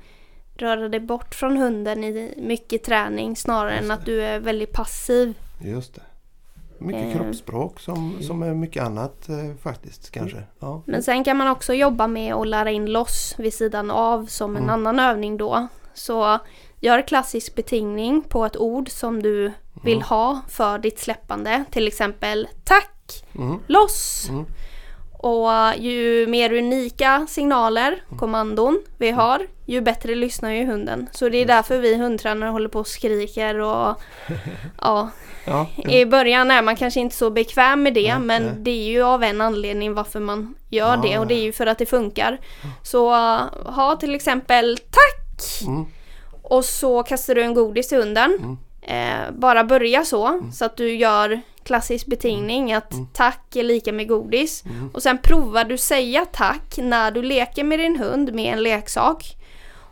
[0.57, 3.95] röra dig bort från hunden i mycket träning snarare än det.
[3.95, 5.35] att du är väldigt passiv.
[5.61, 6.03] Just det.
[6.81, 7.13] Mycket Eh.
[7.13, 10.43] kroppsspråk som, som är mycket annat eh, faktiskt kanske.
[10.59, 10.83] Ja.
[10.87, 14.57] Men sen kan man också jobba med att lära in loss vid sidan av som
[14.57, 14.71] en Mm.
[14.75, 15.67] annan övning då.
[15.95, 16.39] Så
[16.81, 19.53] gör klassisk betingning på ett ord som du
[19.83, 20.05] vill Mm.
[20.09, 21.65] ha för ditt släppande.
[21.71, 23.59] Till exempel tack, Mm.
[23.67, 24.27] loss.
[24.31, 24.45] Mm.
[25.23, 28.19] Och ju mer unika signaler, Mm.
[28.19, 31.09] kommandon vi har, ju bättre lyssnar ju hunden.
[31.13, 34.01] Så det är därför vi hundtränare håller på och skriker och
[34.81, 35.09] ja,
[35.45, 35.91] Ja, ja.
[35.91, 39.03] i början är man kanske inte så bekväm med det Nej, men det är ju
[39.03, 41.87] av en anledning varför man gör Ja, det och det är ju för att det
[41.87, 42.39] funkar.
[42.83, 45.67] Så äh, ha till exempel tack!
[45.67, 45.85] Mm.
[46.43, 48.39] Och så kastar du en godis till hunden.
[48.43, 48.57] Mm.
[48.83, 53.07] Eh, bara börja så, så att du gör klassisk betingning att Mm.
[53.13, 54.65] tack är lika med godis.
[54.65, 54.91] Mm.
[54.95, 59.37] Och sen provar du säga tack när du leker med din hund med en leksak.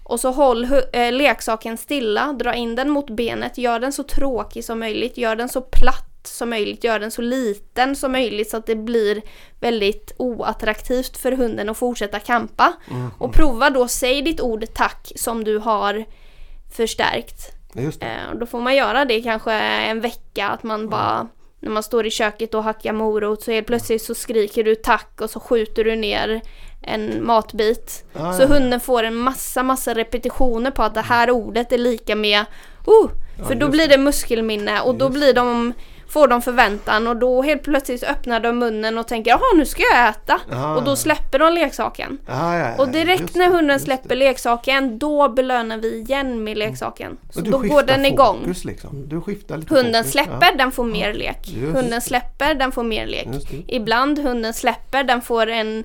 [0.02, 4.64] Och så håll eh, leksaken stilla, dra in den mot benet, gör den så tråkig
[4.64, 8.56] som möjligt, gör den så platt som möjligt, gör den så liten som möjligt så
[8.56, 9.22] att det blir
[9.60, 12.72] väldigt oattraktivt för hunden att fortsätta kampa.
[12.90, 13.10] Mm.
[13.18, 16.04] Och prova då, säg ditt ord tack som du har
[16.76, 17.52] förstärkt.
[17.72, 18.06] Just det.
[18.06, 21.28] Eh, då får man göra det kanske en vecka, att man bara
[21.60, 25.20] när man står i köket och hackar morot så helt plötsligt så skriker du tack
[25.20, 26.40] och så skjuter du ner
[26.82, 28.04] en matbit.
[28.14, 28.46] Ah, Så ja.
[28.46, 32.44] hunden får en massa, massa repetitioner på att det här ordet är lika med
[32.86, 33.10] oh!
[33.46, 35.72] För Ja, då blir det muskelminne och då blir de,
[36.10, 39.82] får de förväntan och då helt plötsligt öppnar de munnen och tänker jaha nu ska
[39.82, 40.40] jag äta.
[40.52, 42.18] Ah, Och då släpper de leksaken.
[42.26, 47.16] Ah, ja, ja, Och direkt när hunden släpper leksaken då belönar vi igen med leksaken.
[47.30, 48.38] Så då går den igång.
[48.40, 49.08] Fokus, liksom.
[49.08, 50.12] Du skiftar lite Hunden fokus.
[50.12, 51.48] släpper, den får mer lek.
[51.48, 53.28] Just Hunden släpper, den får mer lek.
[53.32, 53.58] Ja.
[53.68, 55.84] Ibland hunden släpper, den får en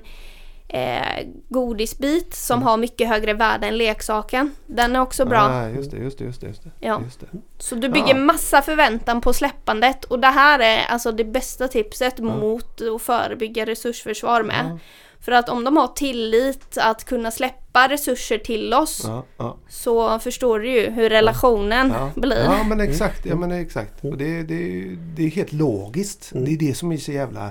[0.68, 4.50] eh, godisbit som har mycket högre värde än leksaken.
[4.66, 5.38] Den är också bra.
[5.40, 6.46] Ah, just det, just det, just det.
[6.46, 6.70] Just det.
[6.80, 7.00] Ja.
[7.04, 7.26] Just det.
[7.58, 8.14] Så du bygger Ja.
[8.24, 13.64] massa förväntan på släppandet och det här är alltså det bästa tipset mot att förebygga
[13.66, 14.78] resursförsvar med.
[15.20, 19.56] För att om de har tillit att kunna släppa resurser till oss Ja, ja.
[19.68, 22.10] så förstår du ju hur relationen Ja.
[22.20, 22.44] blir.
[22.44, 23.26] ja men exakt.
[23.26, 24.04] Ja, men exakt.
[24.04, 24.84] Och det, det,
[25.16, 26.30] det är helt logiskt.
[26.34, 27.50] Det är det som är så jävla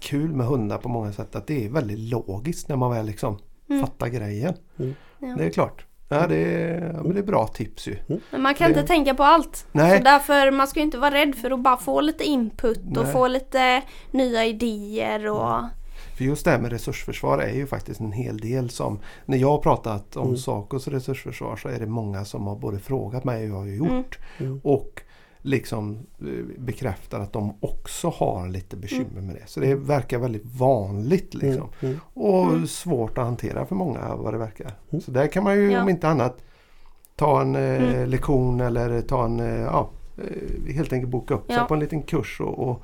[0.00, 1.36] kul med hundar på många sätt.
[1.36, 3.38] Att det är väldigt logiskt när man väl liksom
[3.80, 4.54] fattar grejen.
[4.78, 4.94] Mm.
[5.18, 5.34] Ja.
[5.38, 5.86] Det är klart.
[6.08, 7.96] Ja, det är, ja, men det är bra tips ju.
[8.30, 9.66] Men man kan Det- inte tänka på allt.
[9.72, 9.98] Nej.
[9.98, 13.04] Så därför man ska ju inte vara rädd för att bara få lite input och
[13.04, 13.12] Nej.
[13.12, 15.60] få lite nya idéer och...
[16.16, 19.48] För just det här med resursförsvar är ju faktiskt en hel del som När jag
[19.48, 23.48] har pratat om Sacos resursförsvar så är det många som har både frågat mig och
[23.50, 24.60] jag har gjort Mm.
[24.64, 25.02] och
[25.46, 26.26] liksom eh,
[26.58, 29.42] bekräftar att de också har lite bekymmer med det.
[29.46, 31.68] Så det verkar väldigt vanligt liksom.
[31.80, 32.00] Mm.
[32.14, 34.70] Och svårt att hantera för många vad det verkar.
[35.04, 35.82] Så där kan man ju Ja.
[35.82, 36.38] om inte annat
[37.16, 41.56] ta en eh, lektion eller ta en, eh, ja, eh, helt enkelt boka upp sig
[41.56, 41.64] Ja.
[41.64, 42.82] på en liten kurs och, och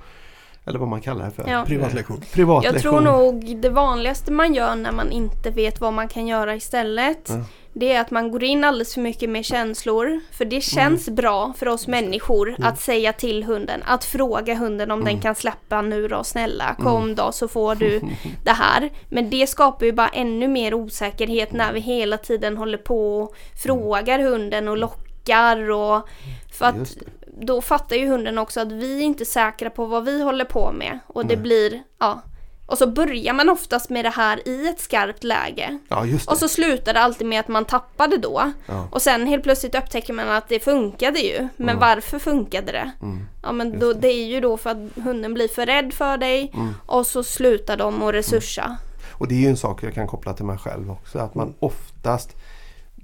[0.64, 1.48] eller vad man kallar det för.
[1.50, 1.64] Ja.
[1.66, 2.20] Privatlektion.
[2.32, 2.94] Privatlektion.
[2.94, 6.54] Jag tror nog det vanligaste man gör när man inte vet vad man kan göra
[6.54, 7.44] istället Ja.
[7.74, 10.20] Det är att man går in alldeles för mycket med känslor.
[10.30, 13.82] För det känns bra för oss människor att säga till hunden.
[13.86, 16.74] Att fråga hunden om den kan släppa nu då snälla.
[16.78, 18.00] Kom då så får du
[18.44, 18.90] det här.
[19.08, 23.36] Men det skapar ju bara ännu mer osäkerhet när vi hela tiden håller på och
[23.62, 26.08] frågar hunden och lockar och
[26.52, 26.96] för att
[27.40, 30.72] då fattar ju hunden också att vi är inte säkra på vad vi håller på
[30.72, 30.98] med.
[31.06, 32.22] Och det blir, ja.
[32.66, 35.78] Och så börjar man oftast med det här i ett skarpt läge.
[35.88, 36.06] Ja.
[36.26, 38.52] Och så slutar det alltid med att man tappade då.
[38.66, 38.88] Ja.
[38.90, 41.38] Och sen helt plötsligt upptäcker man att det funkade ju.
[41.56, 41.78] Men Mm.
[41.78, 42.90] varför funkade det?
[43.02, 43.24] Mm.
[43.42, 43.98] Ja men då, det.
[44.00, 46.50] det är ju då för att hunden blir för rädd för dig.
[46.54, 46.74] Mm.
[46.86, 48.76] Och så slutar de att resursa.
[49.10, 51.18] Och det är ju en sak jag kan koppla till mig själv också.
[51.18, 52.36] Att man oftast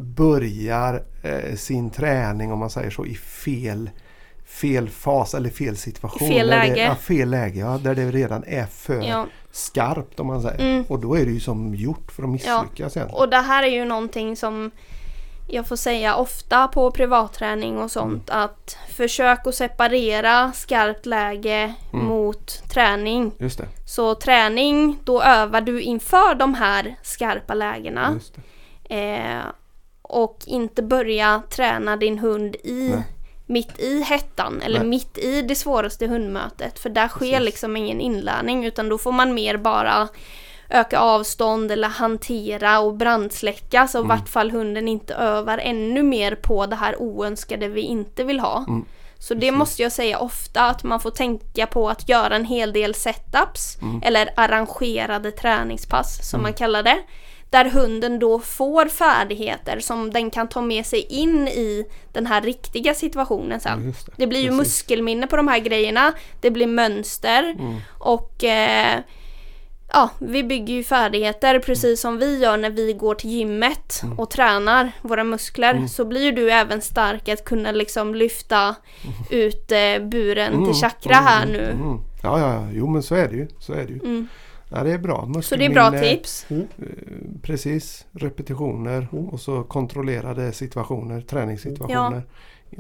[0.03, 3.91] börjar eh, sin träning om man säger så i fel
[4.47, 6.29] fel fas eller fel situation.
[6.29, 6.83] I fel Där Det, läge.
[6.85, 9.27] ja, fel läge, ja, där det redan är för Ja.
[9.59, 10.61] Skarpt om man säger.
[10.61, 10.85] Mm.
[10.89, 13.11] Och då är det ju som gjort för att misslyckas egentligen.
[13.11, 14.71] Och det här är ju någonting som
[15.51, 22.07] jag får säga ofta på privatträning och sånt att försök att separera skarpt läge Mm.
[22.07, 23.33] mot träning.
[23.39, 23.69] Just det.
[23.87, 28.21] Så träning, då övar du inför de här skarpa lägena.
[28.85, 29.43] Eh,
[30.03, 33.05] och inte börja träna din hund i Nej.
[33.49, 34.89] Mitt i hettan eller Nej.
[34.89, 36.79] mitt i det svåraste hundmötet.
[36.79, 37.45] För där sker Precis.
[37.45, 40.09] liksom ingen inlärning utan då får man mer bara
[40.71, 46.35] öka avstånd eller hantera och brandsläcka så i vart fall hunden inte övar ännu mer
[46.35, 48.65] på det här oönskade vi inte vill ha.
[48.69, 48.85] Mm.
[49.19, 49.59] Så det Precis.
[49.59, 53.79] måste jag säga ofta att man får tänka på att göra en hel del setups
[54.03, 56.99] eller arrangerade träningspass som man kallar det.
[57.51, 62.41] Där hunden då får färdigheter som den kan ta med sig in i den här
[62.43, 63.85] riktiga situationen sen.
[63.85, 64.13] Ja, det.
[64.17, 64.59] Det blir ju Precis.
[64.59, 66.13] muskelminne på de här grejerna.
[66.41, 67.57] Det blir mönster
[67.99, 69.01] och eh,
[69.93, 74.31] ja, vi bygger ju färdigheter precis som vi gör när vi går till gymmet och
[74.31, 75.87] tränar våra muskler.
[75.87, 78.75] Så blir du även stark att kunna liksom lyfta
[79.31, 81.71] ut eh, buren till chakra här nu.
[81.71, 82.01] Mm.
[82.23, 83.49] Ja, ja, ja, jo men så är det ju.
[83.59, 84.27] Så är det ju.
[84.71, 84.79] Mm.
[84.79, 85.43] Ja, det är bra.
[85.43, 86.47] Så det är bra tips.
[87.43, 92.23] Precis, repetitioner och så kontrollerade situationer, träningssituationer.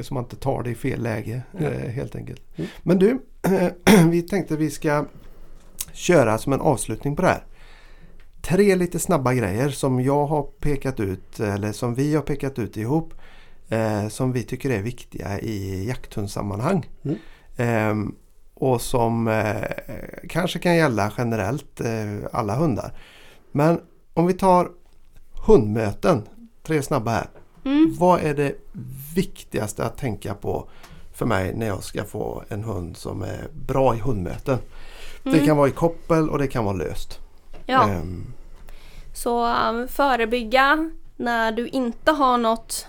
[0.00, 2.42] Så man inte tar det i fel läge eh, helt enkelt.
[2.82, 3.18] Men du,
[4.10, 5.04] vi tänkte vi ska
[5.92, 7.44] köra som en avslutning på det här.
[8.42, 12.76] Tre lite snabba grejer som jag har pekat ut eller som vi har pekat ut
[12.76, 13.14] ihop.
[13.68, 16.88] Eh, som vi tycker är viktiga i jakthundssammanhang.
[17.04, 18.14] Mm.
[18.60, 19.62] Och som eh,
[20.28, 22.92] kanske kan gälla generellt eh, alla hundar.
[23.52, 23.80] Men
[24.14, 24.68] om vi tar
[25.46, 26.28] hundmöten,
[26.62, 27.28] tre snabba här.
[27.64, 27.94] Mm.
[27.98, 28.54] Vad är det
[29.14, 30.68] viktigaste att tänka på
[31.12, 34.58] för mig när jag ska få en hund som är bra i hundmöten?
[35.22, 37.18] Det kan vara i koppel och det kan vara löst.
[37.52, 37.60] Mm.
[37.66, 37.88] Ja.
[37.88, 38.32] Ehm,
[39.14, 42.86] Så um, förebygga när du inte har något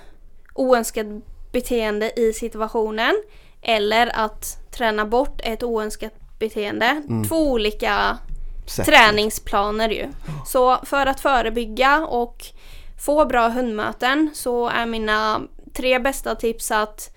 [0.53, 1.05] oönskat
[1.51, 3.24] beteende i situationen.
[3.61, 7.04] Eller att träna bort ett oönskat beteende.
[7.30, 8.18] Två olika
[8.66, 8.86] sätt.
[8.86, 10.08] träningsplaner ju.
[10.46, 12.46] Så för att förebygga och
[13.06, 15.42] få bra hundmöten så är mina
[15.74, 17.16] tre bästa tips att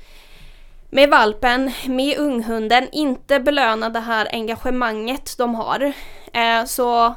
[0.91, 5.93] med valpen, med unghunden, inte belöna det här engagemanget de har.
[6.33, 7.15] Eh, så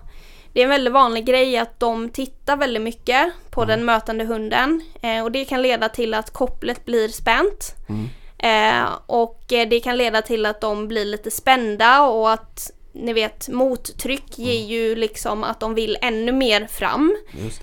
[0.54, 4.82] det är en väldigt vanlig grej att de tittar väldigt mycket på den mötande hunden
[5.02, 7.76] eh, och det kan leda till att kopplet blir spänt.
[7.89, 8.10] Mm.
[8.38, 13.13] Eh, och eh, det kan leda till att de blir lite spända och att ni
[13.13, 17.15] vet mottryck ger ju liksom att de vill ännu mer fram.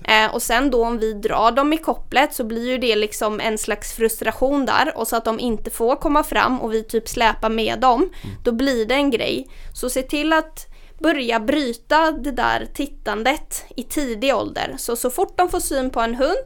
[0.03, 3.39] Eh, och sen då om vi drar dem i kopplet så blir ju det liksom
[3.39, 7.07] en slags frustration där och så att de inte får komma fram och vi typ
[7.09, 8.09] släpar med dem.
[8.43, 9.47] Då blir det en grej.
[9.73, 10.67] Så se till att
[10.99, 14.75] börja bryta det där tittandet i tidig ålder.
[14.77, 16.45] Så så fort de får syn på en hund,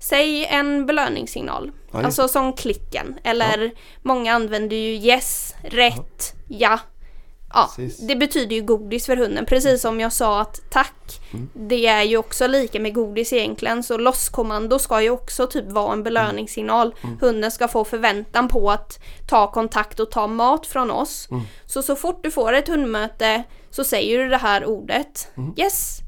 [0.00, 1.72] säg en belöningssignal.
[1.92, 3.18] Ja, just alltså som klicken.
[3.22, 3.70] Eller
[4.02, 6.80] många använder ju yes, rätt, ja.
[7.54, 8.06] Ja, Precis.
[8.06, 9.46] det betyder ju godis för hunden.
[9.46, 11.20] Precis som jag sa att tack,
[11.54, 13.82] det är ju också lika med godis egentligen.
[13.82, 16.94] Så losskommando ska ju också typ vara en belöningssignal.
[17.20, 21.28] Hunden ska få förväntan på att ta kontakt och ta mat från oss.
[21.66, 25.28] Så så fort du får ett hundmöte så säger du det här ordet.
[25.56, 25.98] Yes.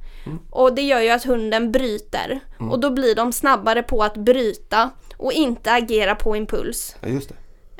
[0.50, 2.40] Och det gör ju att hunden bryter.
[2.58, 6.96] Och då blir de snabbare på att bryta och inte agera på impuls.
[7.00, 7.34] Ja, just det.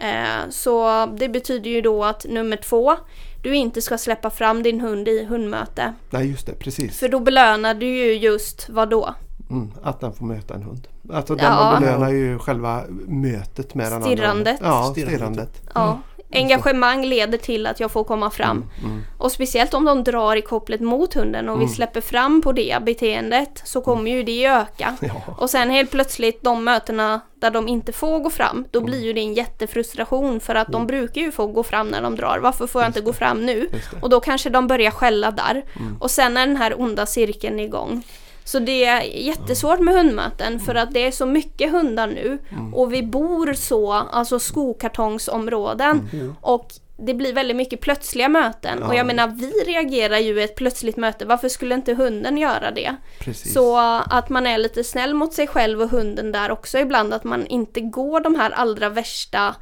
[0.09, 2.97] Eh, Så det betyder ju då att nummer två,
[3.43, 5.93] du inte ska släppa fram din hund i hundmöte.
[6.11, 6.53] Nej, just det.
[6.53, 6.99] Precis.
[6.99, 9.14] För då belönar du ju just vad då?
[9.51, 10.88] Mm, att den får möta en hund.
[11.12, 11.55] Alltså den Ja.
[11.72, 14.07] man belönar ju själva mötet med den andra.
[14.07, 14.61] Stirrandet.
[14.62, 15.14] Ja, Stirrandet.
[15.18, 15.62] stirrandet.
[15.74, 16.01] Ja.
[16.33, 18.64] Engagemang leder till att jag får komma fram.
[18.83, 19.03] Mm.
[19.18, 22.78] Och speciellt om de drar i kopplet mot hunden och vi släpper fram på det
[22.83, 24.97] beteendet så kommer ju det öka.
[25.11, 25.35] Ja.
[25.39, 29.12] Och sen helt plötsligt de mötena där de inte får gå fram, då blir ju
[29.12, 32.39] det en jättefrustration för att de brukar ju få gå fram när de drar.
[32.39, 33.68] Varför får jag inte gå fram nu?
[34.03, 35.64] Och då kanske de börjar skälla där.
[36.01, 38.03] Och sen är den här onda cirkeln igång.
[38.51, 42.39] Så det är jättesvårt med hundmöten för att det är så mycket hundar nu.
[42.75, 46.09] Och vi bor så, alltså skokartongsområden.
[46.41, 48.83] Och det blir väldigt mycket plötsliga möten.
[48.83, 48.97] Och Ja.
[48.97, 51.25] jag menar vi reagerar ju i ett plötsligt möte.
[51.25, 52.97] Varför skulle inte hunden göra det?
[53.19, 53.53] Precis.
[53.55, 53.77] Så
[54.07, 57.15] att man är lite snäll mot sig själv och hunden där också ibland.
[57.15, 59.55] Att man inte går de här allra värsta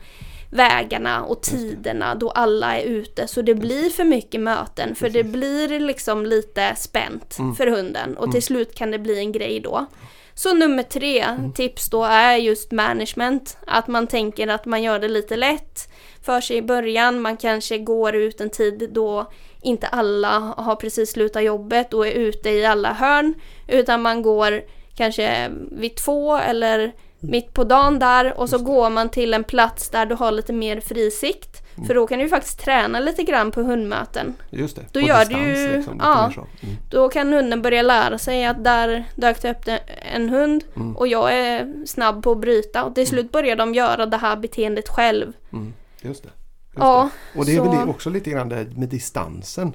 [0.50, 3.28] vägarna och tiderna då alla är ute.
[3.28, 4.94] Så det blir för mycket möten.
[4.94, 7.54] För det blir liksom lite spänt Mm.
[7.54, 8.16] för hunden.
[8.16, 9.86] Och till slut kan det bli en grej då.
[10.34, 11.52] Så nummer tre Mm.
[11.52, 13.56] tips då är just management.
[13.66, 15.88] Att man tänker att man gör det lite lätt
[16.24, 17.20] för sig i början.
[17.20, 19.30] Man kanske går ut en tid då
[19.62, 23.34] inte alla har precis slutat jobbet och är ute i alla hörn.
[23.68, 24.62] Utan man går
[24.96, 29.88] kanske vid två eller mitt på dagen där och så går man till en plats
[29.90, 31.62] där du har lite mer frisikt.
[31.86, 34.34] För då kan du faktiskt träna lite grann på hundmöten.
[34.50, 34.82] Just det.
[34.92, 36.32] Då på gör distans, du Liksom, ja.
[36.60, 36.76] Mm.
[36.90, 39.80] Då kan hunden börja lära sig att där dök det upp
[40.12, 40.64] en hund
[40.96, 44.36] och jag är snabb på att bryta och till slut börjar de göra det här
[44.36, 45.32] beteendet själv.
[45.52, 45.72] Mm.
[46.00, 46.28] Just det.
[46.28, 47.38] Just Ja, det.
[47.38, 49.72] Och det är så- väl också lite grann det med distansen.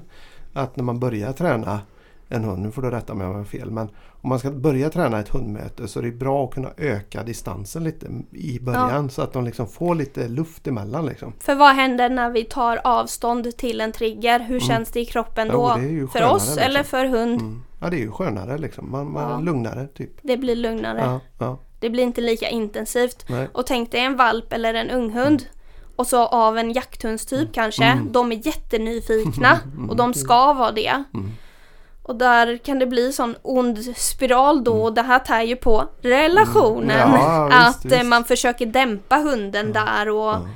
[0.52, 1.80] Att när man börjar träna
[2.28, 2.62] en hund.
[2.62, 3.70] Nu får du rätta mig om jag har fel.
[3.70, 3.88] Men
[4.24, 7.84] om man ska börja träna ett hundmöte så är det bra att kunna öka distansen
[7.84, 9.10] lite i början.
[9.10, 11.06] Så att de liksom får lite luft emellan.
[11.06, 11.32] Liksom.
[11.40, 14.40] För vad händer när vi tar avstånd till en trigger?
[14.40, 15.68] Hur känns det i kroppen Jo, då?
[15.70, 15.90] Mm.
[15.94, 16.62] ju för oss liksom.
[16.62, 17.40] eller för hund?
[17.40, 17.62] Mm.
[17.80, 18.90] Ja det är ju skönare liksom.
[18.90, 19.38] Man, man Ja.
[19.40, 20.10] lugnare typ.
[20.22, 21.00] Det blir lugnare.
[21.00, 23.24] Ja, ja, Det blir inte lika intensivt.
[23.28, 23.48] nej.
[23.52, 25.42] Och tänk dig en valp eller en unghund.
[25.96, 27.84] Och så av en jakthundstyp kanske.
[27.84, 28.12] Mm.
[28.12, 31.04] De är jättenyfikna och de ska vara det.
[32.04, 32.10] Mm.
[32.12, 35.84] Och där kan det bli sån ond spiral då och det här tär ju på
[36.02, 36.90] relationen.
[37.08, 37.20] Mm.
[37.20, 38.04] Ja, att eh, visst.
[38.06, 40.48] man försöker dämpa hunden där och Ja.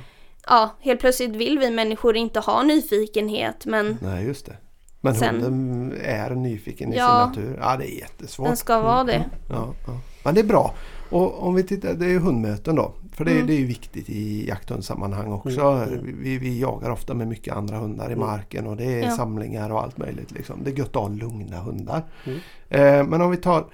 [0.47, 4.57] ja, helt plötsligt vill vi människor inte ha nyfikenhet men Nej just det.
[5.01, 7.31] Men Sen- hunden är nyfiken i Ja.
[7.33, 7.59] sin natur.
[7.61, 8.47] Ja det är jättesvårt.
[8.47, 9.25] den ska vara det.
[9.49, 9.93] Ja, ja.
[10.23, 10.73] Men det är bra.
[11.09, 12.93] Och om vi tittar, det är ju hundmöten då.
[13.19, 13.47] För det, Mm.
[13.47, 15.61] det är viktigt i jakthundssammanhang också.
[15.61, 16.15] Mm.
[16.21, 19.11] Vi, vi jagar ofta med mycket andra hundar i marken och det är Ja.
[19.11, 20.31] samlingar och allt möjligt.
[20.31, 20.63] Liksom.
[20.63, 22.03] Det är gött att ha lugna hundar.
[22.25, 22.39] Mm.
[22.69, 23.65] Eh, men om vi tar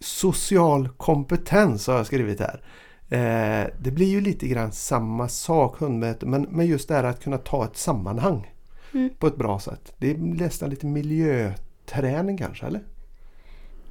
[0.00, 2.62] social kompetens har jag skrivit här.
[3.08, 7.22] Eh, det blir ju lite grann samma sak hundmöte men, men just det här att
[7.22, 8.50] kunna ta ett sammanhang
[8.94, 9.10] Mm.
[9.18, 9.92] på ett bra sätt.
[9.98, 12.80] Det är nästan lite miljöträning kanske eller?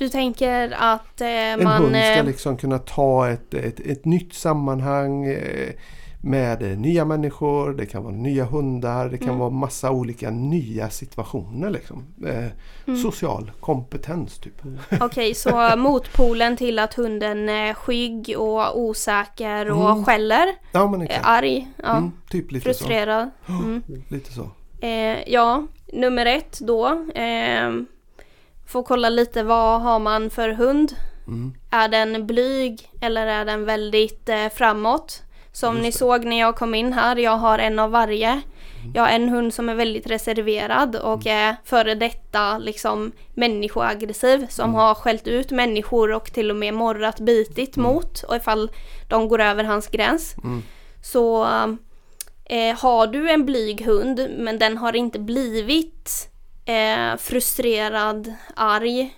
[0.03, 1.81] Du tänker att eh, En man...
[1.81, 5.69] hund ska eh, liksom kunna ta ett, ett, ett nytt sammanhang eh,
[6.21, 9.39] med eh, nya människor, det kan vara nya hundar, det kan Mm.
[9.39, 11.69] vara massa olika nya situationer.
[11.69, 12.05] Liksom.
[12.27, 12.45] Eh,
[12.87, 12.99] Mm.
[12.99, 14.53] Social kompetens typ.
[15.01, 20.05] Okej, så motpolen till att hunden är skygg och osäker och Mm.
[20.05, 21.25] skäller, Ja men är exakt.
[21.27, 23.29] arg, ja, Mm, typ lite frustrerad.
[23.49, 23.83] Mm.
[23.87, 24.13] så.
[24.13, 24.49] Lite så.
[24.85, 26.87] Eh, ja, nummer ett då.
[27.15, 27.71] Eh,
[28.73, 30.95] får kolla lite vad har man för hund.
[31.27, 31.53] Mm.
[31.69, 35.21] Är den blyg eller är den väldigt eh, framåt?
[35.51, 38.41] Som ni såg när jag kom in här, jag har en av varje.
[38.93, 44.75] Jag har en hund som är väldigt reserverad och är före detta liksom människoaggressiv som
[44.75, 48.71] har skällt ut människor och till och med morrat bitit mot och ifall
[49.09, 50.35] de går över hans gräns.
[50.43, 50.63] Mm.
[51.03, 51.43] Så
[52.45, 56.32] eh, har du en blyg hund men den har inte blivit
[56.65, 59.13] eh, frustrerad, arg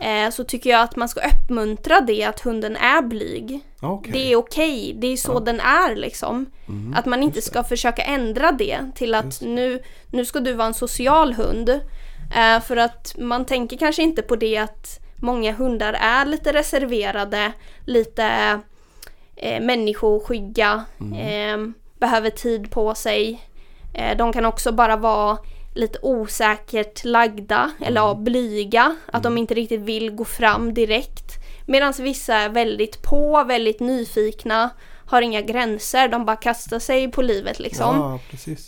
[0.00, 3.60] eh, så tycker jag att man ska uppmuntra det att hunden är blyg.
[3.80, 4.12] Okej.
[4.12, 5.40] Det är okej, det är så Ja.
[5.40, 6.46] den är liksom.
[6.68, 10.66] Mm, Att man inte ska försöka ändra det till att nu, nu ska du vara
[10.68, 11.68] en social hund.
[12.36, 17.52] Eh, för att man tänker kanske inte på det att många hundar är lite reserverade,
[17.86, 18.60] lite
[19.36, 21.14] eh, människoskygga, Mm.
[21.14, 23.40] eh, behöver tid på sig.
[23.94, 25.38] Eh, de kan också bara vara
[25.74, 31.24] lite osäkert lagda eller ja, blyga, att de inte riktigt vill gå fram direkt.
[31.66, 34.70] Medan vissa är väldigt på, väldigt nyfikna,
[35.06, 38.18] har inga gränser, de bara kastar sig på livet liksom.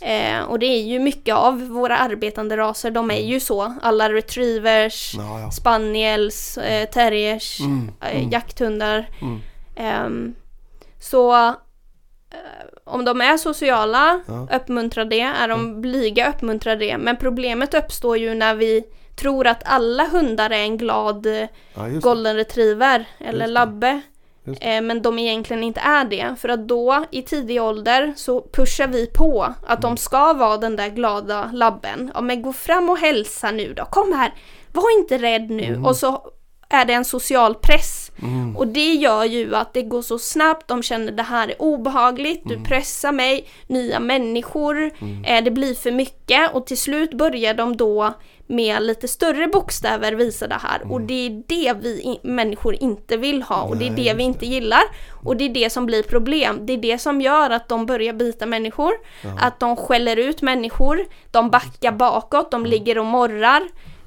[0.00, 0.06] Ja.
[0.06, 3.74] Eh, och det är ju mycket av våra arbetande raser, de är ju så.
[3.82, 5.50] Alla retrievers, Ja, ja.
[5.50, 9.08] spaniels, eh, terriers, Mm, eh, mm, jakthundar.
[9.22, 9.40] mm.
[9.76, 10.34] Ehm,
[11.00, 11.54] så
[12.92, 14.48] om de är sociala, Ja.
[14.56, 15.20] uppmuntra det.
[15.20, 16.98] Är de blyga, uppmuntra det.
[16.98, 18.84] Men problemet uppstår ju när vi
[19.16, 21.32] tror att alla hundar är en glad eh,
[21.74, 22.00] Ja, det.
[22.00, 24.00] golden retriever eller labbe.
[24.60, 26.34] Eh, men de egentligen inte är det.
[26.38, 29.80] För att då i tidig ålder så pushar vi på att Mm.
[29.80, 32.10] de ska vara den där glada labben.
[32.14, 34.32] Ja men gå fram och hälsa nu då, kom här!
[34.72, 35.80] Var inte rädd nu!
[35.84, 36.22] Och så
[36.72, 38.12] är det en social press.
[38.22, 38.56] Mm.
[38.56, 42.44] Och det gör ju att det går så snabbt, de känner det här är obehagligt,
[42.46, 42.58] Mm.
[42.62, 44.90] du pressar mig, nya människor,
[45.24, 46.54] eh, det blir för mycket.
[46.54, 48.12] Och till slut börjar de då
[48.46, 50.92] med lite större bokstäver visa det här.
[50.92, 53.62] Och det är det vi människor inte vill ha.
[53.62, 54.04] Och det är Mm.
[54.04, 54.82] Det vi inte gillar.
[55.24, 56.66] Och det är det som blir problem.
[56.66, 58.92] Det är det som gör att de börjar bita människor,
[59.40, 63.62] att de skäller ut människor, de backar bakåt, de ligger och morrar.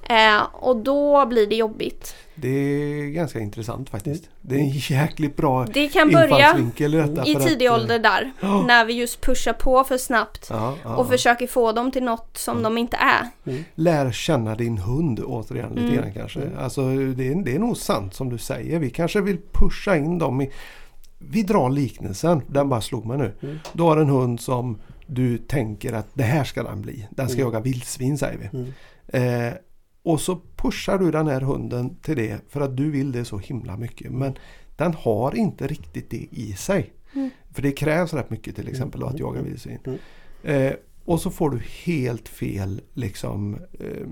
[0.10, 2.16] Eh, och då blir det jobbigt.
[2.36, 4.30] Det är ganska intressant faktiskt.
[4.42, 7.26] Det är en jäkligt bra Det kan börja i detta.
[7.28, 8.32] i för tidig att, eh, ålder där,
[8.68, 11.10] när vi just pushar på för snabbt Ja, ja, och ja.
[11.10, 13.30] försöker få dem till något som de inte är.
[13.76, 15.96] Lär känna din hund återigen lite Mm.
[15.96, 16.42] grann kanske.
[16.60, 18.80] Alltså, det, är, det är nog sant som du säger.
[18.80, 20.52] Vi kanske vill pusha in dem i...
[21.20, 23.34] Vi drar liknelsen, den bara slog mig nu.
[23.44, 23.60] Mm.
[23.74, 27.08] Du har en hund som du tänker att det här ska den bli.
[27.10, 27.52] Den ska Mm.
[27.54, 28.58] jaga vildsvin säger vi.
[28.58, 29.48] Mm.
[29.48, 29.54] Eh,
[30.06, 33.38] och så pushar du den här hunden till det för att du vill det så
[33.38, 34.12] himla mycket.
[34.12, 34.38] Men
[34.76, 36.94] den har inte riktigt det i sig.
[37.16, 37.30] Mm.
[37.54, 39.46] För det krävs rätt mycket till exempel att jaga Mm.
[39.52, 39.80] vildsvin.
[39.86, 39.98] Mm.
[40.44, 40.74] Eh,
[41.06, 44.08] och så får du helt fel liksom, eh,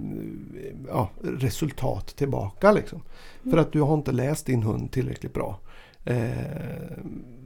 [0.88, 2.72] ja, resultat tillbaka.
[2.72, 3.02] Liksom.
[3.50, 5.60] För att du har inte läst din hund tillräckligt bra.
[6.06, 6.28] Eh,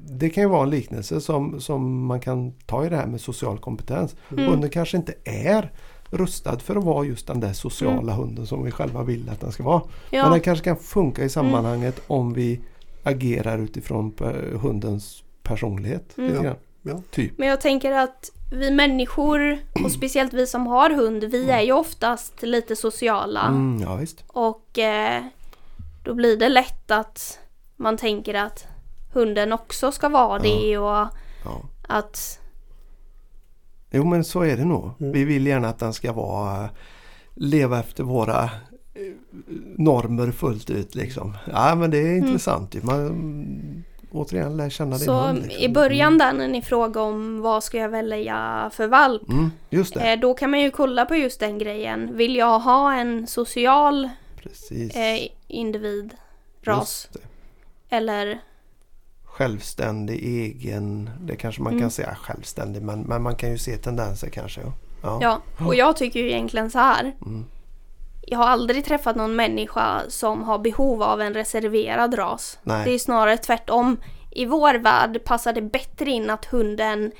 [0.09, 3.21] det kan ju vara en liknelse som, som man kan ta i det här med
[3.21, 4.15] social kompetens.
[4.31, 4.45] Mm.
[4.45, 5.71] Hunden kanske inte är
[6.09, 9.51] rustad för att vara just den där sociala hunden som vi själva vill att den
[9.51, 9.79] ska vara.
[9.79, 10.31] Men Ja, Mm.
[10.31, 12.59] den kanske kan funka i sammanhanget om vi
[13.03, 14.13] agerar utifrån
[14.61, 16.17] hundens personlighet.
[16.17, 16.43] Mm.
[16.43, 16.55] Grann.
[16.81, 17.01] Ja.
[17.11, 17.37] Typ.
[17.37, 21.71] men jag tänker att vi människor och speciellt vi som har hund, vi är ju
[21.71, 23.41] oftast lite sociala.
[23.47, 24.23] Mm, ja visst.
[24.27, 25.23] Och eh,
[26.03, 27.39] då blir det lätt att
[27.75, 28.65] man tänker att
[29.13, 31.07] hunden också ska vara det och
[31.43, 31.61] Ja.
[31.87, 32.39] att
[33.97, 34.89] Jo men så är det nog.
[34.99, 35.11] Mm.
[35.11, 36.69] Vi vill gärna att den ska vara
[37.35, 38.49] leva efter våra eh,
[39.77, 41.37] normer fullt ut liksom.
[41.51, 42.25] Ja men det är Mm.
[42.25, 42.81] intressant ju.
[42.83, 45.43] Man mm, återigen lär känna din Så hund.
[45.43, 45.61] Liksom.
[45.63, 49.29] i början där när ni frågar om vad ska jag välja för valp?
[49.29, 50.13] Mm, just det.
[50.13, 52.17] Eh, då kan man ju kolla på just den grejen.
[52.17, 54.09] Vill jag ha en social
[54.43, 54.95] Precis.
[54.95, 56.13] eh, individ,
[56.63, 57.09] ras?
[57.89, 58.39] Eller
[59.37, 61.09] Självständig, egen.
[61.21, 61.81] Det kanske man Mm.
[61.81, 64.61] kan säga självständig men, men man kan ju se tendenser kanske.
[65.03, 65.19] Ja.
[65.21, 65.41] Ja.
[65.65, 67.03] och jag tycker ju egentligen så här.
[67.25, 67.45] Mm.
[68.21, 72.59] Jag har aldrig träffat någon människa som har behov av en reserverad ras.
[72.63, 72.85] Nej.
[72.85, 73.97] Det är snarare tvärtom.
[74.31, 77.11] I vår värld passar det bättre in att hunden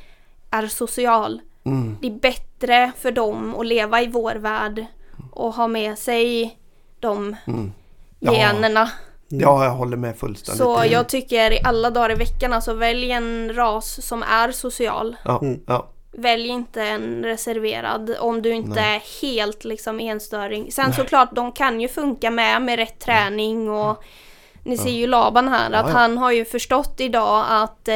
[0.52, 1.42] är social.
[1.64, 1.98] Mm.
[2.02, 4.86] Det är bättre för dem att leva i vår värld
[5.32, 6.58] och ha med sig
[7.00, 7.72] de Mm.
[8.20, 8.34] Ja.
[8.34, 8.90] generna.
[9.28, 10.58] Ja, jag håller med fullständigt.
[10.64, 15.16] Så jag tycker i alla dagar i veckan, alltså välj en ras som är social.
[15.26, 15.60] Ja, Mm.
[15.68, 15.88] ja.
[16.12, 18.96] Välj inte en reserverad om du inte Nej.
[18.96, 20.72] är helt liksom enstöring.
[20.72, 24.04] Sen såklart, de kan ju funka med med rätt träning och
[24.64, 25.98] ni ser ju Laban här att Ja, ja.
[25.98, 27.90] han har ju förstått idag att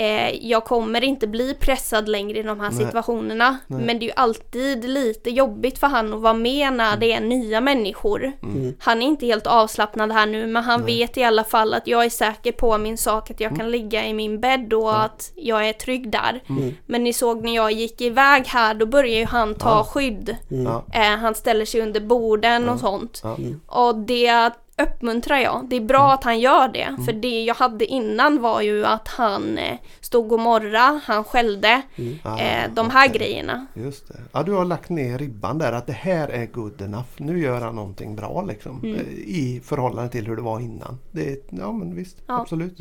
[0.00, 2.84] eh, jag kommer inte bli pressad längre i de här Nej.
[2.84, 3.58] situationerna.
[3.66, 3.82] Nej.
[3.84, 7.20] Men det är ju alltid lite jobbigt för han att vara med när det är
[7.20, 8.32] nya människor.
[8.42, 8.74] Mm.
[8.80, 10.98] Han är inte helt avslappnad här nu men han Nej.
[10.98, 14.06] vet i alla fall att jag är säker på min sak, att jag kan ligga
[14.06, 16.40] i min bädd och att jag är trygg där.
[16.48, 16.74] Mm.
[16.86, 19.84] Men ni såg när jag gick iväg här, då börjar ju han ta Ja.
[19.84, 20.36] skydd.
[20.50, 20.64] Mm.
[20.64, 20.84] Ja.
[20.92, 23.20] Eh, han ställer sig under borden och sånt.
[23.24, 23.36] Ja.
[23.66, 24.50] Och det
[24.82, 25.66] uppmuntrar jag.
[25.70, 26.96] Det är bra att han gör det.
[27.06, 31.82] För det jag hade innan var ju att han eh, stod och morra, han skällde.
[32.22, 33.18] Ah, Eh, de här okej.
[33.18, 33.66] grejerna.
[33.74, 34.20] Just det.
[34.32, 37.06] Ja, du har lagt ner ribban där att det här är good enough.
[37.16, 38.80] Nu gör han någonting bra liksom.
[38.84, 38.94] Mm.
[38.96, 40.98] eh, I förhållande till hur det var innan.
[41.12, 42.40] Det, är- ja men visst, Ja.
[42.40, 42.78] absolut.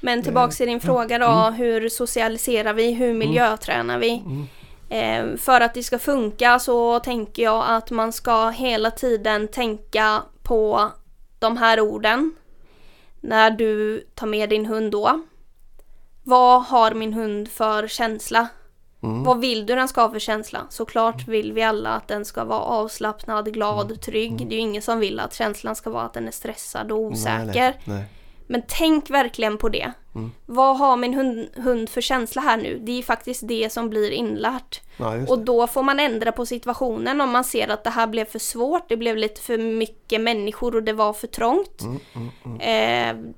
[0.00, 4.22] Men tillbaks till din fråga då, hur socialiserar vi, hur miljötränar vi?
[4.26, 5.38] Mm.
[5.38, 10.88] För att det ska funka så tänker jag att man ska hela tiden tänka på
[11.42, 12.34] de här orden.
[13.20, 15.22] När du tar med din hund då.
[16.22, 18.48] Vad har min hund för känsla?
[19.02, 19.24] Mm.
[19.24, 20.66] Vad vill du den ska ha för känsla?
[20.70, 24.36] Såklart vill vi alla att den ska vara avslappnad, glad, trygg.
[24.36, 26.98] Det är ju ingen som vill att känslan ska vara att den är stressad och
[26.98, 27.44] osäker.
[27.44, 28.04] Nej, nej, nej.
[28.52, 29.92] Men tänk verkligen på det.
[30.14, 30.32] Mm.
[30.46, 32.78] Vad har min hund, hund för känsla här nu?
[32.82, 34.80] Det är faktiskt det som blir inlärt.
[34.96, 38.24] Ja, Och då får man ändra på situationen om man ser att det här blev
[38.24, 41.80] för svårt, det blev lite för mycket människor och det var för trångt.
[41.80, 42.60] Mm, mm, mm.
[42.60, 43.32] Eh,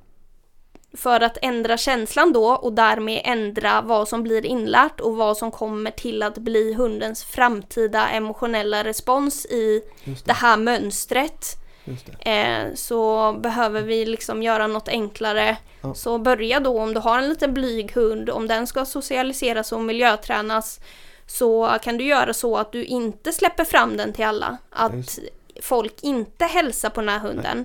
[0.97, 5.51] för att ändra känslan då och därmed ändra vad som blir inlärt och vad som
[5.51, 10.32] kommer till att bli hundens framtida emotionella respons i det det.
[10.32, 11.64] här mönstret.
[12.19, 15.56] Eh, så behöver vi liksom göra något enklare.
[15.81, 15.94] Ja.
[15.94, 19.81] Så börja då om du har en liten blyg hund, om den ska socialiseras och
[19.81, 20.81] miljötränas
[21.27, 24.59] så kan du göra så att du inte släpper fram den till alla.
[24.70, 25.19] Att Just
[25.62, 27.65] folk inte hälsar på den här hunden.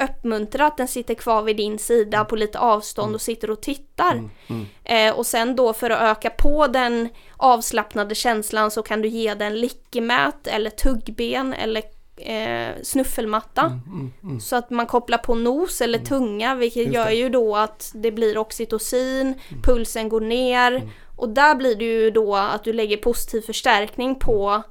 [0.00, 4.12] Uppmuntra att den sitter kvar vid din sida på lite avstånd och sitter och tittar.
[4.12, 4.66] Mm, mm.
[4.84, 9.34] Eh, och sen då för att öka på den avslappnade känslan så kan du ge
[9.34, 11.82] den lickemät eller tuggben eller
[12.20, 13.62] eh, snuffelmatta.
[13.86, 14.40] Mm, mm.
[14.40, 17.14] Så att man kopplar på nos eller tunga vilket Just gör det.
[17.14, 22.36] ju då att det blir oxytocin, pulsen går ner och där blir det ju då
[22.36, 24.62] att du lägger positiv förstärkning på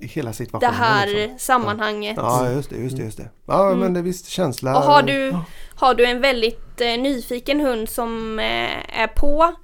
[0.00, 0.74] Hela det situationen.
[0.74, 1.38] här liksom.
[1.38, 2.16] sammanhanget.
[2.16, 2.76] Ja, just det.
[2.76, 3.28] Just det, just det.
[3.46, 3.78] Ja, Mm.
[3.80, 4.76] men det är visst känsla.
[4.76, 5.36] Och har du,
[5.74, 9.54] har du en väldigt eh, nyfiken hund som eh, är på,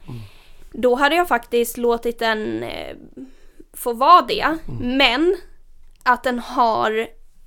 [0.72, 2.96] då hade jag faktiskt låtit den eh,
[3.74, 4.56] få vara det.
[4.80, 5.36] Men
[6.06, 6.98] att den har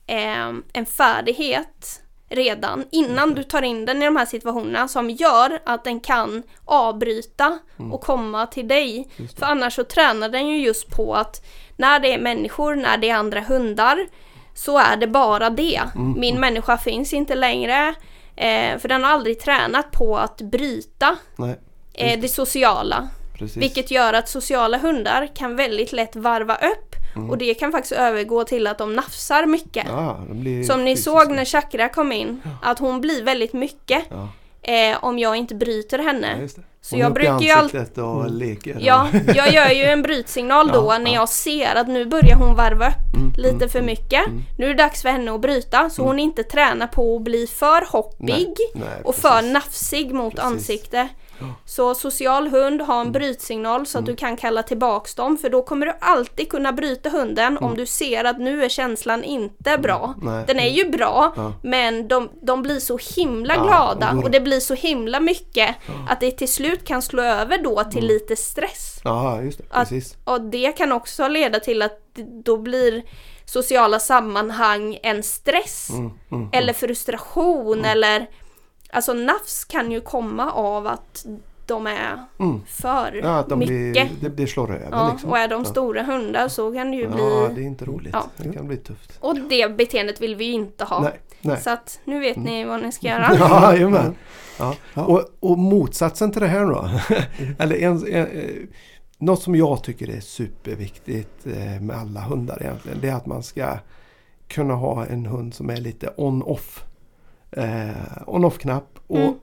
[0.08, 5.60] eh, en färdighet redan innan du tar in den i de här situationerna som gör
[5.66, 7.60] att den kan avbryta
[7.92, 9.08] och komma till dig.
[9.40, 11.46] För annars så tränar den ju just på att
[11.78, 14.08] när det är människor, när det är andra hundar
[14.54, 15.82] så är det bara det.
[16.18, 17.94] Min människa finns inte längre.
[18.36, 21.16] Eh, för den har aldrig tränat på att bryta
[21.94, 23.10] eh, det sociala.
[23.40, 23.58] Precis.
[23.58, 26.96] Vilket gör att sociala hundar kan väldigt lätt varva upp
[27.30, 29.86] och det kan faktiskt övergå till att de nafsar mycket.
[29.88, 31.12] Ja, de blir Som ni fysiska.
[31.12, 34.04] såg när Chakra kom in, att hon blir väldigt mycket.
[34.10, 34.28] Ja.
[34.74, 36.32] eh, om jag inte bryter henne.
[36.36, 36.62] Ja, just det.
[36.82, 38.00] Så jag brukar ju alltid...
[38.04, 38.34] och Mm.
[38.34, 38.78] leker.
[38.80, 41.16] Ja, jag gör ju en brytsignal då Ja, när ja.
[41.20, 44.28] jag ser att nu börjar hon varva upp Mm, lite mm, för mm, mycket.
[44.28, 44.44] mm.
[44.58, 47.48] Nu är det dags för henne att bryta så hon inte tränar på att bli
[47.48, 49.22] för hoppig Nej, och precis.
[49.22, 50.46] för nafsig mot Precis.
[50.52, 51.08] ansikte.
[51.66, 55.62] Så social hund, ha en brytsignal så att du kan kalla tillbaks dem för då
[55.62, 60.14] kommer du alltid kunna bryta hunden om du ser att nu är känslan inte bra.
[60.22, 60.44] Nej.
[60.48, 61.34] Den är ju bra
[61.64, 65.76] men de, de blir så himla glada och det blir så himla mycket
[66.10, 68.08] att det till slut kan slå över då till Mm.
[68.08, 69.02] lite stress.
[69.04, 69.64] Ja, just det.
[69.70, 70.18] Att- Precis.
[70.24, 72.00] Och det kan också leda till att
[72.46, 73.04] då blir
[73.46, 75.90] sociala sammanhang en stress.
[75.90, 78.28] Mm, mm, Eller frustration eller
[78.90, 81.26] Alltså nafs kan ju komma av att
[81.70, 82.62] de är mm.
[82.66, 83.70] för Ja, att de mycket.
[83.72, 85.30] blir, det, det slår över ja, liksom.
[85.30, 85.70] och är de ja.
[85.70, 87.56] stora hundar så kan det ju Ja, bli...
[87.56, 88.14] det är inte roligt.
[88.14, 88.26] Ja.
[88.38, 89.18] Det kan bli tufft.
[89.20, 91.02] Och det beteendet vill vi ju inte ha.
[91.02, 91.62] Nej, nej.
[91.62, 93.36] Så att nu vet ni vad ni ska göra.
[93.40, 94.16] Ja, jajamän.
[94.60, 94.76] Ja.
[94.94, 95.06] Ja.
[95.06, 96.90] Och, och motsatsen till det här då.
[97.64, 98.50] Eller en, en, eh,
[99.18, 102.98] något som jag tycker är superviktigt eh, med alla hundar egentligen.
[103.02, 103.78] Det är att man ska
[104.48, 106.86] kunna ha en hund som är lite on-off.
[107.52, 107.90] Eh,
[108.28, 109.00] on-off-knapp.
[109.08, 109.34] Och Mm.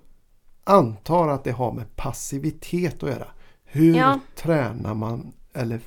[0.64, 3.26] antar att det har med passivitet att göra.
[3.64, 4.18] Hur Ja.
[4.36, 5.80] tränar man eller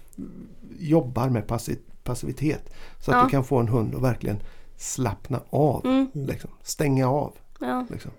[0.80, 2.74] jobbar med passi- passivitet?
[3.00, 3.24] Så att Ja.
[3.24, 4.40] du kan få en hund att verkligen
[4.78, 5.86] slappna av.
[5.86, 6.50] Mm, Liksom.
[6.64, 7.34] Stänga av.
[7.60, 7.86] ja.
[7.90, 8.12] Liksom.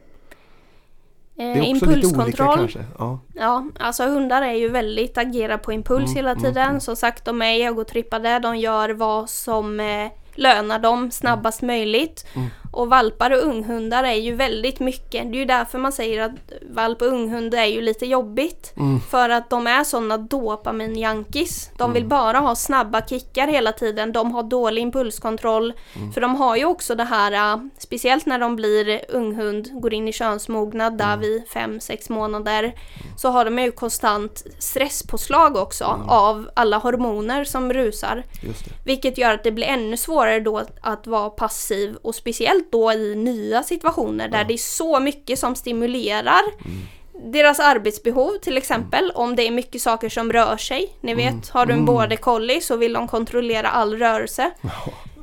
[1.36, 2.56] Eh, impulskontroll.
[2.58, 2.84] kanske.
[2.98, 3.18] Ja.
[3.34, 6.68] Ja, alltså hundar är ju väldigt agera på impuls Mm, hela mm, tiden.
[6.68, 6.80] mm.
[6.80, 8.38] Som sagt, de är egotrippade.
[8.38, 12.26] De gör vad som eh, lönar dem snabbast möjligt.
[12.34, 12.48] Mm.
[12.72, 15.32] Och valpar och unghundar är ju väldigt mycket.
[15.32, 16.32] Det är ju därför man säger att
[16.70, 18.72] valp och unghund är ju lite jobbigt.
[18.76, 19.00] Mm.
[19.00, 21.70] För att de är sådana dopamin-junkies.
[21.78, 24.12] De vill bara ha snabba kickar hela tiden.
[24.12, 25.72] De har dålig impulskontroll.
[25.96, 26.12] Mm.
[26.12, 30.08] För de har ju också det här, äh, speciellt när de blir unghund, går in
[30.08, 31.20] i könsmognad där Mm.
[31.20, 32.74] vid 5-6 månader.
[33.16, 36.08] Så har de ju konstant stresspåslag också Mm.
[36.08, 38.22] av alla hormoner som rusar.
[38.84, 43.14] Vilket gör att det blir ännu svårare då att vara passiv och speciellt då i
[43.14, 44.44] nya situationer där Ja.
[44.44, 46.42] det är så mycket som stimulerar
[47.32, 49.10] deras arbetsbehov till exempel.
[49.14, 50.92] Om det är mycket saker som rör sig.
[51.00, 51.86] Ni vet, har du en Mm.
[51.94, 54.50] border collie så vill de kontrollera all rörelse.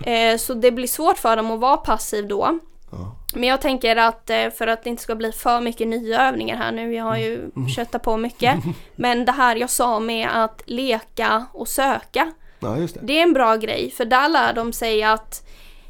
[0.04, 2.60] Eh, så det blir svårt för dem att vara passiv då.
[2.92, 3.16] Ja.
[3.34, 6.56] Men jag tänker att eh, för att det inte ska bli för mycket nya övningar
[6.58, 8.56] här nu, jag har ju köttat på mycket.
[8.96, 12.32] Men det här jag sa med att leka och söka.
[12.60, 12.94] ja, det.
[13.02, 15.48] Det är en bra grej för där lär de sig att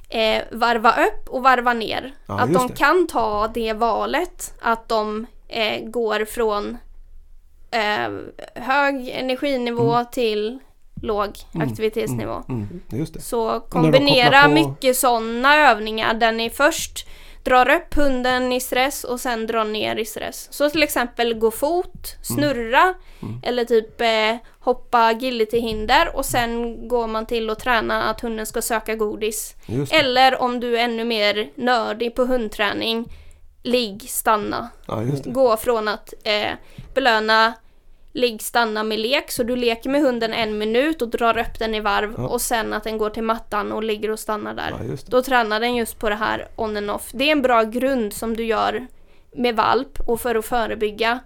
[0.09, 2.13] eh, varva upp och varva ner.
[2.25, 2.73] Ja, att de det.
[2.73, 4.53] kan ta det valet.
[4.59, 6.77] Att de eh, går från
[7.71, 8.11] eh,
[8.63, 10.59] hög energinivå till
[11.01, 12.43] låg Mm, aktivitetsnivå.
[12.49, 13.21] Mm, det.
[13.21, 17.07] Så kombinera mycket sådana övningar där ni först
[17.49, 20.47] drar upp hunden i stress och sen drar ner i stress.
[20.51, 23.39] Så till exempel gå fot, snurra Mm.
[23.43, 28.61] eller typ eh, hoppa agility-hinder och sen går man till att träna att hunden ska
[28.61, 29.55] söka godis.
[29.91, 33.05] Eller om du är ännu mer nördig på hundträning,
[33.63, 34.69] ligg, stanna.
[34.87, 35.01] Ja.
[35.25, 36.51] Gå från att eh,
[36.93, 37.53] belöna
[38.17, 41.75] ligg, stanna med lek, så du leker med hunden en minut och drar upp den
[41.75, 42.27] i varv Ja.
[42.27, 44.69] och sen att den går till mattan och ligger och stannar där.
[44.89, 44.95] Ja.
[45.07, 47.09] Då tränar den just på det här on and off.
[47.13, 48.87] Det är en bra grund som du gör
[49.35, 51.19] med valp och för att förebygga.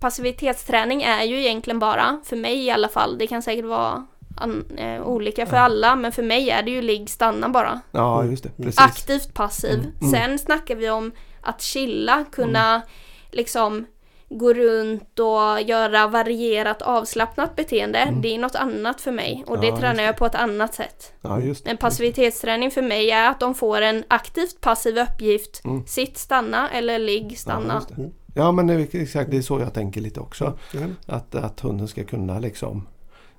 [0.00, 4.06] Passivitetsträning är ju egentligen bara, för mig i alla fall, det kan säkert vara
[4.36, 7.80] an- eh, olika för alla, men för mig är det ju ligg, stanna bara.
[7.92, 8.50] Ja, just det.
[8.56, 8.80] Precis.
[8.80, 9.74] Aktivt passiv.
[9.74, 10.10] Mm, mm.
[10.12, 12.82] Sen snackar vi om att chilla, kunna
[13.30, 13.86] liksom
[14.30, 18.14] gå runt och göra varierat avslappnat beteende.
[18.22, 19.74] Det är något annat för mig och det Mm.
[19.74, 21.12] Ja, tränar jag på ett annat sätt.
[21.20, 21.40] Ja.
[21.64, 25.64] En passivitetsträning för mig är att de får en aktivt passiv uppgift.
[25.64, 25.86] Mm.
[25.86, 27.82] Sitt, stanna eller ligg, Ja, stanna.
[27.96, 28.10] det.
[28.34, 30.58] ja, men det är exakt det är så jag tänker lite också.
[30.74, 30.80] Ja.
[31.06, 32.88] Att, att hunden ska kunna liksom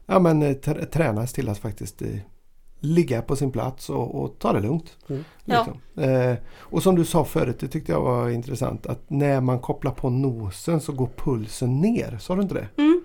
[0.06, 2.02] ja, men, eh, trä- tränas till att faktiskt
[2.80, 4.98] ligga på sin plats och, och ta det lugnt.
[5.10, 5.24] Mm.
[5.44, 6.04] Liksom.
[6.04, 9.92] Eh, och som du sa förut, det tyckte jag var intressant, att när man kopplar
[9.92, 12.18] på nosen så går pulsen ner.
[12.20, 12.68] Sa du inte det?
[12.78, 13.02] Mm.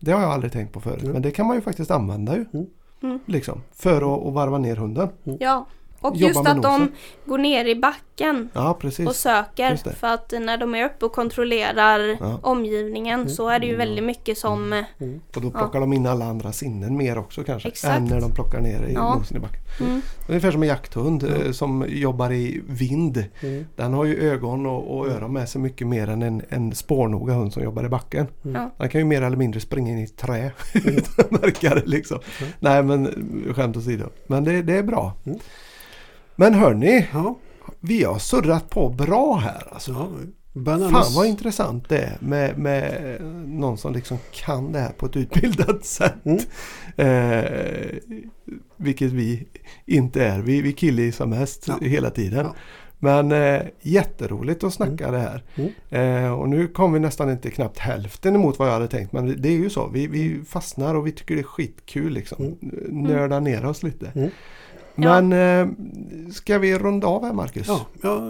[0.00, 1.12] Det har jag aldrig tänkt på förut, Mm.
[1.12, 2.44] men det kan man ju faktiskt använda ju.
[2.52, 2.66] Mm.
[3.02, 3.18] Mm.
[3.26, 5.08] Liksom, för att, att varva ner hunden.
[5.40, 5.66] Ja.
[6.00, 6.92] Och just att de nosen.
[7.24, 9.76] går ner i backen Ja, och söker.
[9.94, 12.38] För att när de är uppe och kontrollerar Ja.
[12.42, 15.20] omgivningen så är det ju väldigt mycket som Mm.
[15.34, 17.68] Och då plockar de in alla andra sinnen mer också kanske.
[17.68, 17.96] Exakt.
[17.96, 19.14] Än när de plockar ner i Ja.
[19.14, 19.60] nosen i backen.
[19.80, 20.02] Mm.
[20.28, 23.24] Ungefär som en jakthund eh, som jobbar i vind.
[23.40, 23.66] Mm.
[23.76, 27.34] Den har ju ögon och, och öron med sig mycket mer än en, en spårnoga
[27.34, 28.26] hund som jobbar i backen.
[28.42, 28.70] Ja.
[28.78, 30.50] Den kan ju mer eller mindre springa in i ett trä.
[30.74, 32.18] utan märka det liksom.
[32.60, 33.08] Nej men
[33.56, 34.04] skämt åsido.
[34.26, 35.12] Men det, det är bra.
[36.38, 36.50] Mm.
[36.52, 37.38] Men hörni, Ja.
[37.80, 39.90] vi har surrat på bra här alltså.
[39.92, 40.08] Ja,
[40.60, 43.16] börjar Fan vad intressant det är med, med
[43.46, 46.14] någon som liksom kan det här på ett utbildat sätt.
[46.24, 46.38] Mm.
[46.96, 47.98] Eh,
[48.76, 49.46] vilket vi
[49.86, 50.40] inte är.
[50.40, 51.78] Vi, vi killgissar mest Ja.
[51.80, 52.46] hela tiden.
[52.46, 52.54] Ja.
[53.00, 55.44] Men eh, jätteroligt att snacka det här.
[55.54, 56.24] Mm.
[56.24, 59.12] Eh, och nu kom vi nästan inte knappt hälften emot vad jag hade tänkt.
[59.12, 59.86] Men det är ju så.
[59.88, 62.44] Vi, vi fastnar och vi tycker det är skitkul liksom.
[62.44, 62.58] Mm.
[62.88, 64.30] Nörda ner oss lite.
[64.98, 65.68] Men eh,
[66.32, 67.68] ska vi runda av här Marcus?
[67.68, 68.20] Ja, jag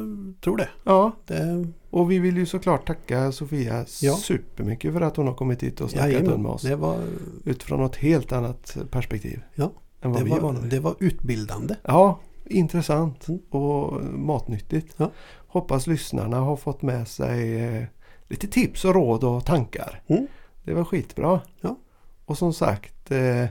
[0.40, 0.68] tror det.
[0.84, 1.12] ja.
[1.26, 4.14] det Och vi vill ju såklart tacka Sofia Ja.
[4.14, 6.62] supermycket för att hon har kommit hit och snackat jajamän, med oss.
[6.62, 6.98] det var,
[7.44, 9.40] Utifrån något helt annat perspektiv.
[9.54, 9.72] Ja,
[10.02, 11.74] än vad det vi var, det var utbildande.
[11.84, 13.40] Ja, intressant Mm.
[13.50, 14.94] och matnyttigt.
[14.96, 15.10] Ja.
[15.48, 17.84] Hoppas lyssnarna har fått med sig eh,
[18.28, 20.02] lite tips och råd och tankar.
[20.06, 20.26] Mm.
[20.64, 21.40] Det var skitbra.
[21.60, 21.76] Ja.
[22.24, 23.44] Och som sagt, eh,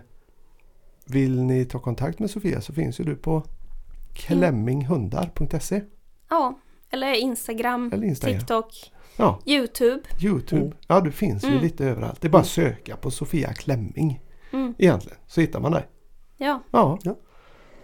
[1.07, 3.43] vill ni ta kontakt med Sofia så finns ju du på
[4.13, 5.81] klemminghundar.se
[6.29, 6.59] Ja,
[6.89, 8.39] eller Instagram, eller Instagram.
[8.39, 10.01] TikTok, Ja, Youtube.
[10.21, 10.61] Youtube.
[10.61, 10.73] Mm.
[10.87, 11.61] Ja, du finns ju Mm.
[11.61, 12.21] lite överallt.
[12.21, 14.19] Det är bara att söka på Sofia Klemming
[14.53, 14.73] Mm.
[14.77, 15.17] egentligen.
[15.27, 15.87] Så hittar man dig.
[16.37, 16.99] Ja, Ja.
[17.03, 17.15] Ja.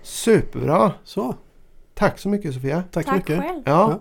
[0.02, 0.92] Superbra.
[1.04, 1.36] Så,
[1.94, 2.84] Tack så mycket Sofia.
[2.92, 3.44] tack, så tack mycket.
[3.44, 3.64] själv.
[3.66, 4.00] Ja,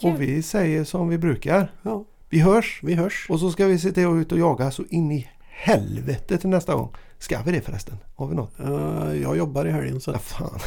[0.00, 0.12] kul.
[0.12, 1.72] och vi säger som vi brukar.
[1.82, 2.80] Ja, Vi hörs.
[2.82, 3.26] vi hörs.
[3.30, 6.48] Och så ska vi se till att ut och jaga så in i helvete till
[6.50, 6.94] nästa gång.
[7.18, 7.94] Ska vi det förresten?
[8.16, 8.60] Har vi något?
[8.60, 10.58] Eh, jag jobbar i helgen så Ja, fan.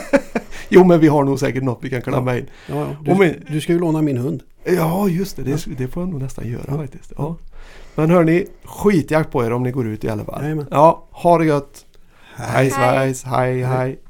[0.68, 2.46] jo, men vi har nog säkert något vi kan klamma in.
[2.68, 2.86] ja, ja.
[2.98, 4.42] Och Du, med- du ska ju låna min hund.
[4.64, 5.42] Ja, just det.
[5.42, 7.12] Det, det får jag nog nästan göra faktiskt.
[7.16, 7.36] Ja.
[7.94, 10.64] Men hörni, skitjakt på er om ni går ut i alla fall.
[10.70, 11.84] Ja, ha det gött.
[12.36, 12.70] Hej Hej.
[12.70, 14.00] svejs, hej hej.